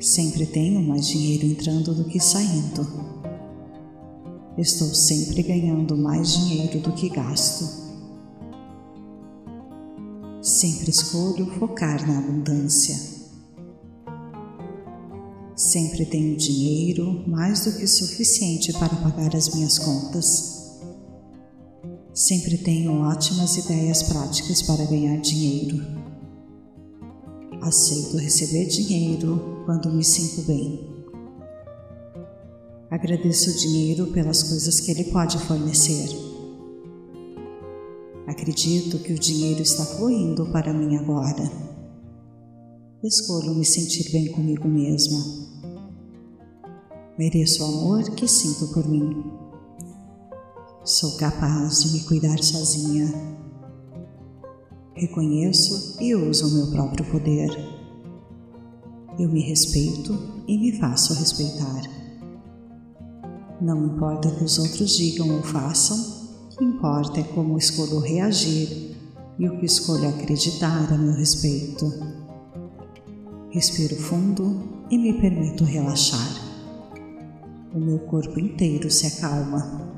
Sempre 0.00 0.44
tenho 0.44 0.82
mais 0.82 1.06
dinheiro 1.06 1.46
entrando 1.46 1.94
do 1.94 2.02
que 2.02 2.18
saindo. 2.18 2.84
Estou 4.58 4.92
sempre 4.92 5.40
ganhando 5.44 5.96
mais 5.96 6.32
dinheiro 6.32 6.80
do 6.80 6.90
que 6.90 7.08
gasto. 7.08 7.64
Sempre 10.42 10.90
escolho 10.90 11.46
focar 11.60 12.04
na 12.08 12.18
abundância. 12.18 12.98
Sempre 15.54 16.04
tenho 16.06 16.36
dinheiro 16.36 17.22
mais 17.24 17.64
do 17.64 17.72
que 17.78 17.86
suficiente 17.86 18.72
para 18.72 18.96
pagar 18.96 19.36
as 19.36 19.54
minhas 19.54 19.78
contas. 19.78 20.57
Sempre 22.18 22.58
tenho 22.58 23.00
ótimas 23.02 23.56
ideias 23.56 24.02
práticas 24.02 24.60
para 24.62 24.84
ganhar 24.86 25.20
dinheiro. 25.20 25.86
Aceito 27.62 28.16
receber 28.16 28.66
dinheiro 28.66 29.62
quando 29.64 29.92
me 29.92 30.02
sinto 30.02 30.44
bem. 30.44 30.80
Agradeço 32.90 33.50
o 33.50 33.56
dinheiro 33.56 34.08
pelas 34.08 34.42
coisas 34.42 34.80
que 34.80 34.90
ele 34.90 35.04
pode 35.04 35.38
fornecer. 35.38 36.08
Acredito 38.26 38.98
que 38.98 39.12
o 39.12 39.18
dinheiro 39.18 39.62
está 39.62 39.84
fluindo 39.84 40.50
para 40.50 40.74
mim 40.74 40.96
agora. 40.96 41.48
Escolho 43.00 43.54
me 43.54 43.64
sentir 43.64 44.10
bem 44.10 44.32
comigo 44.32 44.66
mesma. 44.66 45.24
Mereço 47.16 47.62
o 47.62 47.66
amor 47.66 48.10
que 48.10 48.26
sinto 48.26 48.66
por 48.74 48.88
mim. 48.88 49.47
Sou 50.88 51.18
capaz 51.18 51.82
de 51.82 51.92
me 51.92 52.00
cuidar 52.04 52.42
sozinha. 52.42 53.12
reconheço 54.94 56.02
e 56.02 56.14
uso 56.14 56.48
o 56.48 56.50
meu 56.54 56.70
próprio 56.70 57.04
poder. 57.10 57.50
Eu 59.18 59.28
me 59.28 59.42
respeito 59.42 60.18
e 60.48 60.56
me 60.56 60.80
faço 60.80 61.12
respeitar. 61.12 61.82
Não 63.60 63.84
importa 63.84 64.28
o 64.28 64.36
que 64.38 64.44
os 64.44 64.58
outros 64.58 64.96
digam 64.96 65.36
ou 65.36 65.42
façam, 65.42 65.98
o 66.54 66.56
que 66.56 66.64
importa 66.64 67.20
é 67.20 67.24
como 67.34 67.58
escolho 67.58 67.98
reagir 67.98 68.96
e 69.38 69.46
o 69.46 69.60
que 69.60 69.66
escolho 69.66 70.08
acreditar 70.08 70.90
a 70.90 70.96
meu 70.96 71.12
respeito. 71.12 71.84
Respiro 73.50 73.94
fundo 73.94 74.86
e 74.90 74.96
me 74.96 75.20
permito 75.20 75.64
relaxar. 75.64 76.32
O 77.74 77.78
meu 77.78 77.98
corpo 77.98 78.40
inteiro 78.40 78.90
se 78.90 79.06
acalma. 79.06 79.97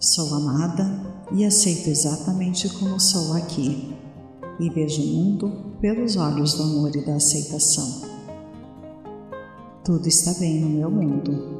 Sou 0.00 0.32
amada 0.32 0.84
e 1.32 1.44
aceito 1.44 1.90
exatamente 1.90 2.68
como 2.68 3.00
sou 3.00 3.32
aqui, 3.32 3.96
e 4.60 4.70
vejo 4.70 5.02
o 5.02 5.06
mundo 5.06 5.74
pelos 5.80 6.16
olhos 6.16 6.54
do 6.54 6.62
amor 6.62 6.94
e 6.94 7.04
da 7.04 7.16
aceitação. 7.16 8.02
Tudo 9.84 10.06
está 10.06 10.32
bem 10.34 10.60
no 10.60 10.68
meu 10.68 10.88
mundo. 10.88 11.58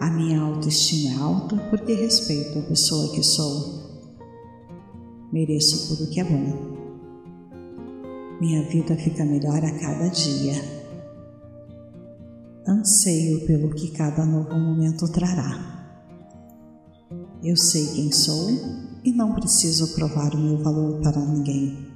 A 0.00 0.10
minha 0.10 0.40
autoestima 0.40 1.10
é 1.10 1.22
alta 1.22 1.56
porque 1.68 1.92
respeito 1.92 2.58
a 2.58 2.62
pessoa 2.62 3.12
que 3.12 3.22
sou. 3.22 4.08
Mereço 5.30 5.86
tudo 5.88 6.10
que 6.10 6.18
é 6.18 6.24
bom. 6.24 6.78
Minha 8.40 8.66
vida 8.70 8.96
fica 8.96 9.22
melhor 9.26 9.62
a 9.62 9.78
cada 9.78 10.08
dia. 10.08 10.54
Anseio 12.66 13.46
pelo 13.46 13.68
que 13.68 13.90
cada 13.90 14.24
novo 14.24 14.58
momento 14.58 15.06
trará. 15.12 15.69
Eu 17.42 17.56
sei 17.56 17.86
quem 17.86 18.12
sou 18.12 18.50
e 19.02 19.12
não 19.12 19.34
preciso 19.34 19.94
provar 19.94 20.34
o 20.34 20.38
meu 20.38 20.62
valor 20.62 21.00
para 21.00 21.18
ninguém. 21.24 21.90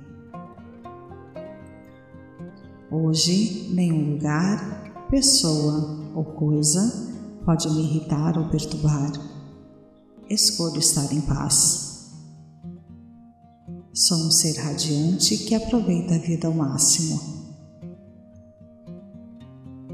Hoje, 2.90 3.70
nenhum 3.74 4.14
lugar, 4.14 5.07
pessoa 5.11 6.12
ou 6.14 6.24
coisa 6.24 7.12
pode 7.45 7.68
me 7.68 7.82
irritar 7.82 8.38
ou 8.38 8.49
perturbar. 8.49 9.12
Escolho 10.30 10.78
estar 10.78 11.12
em 11.12 11.20
paz. 11.20 12.11
Sou 13.92 14.16
um 14.16 14.30
ser 14.30 14.57
radiante 14.57 15.36
que 15.36 15.55
aproveita 15.55 16.14
a 16.14 16.18
vida 16.18 16.49
ao 16.49 16.55
máximo. 16.55 17.20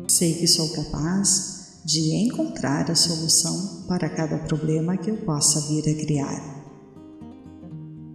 Sei 0.06 0.34
que 0.34 0.46
sou 0.46 0.68
capaz 0.70 1.59
de 1.84 2.14
encontrar 2.16 2.90
a 2.90 2.94
solução 2.94 3.84
para 3.86 4.08
cada 4.08 4.38
problema 4.38 4.96
que 4.96 5.10
eu 5.10 5.16
possa 5.18 5.60
vir 5.68 5.88
a 5.88 5.94
criar. 5.94 6.60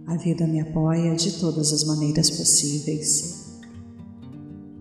A 0.06 0.16
vida 0.16 0.46
me 0.46 0.60
apoia 0.60 1.16
de 1.16 1.32
todas 1.32 1.72
as 1.72 1.84
maneiras 1.84 2.30
possíveis. 2.30 3.58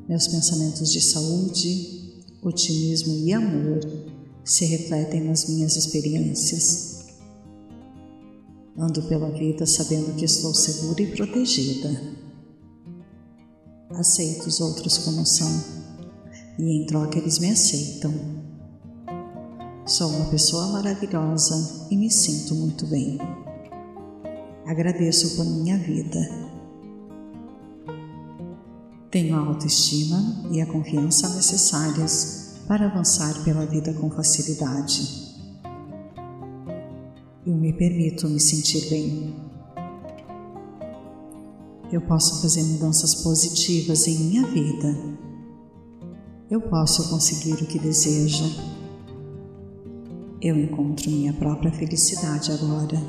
Meus 0.08 0.28
pensamentos 0.28 0.92
de 0.92 1.02
saúde, 1.02 2.24
otimismo 2.44 3.16
e 3.26 3.34
amor 3.34 3.80
se 4.44 4.66
refletem 4.66 5.24
nas 5.24 5.50
minhas 5.50 5.76
experiências. 5.76 7.06
Ando 8.78 9.02
pela 9.04 9.32
vida 9.32 9.66
sabendo 9.66 10.16
que 10.16 10.26
estou 10.26 10.54
segura 10.54 11.02
e 11.02 11.16
protegida. 11.16 11.90
Aceito 13.90 14.48
os 14.48 14.60
outros 14.60 15.00
como 15.00 15.26
são 15.26 15.50
e 16.60 16.64
em 16.64 16.86
troca 16.86 17.18
eles 17.18 17.40
me 17.40 17.50
aceitam. 17.50 18.45
Sou 19.88 20.10
uma 20.10 20.26
pessoa 20.26 20.66
maravilhosa 20.70 21.86
e 21.92 21.96
me 21.96 22.10
sinto 22.10 22.56
muito 22.56 22.88
bem. 22.88 23.20
Agradeço 24.66 25.36
por 25.36 25.46
minha 25.46 25.78
vida. 25.78 26.20
Tenho 29.12 29.36
a 29.36 29.46
autoestima 29.46 30.50
e 30.52 30.60
a 30.60 30.66
confiança 30.66 31.30
necessárias 31.36 32.56
para 32.68 32.88
avançar 32.88 33.44
pela 33.44 33.64
vida 33.68 33.94
com 33.94 34.10
facilidade. 34.10 35.36
Eu 37.46 37.54
me 37.54 37.72
permito 37.72 38.28
me 38.28 38.40
sentir 38.40 38.90
bem. 38.90 39.36
Eu 41.92 42.02
posso 42.02 42.42
fazer 42.42 42.64
mudanças 42.64 43.14
positivas 43.14 44.08
em 44.08 44.18
minha 44.18 44.48
vida. 44.48 44.98
Eu 46.50 46.60
posso 46.60 47.08
conseguir 47.08 47.54
o 47.54 47.68
que 47.68 47.78
desejo 47.78 48.75
eu 50.42 50.58
encontro 50.58 51.10
minha 51.10 51.34
própria 51.34 51.72
felicidade 51.72 52.52
agora. 52.52 53.02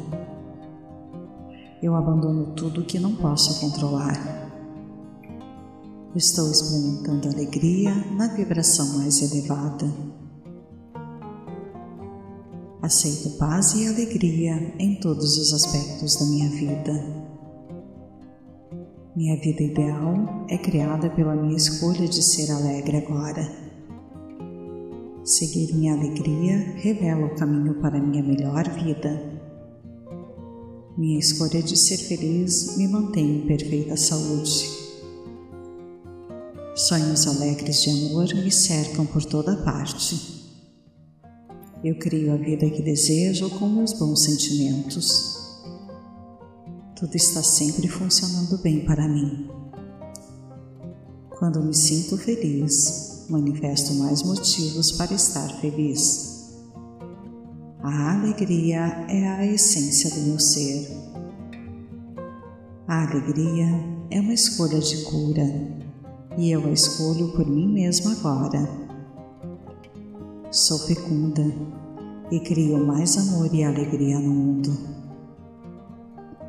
Eu 1.83 1.95
abandono 1.95 2.55
tudo 2.55 2.85
que 2.85 2.99
não 2.99 3.15
posso 3.17 3.61
controlar. 3.61 4.47
Estou 6.15 6.51
experimentando 6.51 7.29
alegria 7.29 7.95
na 8.17 8.29
vibração 8.29 8.99
mais 8.99 9.21
elevada. 9.21 9.93
Aceito 12.81 13.37
paz 13.37 13.75
e 13.75 13.87
alegria 13.87 14.75
em 14.79 14.99
todos 15.01 15.37
os 15.37 15.53
aspectos 15.53 16.17
da 16.17 16.25
minha 16.27 16.49
vida. 16.49 17.27
Minha 19.15 19.37
vida 19.41 19.63
ideal 19.63 20.47
é 20.49 20.57
criada 20.57 21.11
pela 21.11 21.35
minha 21.35 21.57
escolha 21.57 22.07
de 22.07 22.23
ser 22.23 22.51
alegre 22.53 22.99
agora. 22.99 23.66
Seguir 25.27 25.75
minha 25.75 25.93
alegria 25.93 26.57
revela 26.77 27.27
o 27.27 27.35
caminho 27.35 27.81
para 27.81 28.01
minha 28.01 28.23
melhor 28.23 28.63
vida. 28.71 29.21
Minha 30.97 31.19
escolha 31.19 31.61
de 31.61 31.77
ser 31.77 31.97
feliz 31.97 32.77
me 32.77 32.87
mantém 32.87 33.39
em 33.39 33.47
perfeita 33.49 33.97
saúde. 33.97 34.71
Sonhos 36.77 37.27
alegres 37.27 37.83
de 37.83 37.91
amor 37.91 38.33
me 38.37 38.53
cercam 38.53 39.05
por 39.05 39.25
toda 39.25 39.57
parte. 39.65 40.55
Eu 41.83 41.99
crio 41.99 42.33
a 42.33 42.37
vida 42.37 42.71
que 42.71 42.81
desejo 42.81 43.51
com 43.59 43.69
meus 43.69 43.95
bons 43.95 44.23
sentimentos. 44.23 45.61
Tudo 46.95 47.17
está 47.17 47.43
sempre 47.43 47.89
funcionando 47.89 48.63
bem 48.63 48.85
para 48.85 49.09
mim. 49.09 49.51
Quando 51.37 51.65
me 51.65 51.75
sinto 51.75 52.17
feliz, 52.17 53.16
manifesto 53.29 53.95
mais 53.95 54.23
motivos 54.23 54.93
para 54.93 55.15
estar 55.15 55.49
feliz. 55.61 56.55
A 57.83 58.15
alegria 58.15 59.07
é 59.09 59.29
a 59.29 59.47
essência 59.47 60.11
do 60.11 60.21
meu 60.23 60.39
ser. 60.39 60.89
A 62.87 63.03
alegria 63.03 63.67
é 64.11 64.21
uma 64.21 64.35
escolha 64.35 64.79
de 64.79 65.03
cura 65.05 65.45
e 66.39 66.51
eu 66.51 66.67
a 66.67 66.71
escolho 66.71 67.33
por 67.33 67.47
mim 67.47 67.69
mesma 67.69 68.13
agora. 68.13 68.69
Sou 70.51 70.79
fecunda 70.81 71.45
e 72.31 72.41
crio 72.41 72.85
mais 72.87 73.17
amor 73.17 73.53
e 73.55 73.65
alegria 73.65 74.19
no 74.19 74.31
mundo. 74.31 74.77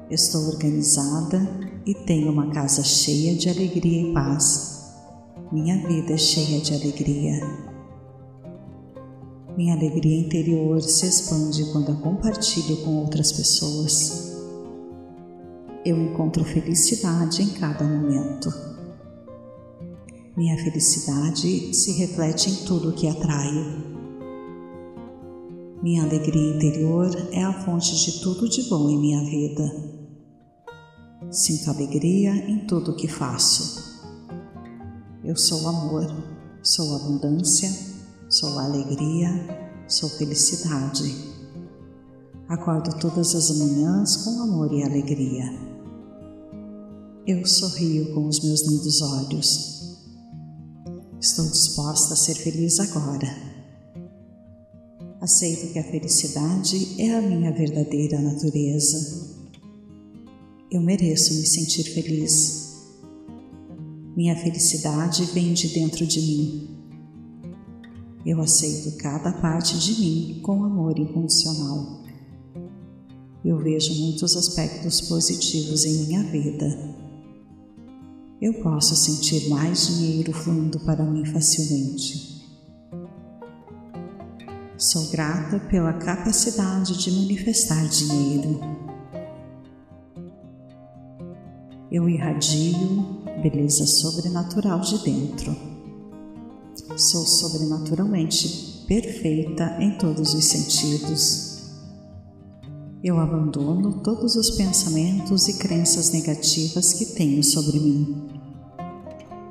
Estou 0.09 0.47
organizada 0.47 1.39
e 1.85 1.93
tenho 1.93 2.31
uma 2.31 2.51
casa 2.51 2.83
cheia 2.83 3.35
de 3.35 3.49
alegria 3.49 4.09
e 4.09 4.13
paz 4.13 4.76
minha 5.49 5.77
vida 5.87 6.13
é 6.13 6.17
cheia 6.17 6.59
de 6.59 6.73
alegria. 6.73 7.39
Minha 9.55 9.75
alegria 9.75 10.19
interior 10.19 10.81
se 10.81 11.07
expande 11.07 11.71
quando 11.71 11.93
a 11.93 11.95
compartilho 11.95 12.83
com 12.83 12.97
outras 12.97 13.31
pessoas. 13.31 14.35
Eu 15.85 15.97
encontro 15.97 16.43
felicidade 16.43 17.41
em 17.41 17.49
cada 17.51 17.85
momento. 17.85 18.49
Minha 20.35 20.57
felicidade 20.57 21.73
se 21.73 21.93
reflete 21.93 22.49
em 22.49 22.65
tudo 22.65 22.91
que 22.91 23.07
atraio. 23.07 23.95
Minha 25.81 26.03
alegria 26.03 26.55
interior 26.57 27.09
é 27.31 27.41
a 27.41 27.53
fonte 27.53 27.95
de 27.95 28.19
tudo 28.19 28.49
de 28.49 28.63
bom 28.63 28.89
em 28.89 28.99
minha 28.99 29.23
vida. 29.23 29.63
Sinto 31.31 31.69
alegria 31.69 32.31
em 32.33 32.67
tudo 32.67 32.95
que 32.97 33.07
faço. 33.07 33.86
Eu 35.27 35.35
sou 35.35 35.67
amor, 35.67 36.07
sou 36.63 36.95
abundância, 36.95 37.69
sou 38.29 38.57
alegria, 38.59 39.27
sou 39.85 40.07
felicidade. 40.07 41.03
Acordo 42.47 42.97
todas 42.97 43.35
as 43.35 43.51
manhãs 43.57 44.23
com 44.23 44.41
amor 44.43 44.71
e 44.71 44.83
alegria. 44.83 45.43
Eu 47.27 47.45
sorrio 47.45 48.13
com 48.13 48.25
os 48.25 48.41
meus 48.41 48.61
lindos 48.69 49.01
olhos. 49.01 49.97
Estou 51.19 51.45
disposta 51.45 52.13
a 52.13 52.17
ser 52.17 52.35
feliz 52.35 52.79
agora. 52.79 53.27
Aceito 55.19 55.73
que 55.73 55.79
a 55.79 55.91
felicidade 55.91 57.01
é 57.01 57.13
a 57.13 57.21
minha 57.21 57.51
verdadeira 57.51 58.21
natureza. 58.21 59.35
Eu 60.71 60.79
mereço 60.79 61.33
me 61.33 61.45
sentir 61.45 61.83
feliz 61.83 62.66
minha 64.17 64.35
felicidade 64.35 65.25
vem 65.25 65.53
de 65.53 65.67
dentro 65.67 66.03
de 66.03 66.19
mim. 66.19 66.69
Eu 68.25 68.41
aceito 68.41 68.97
cada 68.97 69.31
parte 69.31 69.77
de 69.77 70.01
mim 70.01 70.39
com 70.41 70.63
amor 70.63 70.97
incondicional. 70.97 72.01
Eu 73.45 73.59
vejo 73.59 73.93
muitos 74.01 74.35
aspectos 74.35 75.01
positivos 75.01 75.85
em 75.85 76.07
minha 76.07 76.23
vida. 76.23 76.95
Eu 78.41 78.55
posso 78.55 78.95
sentir 78.95 79.49
mais 79.49 79.85
dinheiro 79.85 80.33
fluindo 80.33 80.79
para 80.79 81.03
mim 81.05 81.23
facilmente. 81.23 82.43
Sou 84.79 85.11
grata 85.11 85.59
pela 85.59 85.93
capacidade 85.93 86.97
de 86.97 87.11
manifestar 87.11 87.87
dinheiro. 87.87 88.59
Eu 91.91 92.09
irradio 92.09 93.26
beleza 93.41 93.85
sobrenatural 93.85 94.79
de 94.79 94.97
dentro. 95.03 95.55
Sou 96.95 97.25
sobrenaturalmente 97.25 98.83
perfeita 98.87 99.77
em 99.79 99.97
todos 99.97 100.33
os 100.33 100.45
sentidos. 100.45 101.47
Eu 103.03 103.19
abandono 103.19 104.01
todos 104.01 104.35
os 104.35 104.51
pensamentos 104.51 105.47
e 105.47 105.59
crenças 105.59 106.11
negativas 106.11 106.93
que 106.93 107.05
tenho 107.05 107.43
sobre 107.43 107.79
mim. 107.79 108.27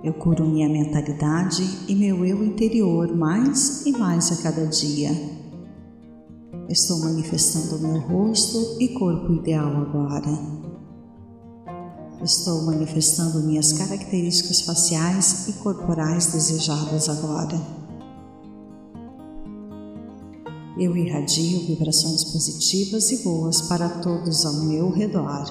Eu 0.02 0.14
curo 0.14 0.46
minha 0.46 0.68
mentalidade 0.68 1.62
e 1.88 1.94
meu 1.94 2.24
eu 2.24 2.44
interior 2.44 3.14
mais 3.16 3.86
e 3.86 3.92
mais 3.92 4.32
a 4.32 4.42
cada 4.42 4.66
dia. 4.66 5.10
Estou 6.68 6.98
manifestando 6.98 7.80
meu 7.80 8.00
rosto 8.00 8.76
e 8.80 8.88
corpo 8.88 9.32
ideal 9.34 9.68
agora. 9.68 10.65
Estou 12.22 12.62
manifestando 12.62 13.40
minhas 13.40 13.74
características 13.74 14.62
faciais 14.62 15.48
e 15.48 15.52
corporais 15.54 16.32
desejadas 16.32 17.10
agora. 17.10 17.60
Eu 20.78 20.96
irradio 20.96 21.66
vibrações 21.66 22.24
positivas 22.24 23.10
e 23.12 23.22
boas 23.22 23.62
para 23.62 23.88
todos 24.00 24.46
ao 24.46 24.54
meu 24.64 24.90
redor. 24.90 25.44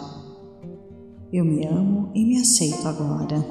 Eu 1.32 1.46
me 1.46 1.66
amo 1.68 2.12
e 2.16 2.26
me 2.26 2.42
aceito 2.42 2.88
agora. 2.88 3.46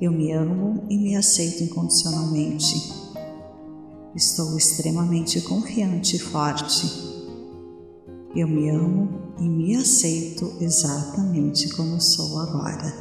Eu 0.00 0.12
me 0.12 0.32
amo 0.32 0.84
e 0.88 0.96
me 0.96 1.14
aceito 1.14 1.62
incondicionalmente. 1.62 2.92
Estou 4.14 4.56
extremamente 4.56 5.40
confiante 5.42 6.16
e 6.16 6.18
forte. 6.18 6.86
Eu 8.34 8.48
me 8.48 8.70
amo 8.70 9.21
e 9.38 9.48
me 9.48 9.76
aceito 9.76 10.56
exatamente 10.60 11.68
como 11.70 12.00
sou 12.00 12.38
agora. 12.38 12.92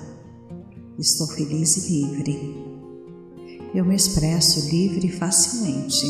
Estou 0.97 1.27
feliz 1.27 1.77
e 1.77 2.01
livre. 2.01 2.71
Eu 3.73 3.85
me 3.85 3.95
expresso 3.95 4.69
livre 4.69 5.07
e 5.07 5.11
facilmente. 5.11 6.05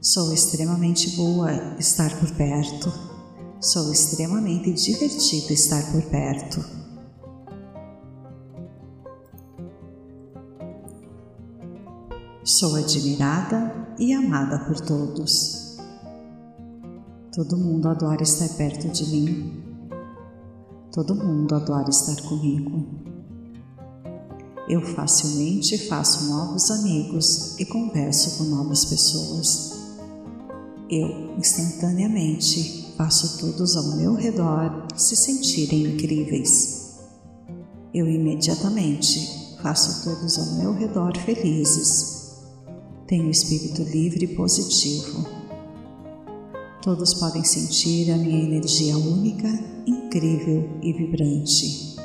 Sou 0.00 0.32
extremamente 0.32 1.16
boa 1.16 1.52
estar 1.78 2.18
por 2.18 2.30
perto. 2.32 2.92
Sou 3.60 3.92
extremamente 3.92 4.72
divertido 4.72 5.52
estar 5.52 5.92
por 5.92 6.02
perto. 6.04 6.64
Sou 12.42 12.74
admirada 12.76 13.89
e 14.00 14.14
amada 14.14 14.58
por 14.60 14.80
todos. 14.80 15.76
Todo 17.32 17.58
mundo 17.58 17.86
adora 17.86 18.22
estar 18.22 18.48
perto 18.56 18.88
de 18.88 19.06
mim. 19.06 19.62
Todo 20.90 21.14
mundo 21.14 21.54
adora 21.54 21.90
estar 21.90 22.20
comigo. 22.22 22.86
Eu 24.66 24.80
facilmente 24.80 25.76
faço 25.86 26.30
novos 26.30 26.70
amigos 26.70 27.60
e 27.60 27.66
converso 27.66 28.38
com 28.38 28.44
novas 28.44 28.86
pessoas. 28.86 29.78
Eu, 30.88 31.36
instantaneamente, 31.36 32.94
faço 32.96 33.38
todos 33.38 33.76
ao 33.76 33.96
meu 33.96 34.14
redor 34.14 34.86
se 34.96 35.14
sentirem 35.14 35.94
incríveis. 35.94 36.98
Eu 37.92 38.08
imediatamente 38.08 39.58
faço 39.62 40.04
todos 40.04 40.38
ao 40.38 40.56
meu 40.56 40.72
redor 40.72 41.16
felizes. 41.18 42.19
Tenho 43.10 43.28
espírito 43.28 43.82
livre 43.82 44.24
e 44.24 44.36
positivo. 44.36 45.26
Todos 46.80 47.12
podem 47.14 47.42
sentir 47.42 48.08
a 48.12 48.16
minha 48.16 48.40
energia 48.40 48.96
única, 48.96 49.48
incrível 49.84 50.78
e 50.80 50.92
vibrante. 50.92 51.96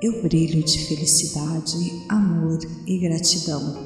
Eu 0.00 0.22
brilho 0.22 0.62
de 0.62 0.78
felicidade, 0.86 2.04
amor 2.08 2.60
e 2.86 3.00
gratidão. 3.00 3.76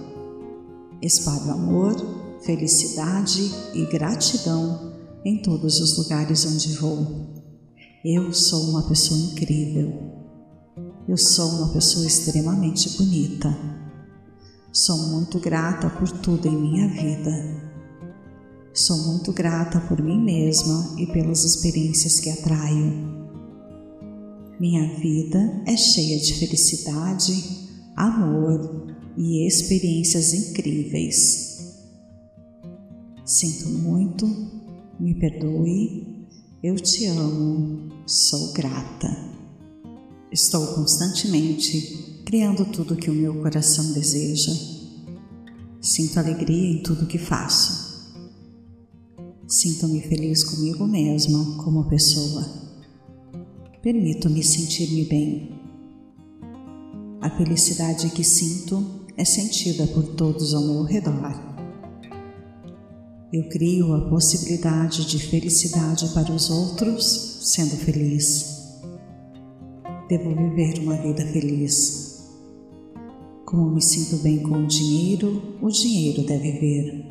Espalho 1.00 1.52
amor, 1.52 1.96
felicidade 2.42 3.50
e 3.72 3.86
gratidão 3.86 4.92
em 5.24 5.40
todos 5.40 5.80
os 5.80 5.96
lugares 5.96 6.44
onde 6.44 6.76
vou. 6.76 7.30
Eu 8.04 8.30
sou 8.34 8.72
uma 8.72 8.82
pessoa 8.82 9.18
incrível. 9.18 9.90
Eu 11.08 11.16
sou 11.16 11.48
uma 11.52 11.72
pessoa 11.72 12.06
extremamente 12.06 12.90
bonita. 12.98 13.75
Sou 14.76 15.08
muito 15.08 15.38
grata 15.38 15.88
por 15.88 16.06
tudo 16.20 16.46
em 16.46 16.54
minha 16.54 16.86
vida. 16.86 17.32
Sou 18.74 19.06
muito 19.06 19.32
grata 19.32 19.80
por 19.80 20.02
mim 20.02 20.22
mesma 20.22 20.96
e 20.98 21.06
pelas 21.06 21.44
experiências 21.44 22.20
que 22.20 22.28
atraio. 22.28 22.92
Minha 24.60 24.98
vida 24.98 25.62
é 25.66 25.74
cheia 25.78 26.20
de 26.20 26.34
felicidade, 26.34 27.70
amor 27.96 28.94
e 29.16 29.46
experiências 29.46 30.34
incríveis. 30.34 31.74
Sinto 33.24 33.70
muito, 33.70 34.26
me 35.00 35.14
perdoe, 35.14 36.28
eu 36.62 36.76
te 36.76 37.06
amo, 37.06 37.88
sou 38.06 38.52
grata. 38.52 39.08
Estou 40.30 40.66
constantemente 40.74 42.05
criando 42.26 42.64
tudo 42.64 42.96
que 42.96 43.08
o 43.08 43.14
meu 43.14 43.40
coração 43.40 43.92
deseja. 43.92 44.52
Sinto 45.80 46.18
alegria 46.18 46.72
em 46.72 46.82
tudo 46.82 47.06
que 47.06 47.18
faço. 47.18 48.12
Sinto-me 49.46 50.00
feliz 50.00 50.42
comigo 50.42 50.84
mesma 50.88 51.62
como 51.62 51.88
pessoa. 51.88 52.44
Permito-me 53.80 54.42
sentir-me 54.42 55.04
bem. 55.04 55.60
A 57.20 57.30
felicidade 57.30 58.10
que 58.10 58.24
sinto 58.24 58.84
é 59.16 59.24
sentida 59.24 59.86
por 59.86 60.02
todos 60.16 60.52
ao 60.52 60.66
meu 60.66 60.82
redor. 60.82 61.32
Eu 63.32 63.48
crio 63.50 63.94
a 63.94 64.10
possibilidade 64.10 65.06
de 65.06 65.20
felicidade 65.20 66.08
para 66.08 66.32
os 66.32 66.50
outros 66.50 67.04
sendo 67.42 67.76
feliz. 67.76 68.56
Devo 70.08 70.34
viver 70.34 70.80
uma 70.80 70.96
vida 70.96 71.24
feliz. 71.26 72.05
Como 73.46 73.70
me 73.70 73.80
sinto 73.80 74.22
bem 74.22 74.42
com 74.42 74.64
o 74.64 74.66
dinheiro, 74.66 75.56
o 75.62 75.70
dinheiro 75.70 76.26
deve 76.26 76.52
vir. 76.52 77.06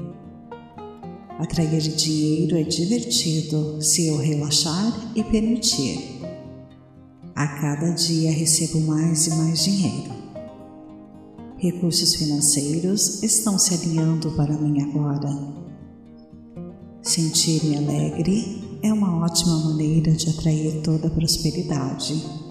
Atrair 1.39 1.81
dinheiro 1.81 2.57
é 2.57 2.63
divertido 2.63 3.81
se 3.81 4.05
eu 4.05 4.17
relaxar 4.17 5.11
e 5.15 5.23
permitir. 5.23 6.21
A 7.33 7.47
cada 7.47 7.89
dia 7.91 8.31
recebo 8.31 8.79
mais 8.81 9.25
e 9.25 9.29
mais 9.31 9.63
dinheiro. 9.63 10.13
Recursos 11.57 12.13
financeiros 12.13 13.23
estão 13.23 13.57
se 13.57 13.73
alinhando 13.73 14.29
para 14.33 14.53
mim 14.53 14.81
agora 14.81 15.65
Sentir-me 17.05 17.77
alegre 17.77 18.79
é 18.81 18.91
uma 18.91 19.23
ótima 19.23 19.59
maneira 19.59 20.11
de 20.11 20.27
atrair 20.27 20.81
toda 20.81 21.07
a 21.07 21.11
prosperidade. 21.11 22.44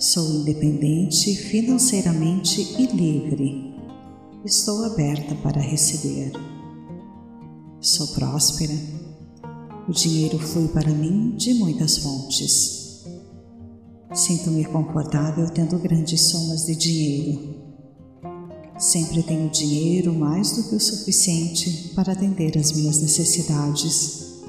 Sou 0.00 0.26
independente 0.40 1.36
financeiramente 1.36 2.62
e 2.78 2.86
livre. 2.86 3.74
Estou 4.44 4.82
aberta 4.84 5.34
para 5.36 5.60
receber. 5.60 6.32
Sou 7.80 8.08
próspera. 8.08 8.74
O 9.86 9.92
dinheiro 9.92 10.38
flui 10.38 10.68
para 10.68 10.90
mim 10.90 11.36
de 11.36 11.54
muitas 11.54 11.98
fontes. 11.98 13.04
Sinto-me 14.14 14.64
confortável 14.64 15.48
tendo 15.50 15.78
grandes 15.78 16.20
somas 16.22 16.64
de 16.64 16.74
dinheiro 16.74 17.60
Sempre 18.80 19.22
tenho 19.22 19.50
dinheiro 19.50 20.14
mais 20.14 20.52
do 20.52 20.62
que 20.66 20.74
o 20.74 20.80
suficiente 20.80 21.92
para 21.94 22.14
atender 22.14 22.56
às 22.56 22.72
minhas 22.72 22.98
necessidades. 23.02 24.40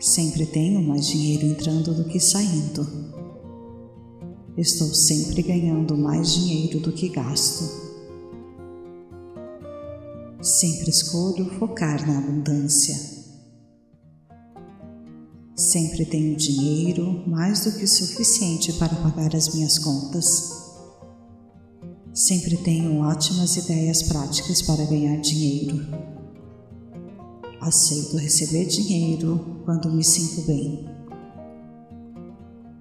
Sempre 0.00 0.44
tenho 0.44 0.82
mais 0.82 1.06
dinheiro 1.06 1.46
entrando 1.46 1.94
do 1.94 2.02
que 2.02 2.18
saindo. 2.18 3.17
Estou 4.58 4.92
sempre 4.92 5.40
ganhando 5.40 5.96
mais 5.96 6.34
dinheiro 6.34 6.80
do 6.80 6.92
que 6.92 7.08
gasto. 7.08 7.64
Sempre 10.42 10.90
escolho 10.90 11.48
focar 11.58 12.06
na 12.06 12.18
abundância. 12.18 12.94
Sempre 15.56 16.04
tenho 16.04 16.36
dinheiro 16.36 17.24
mais 17.26 17.64
do 17.64 17.72
que 17.72 17.84
o 17.84 17.88
suficiente 17.88 18.72
para 18.74 18.94
pagar 18.96 19.34
as 19.34 19.54
minhas 19.54 19.78
contas 19.78 20.58
Sempre 22.18 22.56
tenho 22.56 22.98
ótimas 22.98 23.56
ideias 23.56 24.02
práticas 24.02 24.60
para 24.60 24.84
ganhar 24.84 25.20
dinheiro. 25.20 25.86
Aceito 27.60 28.16
receber 28.16 28.64
dinheiro 28.64 29.62
quando 29.64 29.92
me 29.92 30.02
sinto 30.02 30.44
bem. 30.44 30.97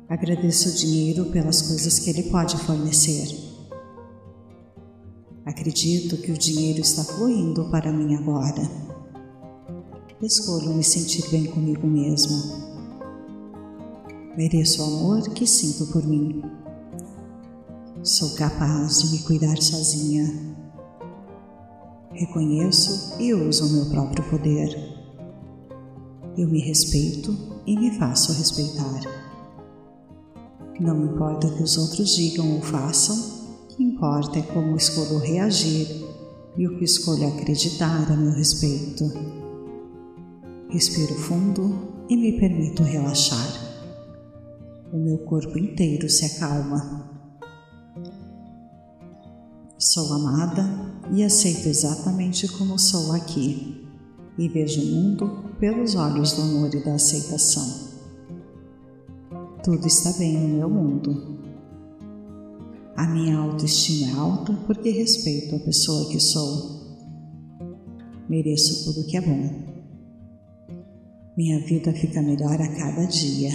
Agradeço 0.10 0.70
o 0.70 0.74
dinheiro 0.74 1.26
pelas 1.26 1.62
coisas 1.62 2.00
que 2.00 2.10
ele 2.10 2.24
pode 2.24 2.58
fornecer. 2.60 3.28
Acredito 5.46 6.16
que 6.16 6.32
o 6.32 6.38
dinheiro 6.38 6.80
está 6.80 7.04
fluindo 7.04 7.70
para 7.70 7.92
mim 7.92 8.16
agora. 8.16 8.62
Escolho 10.22 10.74
me 10.74 10.84
sentir 10.84 11.30
bem 11.30 11.48
comigo 11.48 11.86
mesmo. 11.86 12.68
Mereço 14.38 14.82
o 14.82 14.86
amor 14.86 15.24
que 15.30 15.46
sinto 15.46 15.92
por 15.92 16.06
mim. 16.06 16.42
Sou 18.02 18.34
capaz 18.36 19.02
de 19.02 19.12
me 19.12 19.24
cuidar 19.24 19.62
sozinha. 19.62 20.56
Reconheço 22.14 23.22
e 23.22 23.34
uso 23.34 23.66
o 23.68 23.70
meu 23.74 23.86
próprio 23.88 24.24
poder. 24.30 24.70
Eu 26.38 26.48
me 26.48 26.62
respeito 26.62 27.36
e 27.66 27.78
me 27.78 27.92
faço 27.98 28.32
respeitar. 28.32 29.27
Não 30.80 31.06
importa 31.06 31.48
o 31.48 31.56
que 31.56 31.64
os 31.64 31.76
outros 31.78 32.16
digam 32.16 32.54
ou 32.54 32.62
façam, 32.62 33.16
o 33.64 33.68
que 33.68 33.84
importa 33.84 34.38
é 34.38 34.44
como 34.44 34.78
escolho 34.78 35.18
reagir 35.18 35.88
e 36.56 36.68
o 36.68 36.78
que 36.78 36.86
escolho 36.86 37.28
acreditar 37.28 38.12
a 38.12 38.16
meu 38.16 38.32
respeito. 38.32 39.04
Respiro 40.70 41.16
fundo 41.16 42.06
e 42.08 42.16
me 42.16 42.40
permito 42.40 42.84
relaxar. 42.84 43.68
O 44.94 44.98
meu 44.98 45.18
corpo 45.20 45.58
inteiro 45.58 46.08
se 46.10 46.26
acalma. 46.26 47.10
Sou 49.80 50.14
amada 50.14 50.64
e 51.12 51.24
aceito 51.24 51.68
exatamente 51.68 52.48
como 52.48 52.78
sou 52.78 53.14
aqui, 53.14 53.88
e 54.38 54.48
vejo 54.48 54.82
o 54.82 54.86
mundo 54.86 55.56
pelos 55.60 55.96
olhos 55.96 56.34
do 56.34 56.42
amor 56.44 56.74
e 56.74 56.84
da 56.84 56.96
aceitação. 56.96 57.87
Tudo 59.68 59.86
está 59.86 60.14
bem 60.14 60.32
no 60.32 60.48
meu 60.48 60.70
mundo. 60.70 61.42
A 62.96 63.06
minha 63.06 63.38
autoestima 63.38 64.14
é 64.14 64.14
alta 64.18 64.54
porque 64.66 64.92
respeito 64.92 65.58
a 65.58 65.60
pessoa 65.60 66.10
que 66.10 66.22
sou. 66.22 66.96
Mereço 68.30 68.86
tudo 68.86 69.06
que 69.06 69.18
é 69.18 69.20
bom. 69.20 69.68
Minha 71.36 71.60
vida 71.66 71.92
fica 71.92 72.22
melhor 72.22 72.54
a 72.54 72.78
cada 72.78 73.08
dia. 73.08 73.52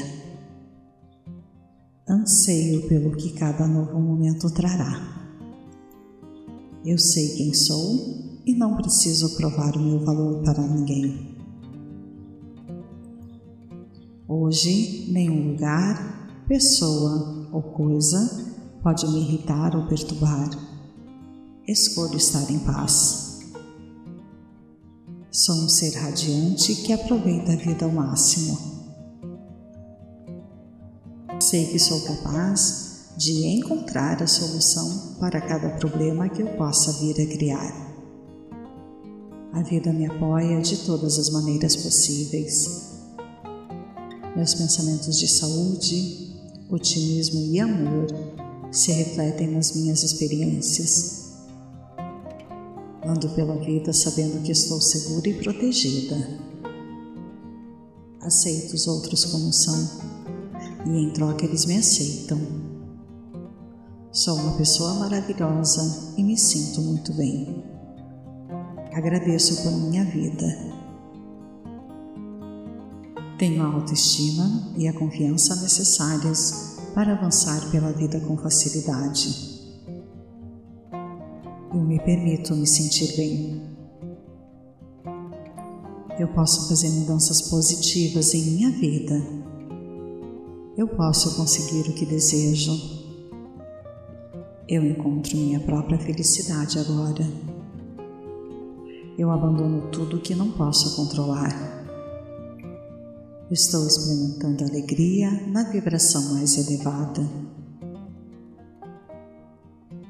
Anseio 2.07 2.87
pelo 2.89 3.17
que 3.17 3.33
cada 3.33 3.67
novo 3.67 3.99
momento 3.99 4.53
trará. 4.53 5.35
Eu 6.85 6.99
sei 6.99 7.37
quem 7.39 7.55
sou 7.55 8.43
e 8.45 8.55
não 8.55 8.77
preciso 8.77 9.35
provar 9.35 9.75
o 9.79 9.81
meu 9.81 10.05
valor 10.05 10.43
para 10.43 10.61
ninguém. 10.61 11.32
Hoje, 14.35 15.13
nenhum 15.13 15.53
lugar, 15.53 16.47
pessoa 16.49 17.51
ou 17.53 17.61
coisa 17.61 18.57
pode 18.83 19.07
me 19.09 19.21
irritar 19.21 19.77
ou 19.77 19.87
perturbar. 19.87 20.49
Escolho 21.69 22.17
estar 22.17 22.51
em 22.51 22.59
paz. 22.61 23.41
Sou 25.31 25.55
um 25.57 25.69
ser 25.69 25.91
radiante 25.99 26.77
que 26.77 26.95
aproveita 26.95 27.53
a 27.53 27.57
vida 27.57 27.85
ao 27.85 27.93
máximo. 27.93 28.59
Sei 31.39 31.67
que 31.67 31.79
sou 31.79 32.01
capaz 32.01 33.13
de 33.19 33.33
encontrar 33.59 34.23
a 34.23 34.27
solução 34.27 35.19
para 35.21 35.43
cada 35.43 35.77
problema 35.77 36.31
que 36.31 36.41
eu 36.41 36.57
possa 36.57 36.91
vir 36.93 37.21
a 37.21 37.27
criar. 37.27 37.93
A 39.53 39.63
vida 39.63 39.93
me 39.93 40.07
apoia 40.07 40.59
de 40.63 40.79
todas 40.87 41.19
as 41.19 41.29
maneiras 41.29 41.77
possíveis. 41.77 42.92
Meus 44.35 44.55
pensamentos 44.55 45.19
de 45.19 45.29
saúde, 45.29 46.35
otimismo 46.71 47.41
e 47.41 47.61
amor 47.61 48.07
se 48.71 48.91
refletem 48.91 49.49
nas 49.49 49.73
minhas 49.77 50.03
experiências. 50.03 51.33
Ando 53.05 53.29
pela 53.31 53.57
vida 53.57 53.93
sabendo 53.93 54.43
que 54.43 54.53
estou 54.53 54.81
segura 54.81 55.29
e 55.29 55.35
protegida. 55.35 56.17
Aceito 58.23 58.73
os 58.75 58.87
outros 58.87 59.27
como 59.27 59.53
são 59.53 59.91
e 60.87 60.91
em 60.91 61.13
troca 61.13 61.45
eles 61.45 61.67
me 61.67 61.77
aceitam. 61.77 62.41
Sou 64.11 64.37
uma 64.37 64.57
pessoa 64.57 64.95
maravilhosa 64.95 66.15
e 66.17 66.25
me 66.25 66.39
sinto 66.39 66.81
muito 66.81 67.13
bem. 67.13 67.63
Agradeço 68.95 69.63
por 69.63 69.73
minha 69.73 70.05
vida. 70.05 70.82
Tenho 73.43 73.61
a 73.61 73.75
autoestima 73.75 74.73
e 74.79 74.87
a 74.87 74.93
confiança 74.93 75.57
necessárias 75.57 76.77
para 76.95 77.15
avançar 77.15 77.73
pela 77.73 77.91
vida 77.91 78.21
com 78.21 78.37
facilidade. 78.37 79.35
Eu 81.75 81.81
me 81.81 81.99
permito 81.99 82.55
me 82.55 82.69
sentir 82.69 83.17
bem. 83.17 83.61
Eu 86.21 86.29
posso 86.29 86.69
fazer 86.69 86.89
mudanças 86.91 87.43
positivas 87.51 88.33
em 88.33 88.45
minha 88.45 88.71
vida. 88.71 89.21
Eu 90.79 90.87
posso 90.87 91.35
conseguir 91.35 91.91
o 91.91 91.95
que 91.95 92.07
desejo 92.07 92.81
eu 94.69 94.87
encontro 94.87 95.37
minha 95.37 95.59
própria 95.59 95.99
felicidade 95.99 96.79
agora. 96.79 97.29
Eu 99.19 99.33
abandono 99.33 99.91
tudo 99.91 100.21
que 100.21 100.33
não 100.33 100.53
posso 100.53 100.95
controlar. 100.95 101.72
Estou 103.51 103.87
experimentando 103.87 104.65
alegria 104.65 105.31
na 105.49 105.65
vibração 105.65 106.35
mais 106.35 106.57
elevada. 106.57 107.29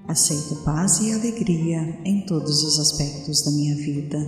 Aceito 0.07 0.63
paz 0.65 1.01
e 1.01 1.13
alegria 1.13 1.99
em 2.05 2.25
todos 2.27 2.63
os 2.63 2.79
aspectos 2.79 3.43
da 3.43 3.51
minha 3.51 3.75
vida. 3.75 4.19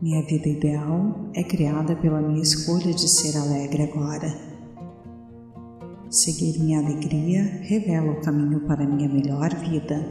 Minha 0.00 0.22
vida 0.26 0.48
ideal 0.48 1.30
é 1.34 1.42
criada 1.42 1.96
pela 1.96 2.20
minha 2.20 2.42
escolha 2.42 2.92
de 2.92 3.08
ser 3.08 3.36
alegre 3.36 3.84
agora. 3.84 4.36
Seguir 6.10 6.58
minha 6.58 6.78
alegria 6.78 7.42
revela 7.62 8.12
o 8.12 8.20
caminho 8.20 8.60
para 8.66 8.86
minha 8.86 9.08
melhor 9.08 9.54
vida. 9.56 10.06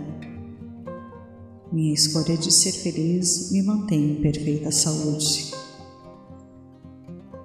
Minha 1.72 1.94
escolha 1.94 2.36
de 2.36 2.52
ser 2.52 2.72
feliz 2.72 3.52
me 3.52 3.62
mantém 3.62 4.12
em 4.12 4.22
perfeita 4.22 4.72
saúde. 4.72 5.51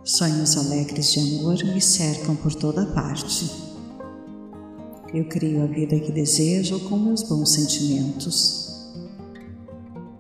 Sonhos 0.07 0.57
alegres 0.57 1.11
de 1.11 1.19
amor 1.19 1.57
me 1.65 1.81
cercam 1.81 2.37
por 2.37 2.55
toda 2.55 2.87
parte. 2.87 3.51
Eu 5.13 5.29
crio 5.29 5.65
a 5.65 5.67
vida 5.67 5.99
que 5.99 6.13
desejo 6.13 6.79
com 6.89 6.97
meus 6.97 7.25
bons 7.25 7.55
sentimentos. 7.55 8.95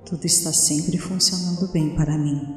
Tudo 0.05 0.25
está 0.25 0.53
sempre 0.53 0.99
funcionando 0.99 1.69
bem 1.69 1.95
para 1.95 2.19
mim. 2.19 2.57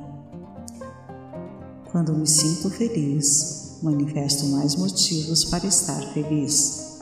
Quando 1.91 2.15
me 2.15 2.26
sinto 2.26 2.68
feliz, 2.72 3.77
manifesto 3.84 4.47
mais 4.47 4.76
motivos 4.76 5.45
para 5.45 5.68
estar 5.68 6.01
feliz. 6.11 6.99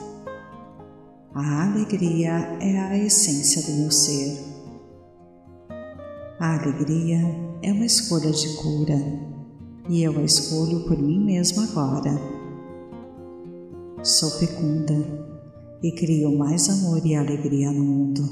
A 1.34 1.68
alegria 1.70 2.32
é 2.60 2.78
a 2.78 2.98
essência 2.98 3.62
do 3.62 3.72
meu 3.80 3.90
ser. 3.90 4.38
A 6.38 6.60
alegria 6.60 7.18
é 7.62 7.72
uma 7.72 7.86
escolha 7.86 8.30
de 8.30 8.56
cura 8.56 9.37
e 9.88 10.02
eu 10.02 10.18
a 10.18 10.22
escolho 10.22 10.80
por 10.80 10.98
mim 10.98 11.18
mesma 11.18 11.64
agora. 11.64 12.20
Sou 14.02 14.30
fecunda 14.30 14.94
e 15.82 15.92
crio 15.92 16.36
mais 16.36 16.68
amor 16.68 17.04
e 17.06 17.14
alegria 17.14 17.72
no 17.72 17.84
mundo. 17.84 18.22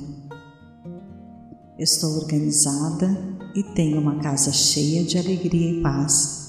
Estou 1.78 2.16
organizada 2.18 3.08
e 3.54 3.62
tenho 3.62 4.00
uma 4.00 4.18
casa 4.20 4.52
cheia 4.52 5.04
de 5.04 5.18
alegria 5.18 5.70
e 5.70 5.82
paz 5.82 6.46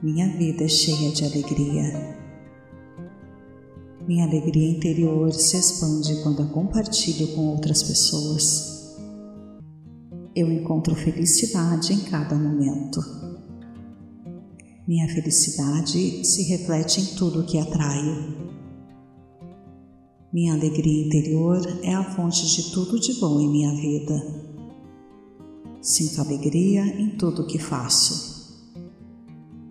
minha 0.00 0.28
vida 0.28 0.62
é 0.62 0.68
cheia 0.68 1.10
de 1.10 1.24
alegria. 1.24 2.16
Minha 4.06 4.26
alegria 4.26 4.70
interior 4.70 5.32
se 5.32 5.56
expande 5.56 6.22
quando 6.22 6.40
a 6.40 6.46
compartilho 6.46 7.34
com 7.34 7.48
outras 7.48 7.82
pessoas. 7.82 8.96
Eu 10.36 10.52
encontro 10.52 10.94
felicidade 10.94 11.92
em 11.92 11.98
cada 11.98 12.36
momento. 12.36 13.17
Minha 14.88 15.06
felicidade 15.06 16.24
se 16.24 16.44
reflete 16.44 17.02
em 17.02 17.04
tudo 17.14 17.44
que 17.44 17.58
atraio. 17.58 18.56
Minha 20.32 20.54
alegria 20.54 21.06
interior 21.06 21.60
é 21.82 21.94
a 21.94 22.02
fonte 22.14 22.46
de 22.46 22.72
tudo 22.72 22.98
de 22.98 23.12
bom 23.20 23.38
em 23.38 23.50
minha 23.50 23.74
vida. 23.74 24.14
Sinto 25.82 26.22
alegria 26.22 26.86
em 26.86 27.18
tudo 27.18 27.46
que 27.46 27.58
faço. 27.58 28.72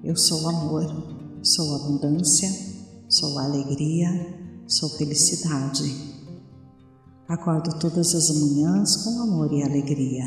Eu 0.03 0.15
sou 0.15 0.47
amor, 0.49 0.85
sou 1.41 1.73
abundância, 1.73 2.51
sou 3.09 3.39
alegria, 3.39 4.07
sou 4.67 4.87
felicidade. 4.87 5.95
Acordo 7.27 7.79
todas 7.79 8.13
as 8.13 8.29
manhãs 8.39 8.97
com 8.97 9.19
amor 9.19 9.51
e 9.51 9.63
alegria. 9.63 10.25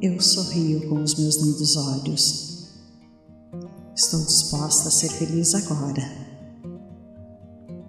Eu 0.00 0.18
sorrio 0.18 0.88
com 0.88 1.02
os 1.02 1.14
meus 1.16 1.36
lindos 1.36 1.76
olhos. 1.76 2.51
Estou 3.94 4.24
disposta 4.24 4.88
a 4.88 4.90
ser 4.90 5.10
feliz 5.10 5.54
agora. 5.54 6.02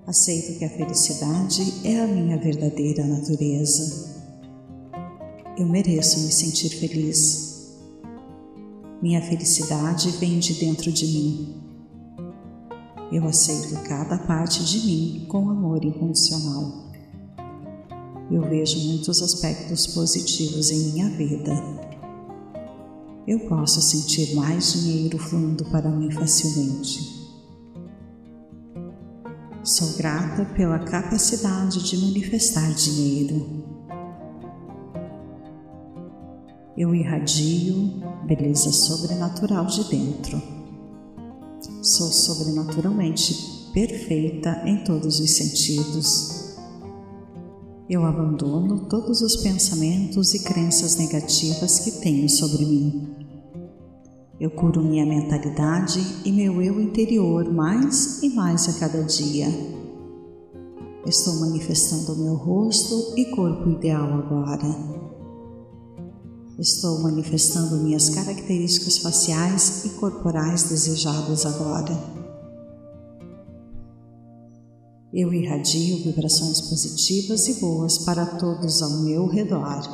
Aceito 0.05 0.59
que 0.59 0.65
a 0.65 0.69
felicidade 0.69 1.81
é 1.85 1.99
a 2.01 2.07
minha 2.07 2.37
verdadeira 2.37 3.05
natureza. 3.05 4.11
Eu 5.57 5.67
mereço 5.67 6.19
me 6.19 6.31
sentir 6.31 6.69
feliz. 6.69 7.77
Minha 9.01 9.21
felicidade 9.21 10.11
vem 10.11 10.39
de 10.39 10.53
dentro 10.53 10.91
de 10.91 11.07
mim. 11.07 11.61
Eu 13.11 13.25
aceito 13.27 13.81
cada 13.83 14.17
parte 14.17 14.63
de 14.63 14.85
mim 14.85 15.25
com 15.29 15.49
amor 15.49 15.83
incondicional 15.83 16.83
eu 18.31 18.41
vejo 18.41 18.79
muitos 18.87 19.21
aspectos 19.21 19.85
positivos 19.87 20.71
em 20.71 20.91
minha 20.91 21.09
vida. 21.09 21.53
Eu 23.25 23.39
posso 23.47 23.81
sentir 23.81 24.35
mais 24.35 24.73
dinheiro 24.73 25.17
fluindo 25.17 25.63
para 25.65 25.89
mim 25.89 26.11
facilmente. 26.11 27.23
Sou 29.63 29.93
grata 29.93 30.43
pela 30.53 30.77
capacidade 30.79 31.81
de 31.89 31.97
manifestar 31.99 32.69
dinheiro. 32.73 33.63
Eu 36.77 36.93
irradio 36.93 37.93
beleza 38.25 38.73
sobrenatural 38.73 39.67
de 39.67 39.85
dentro. 39.85 40.41
Sou 41.81 42.11
sobrenaturalmente 42.11 43.69
perfeita 43.73 44.63
em 44.65 44.83
todos 44.83 45.21
os 45.21 45.31
sentidos. 45.31 46.42
Eu 47.93 48.05
abandono 48.05 48.87
todos 48.89 49.21
os 49.21 49.35
pensamentos 49.35 50.33
e 50.33 50.39
crenças 50.39 50.95
negativas 50.95 51.77
que 51.77 51.91
tenho 51.91 52.27
sobre 52.27 52.65
mim. 52.65 53.15
Eu 54.39 54.49
curo 54.49 54.81
minha 54.81 55.05
mentalidade 55.05 56.01
e 56.25 56.31
meu 56.31 56.59
eu 56.59 56.81
interior 56.81 57.53
mais 57.53 58.23
e 58.23 58.29
mais 58.29 58.67
a 58.67 58.79
cada 58.79 59.03
dia. 59.03 59.45
Estou 61.05 61.35
manifestando 61.35 62.15
meu 62.15 62.33
rosto 62.33 63.13
e 63.15 63.25
corpo 63.25 63.69
ideal 63.69 64.11
agora. 64.11 64.75
Estou 66.57 66.99
manifestando 66.99 67.77
minhas 67.77 68.09
características 68.09 68.97
faciais 68.97 69.85
e 69.85 69.89
corporais 69.89 70.63
desejadas 70.63 71.45
agora. 71.45 72.22
Eu 75.15 75.31
irradio 75.31 76.03
vibrações 76.03 76.59
positivas 76.59 77.47
e 77.47 77.59
boas 77.59 77.99
para 77.99 78.25
todos 78.25 78.81
ao 78.81 78.89
meu 79.01 79.27
redor. 79.27 79.87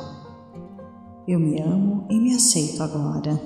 Eu 1.28 1.38
me 1.38 1.60
amo 1.60 2.06
e 2.08 2.18
me 2.18 2.34
aceito 2.34 2.82
agora. 2.82 3.38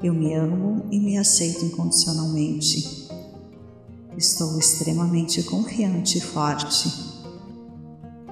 Eu 0.00 0.14
me 0.14 0.32
amo 0.32 0.86
e 0.92 1.00
me 1.00 1.18
aceito 1.18 1.64
incondicionalmente. 1.64 3.08
Estou 4.16 4.56
extremamente 4.56 5.42
confiante 5.42 6.18
e 6.18 6.20
forte. 6.20 6.88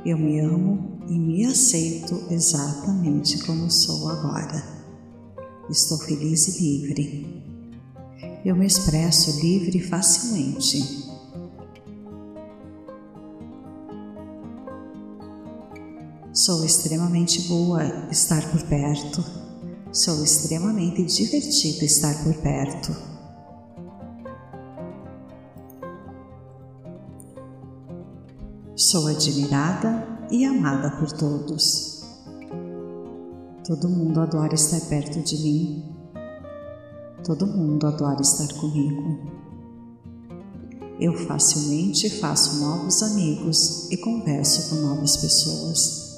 Eu 0.07 0.17
me 0.17 0.39
amo 0.39 1.01
e 1.09 1.19
me 1.19 1.45
aceito 1.45 2.23
exatamente 2.31 3.43
como 3.43 3.69
sou 3.69 4.09
agora. 4.09 4.63
Estou 5.69 5.99
feliz 5.99 6.47
e 6.47 6.61
livre. 6.63 7.43
Eu 8.45 8.55
me 8.55 8.65
expresso 8.65 9.41
livre 9.41 9.79
e 9.79 9.83
facilmente. 9.83 11.02
Sou 16.35 16.65
extremamente 16.65 17.43
boa 17.43 17.85
estar 18.11 18.41
por 18.51 18.63
perto. 18.63 19.23
Sou 19.93 20.25
extremamente 20.25 21.05
divertido 21.05 21.85
estar 21.85 22.25
por 22.25 22.35
perto. 22.37 22.97
Sou 28.75 29.09
admirada 29.09 30.27
e 30.31 30.47
amada 30.47 30.93
por 30.93 31.13
todos. 31.13 32.03
Todo 33.67 33.91
mundo 33.91 34.19
adora 34.19 34.55
estar 34.55 34.81
perto 34.89 35.21
de 35.21 35.37
mim. 35.37 35.95
Todo 37.23 37.47
mundo 37.47 37.87
adora 37.87 38.23
estar 38.23 38.51
comigo. 38.55 39.19
Eu 40.99 41.13
facilmente 41.27 42.09
faço 42.09 42.59
novos 42.59 43.03
amigos 43.03 43.91
e 43.91 43.99
converso 43.99 44.71
com 44.71 44.77
novas 44.77 45.19
pessoas. 45.19 46.12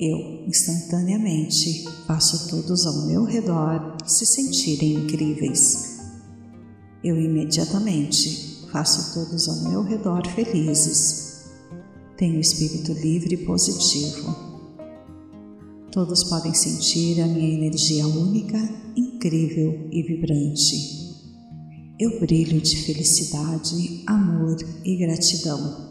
Eu, 0.00 0.46
instantaneamente, 0.46 1.84
faço 2.06 2.48
todos 2.48 2.86
ao 2.86 3.06
meu 3.06 3.22
redor 3.24 3.98
se 4.06 4.24
sentirem 4.24 4.94
incríveis. 4.94 6.00
Eu, 7.04 7.20
imediatamente, 7.20 8.66
faço 8.72 9.12
todos 9.12 9.46
ao 9.46 9.68
meu 9.70 9.82
redor 9.82 10.26
felizes. 10.28 11.50
Tenho 12.16 12.40
espírito 12.40 12.94
livre 12.94 13.34
e 13.34 13.44
positivo. 13.44 14.34
Todos 15.92 16.24
podem 16.24 16.54
sentir 16.54 17.20
a 17.20 17.26
minha 17.26 17.52
energia 17.52 18.06
única, 18.06 18.56
incrível 18.96 19.86
e 19.92 20.02
vibrante. 20.02 21.10
Eu 21.98 22.18
brilho 22.18 22.58
de 22.58 22.74
felicidade, 22.84 24.02
amor 24.06 24.56
e 24.82 24.96
gratidão. 24.96 25.90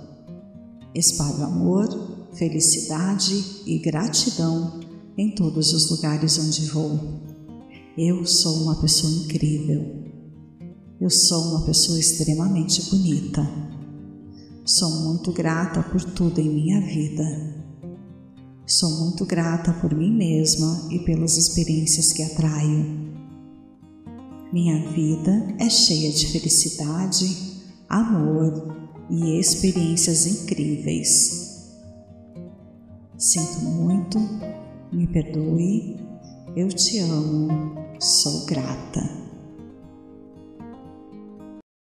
Espalho 0.95 1.43
amor, 1.43 2.08
felicidade 2.33 3.63
e 3.65 3.79
gratidão 3.79 4.79
em 5.17 5.33
todos 5.35 5.73
os 5.73 5.89
lugares 5.91 6.37
onde 6.39 6.65
vou. 6.67 6.99
Eu 7.97 8.25
sou 8.25 8.63
uma 8.63 8.79
pessoa 8.79 9.11
incrível. 9.11 10.05
Eu 11.01 11.09
sou 11.09 11.41
uma 11.49 11.65
pessoa 11.65 11.99
extremamente 11.99 12.89
bonita. 12.89 13.45
Sou 14.65 14.89
muito 15.01 15.31
grata 15.31 15.81
por 15.83 16.01
tudo 16.03 16.39
em 16.39 16.49
minha 16.49 16.79
vida. 16.81 17.23
Sou 18.65 18.91
muito 18.99 19.25
grata 19.25 19.73
por 19.73 19.95
mim 19.95 20.15
mesma 20.15 20.87
e 20.91 20.99
pelas 20.99 21.37
experiências 21.37 22.13
que 22.13 22.21
atraio. 22.21 23.09
Minha 24.53 24.91
vida 24.91 25.55
é 25.59 25.69
cheia 25.69 26.11
de 26.11 26.27
felicidade, 26.27 27.25
amor 27.89 28.75
e 29.09 29.39
experiências 29.39 30.27
incríveis. 30.27 31.48
Sinto 33.19 33.65
muito, 33.65 34.17
me 34.93 35.05
perdoe, 35.05 35.99
eu 36.55 36.69
te 36.69 36.99
amo, 36.99 37.49
sou 37.99 38.45
grata. 38.45 39.28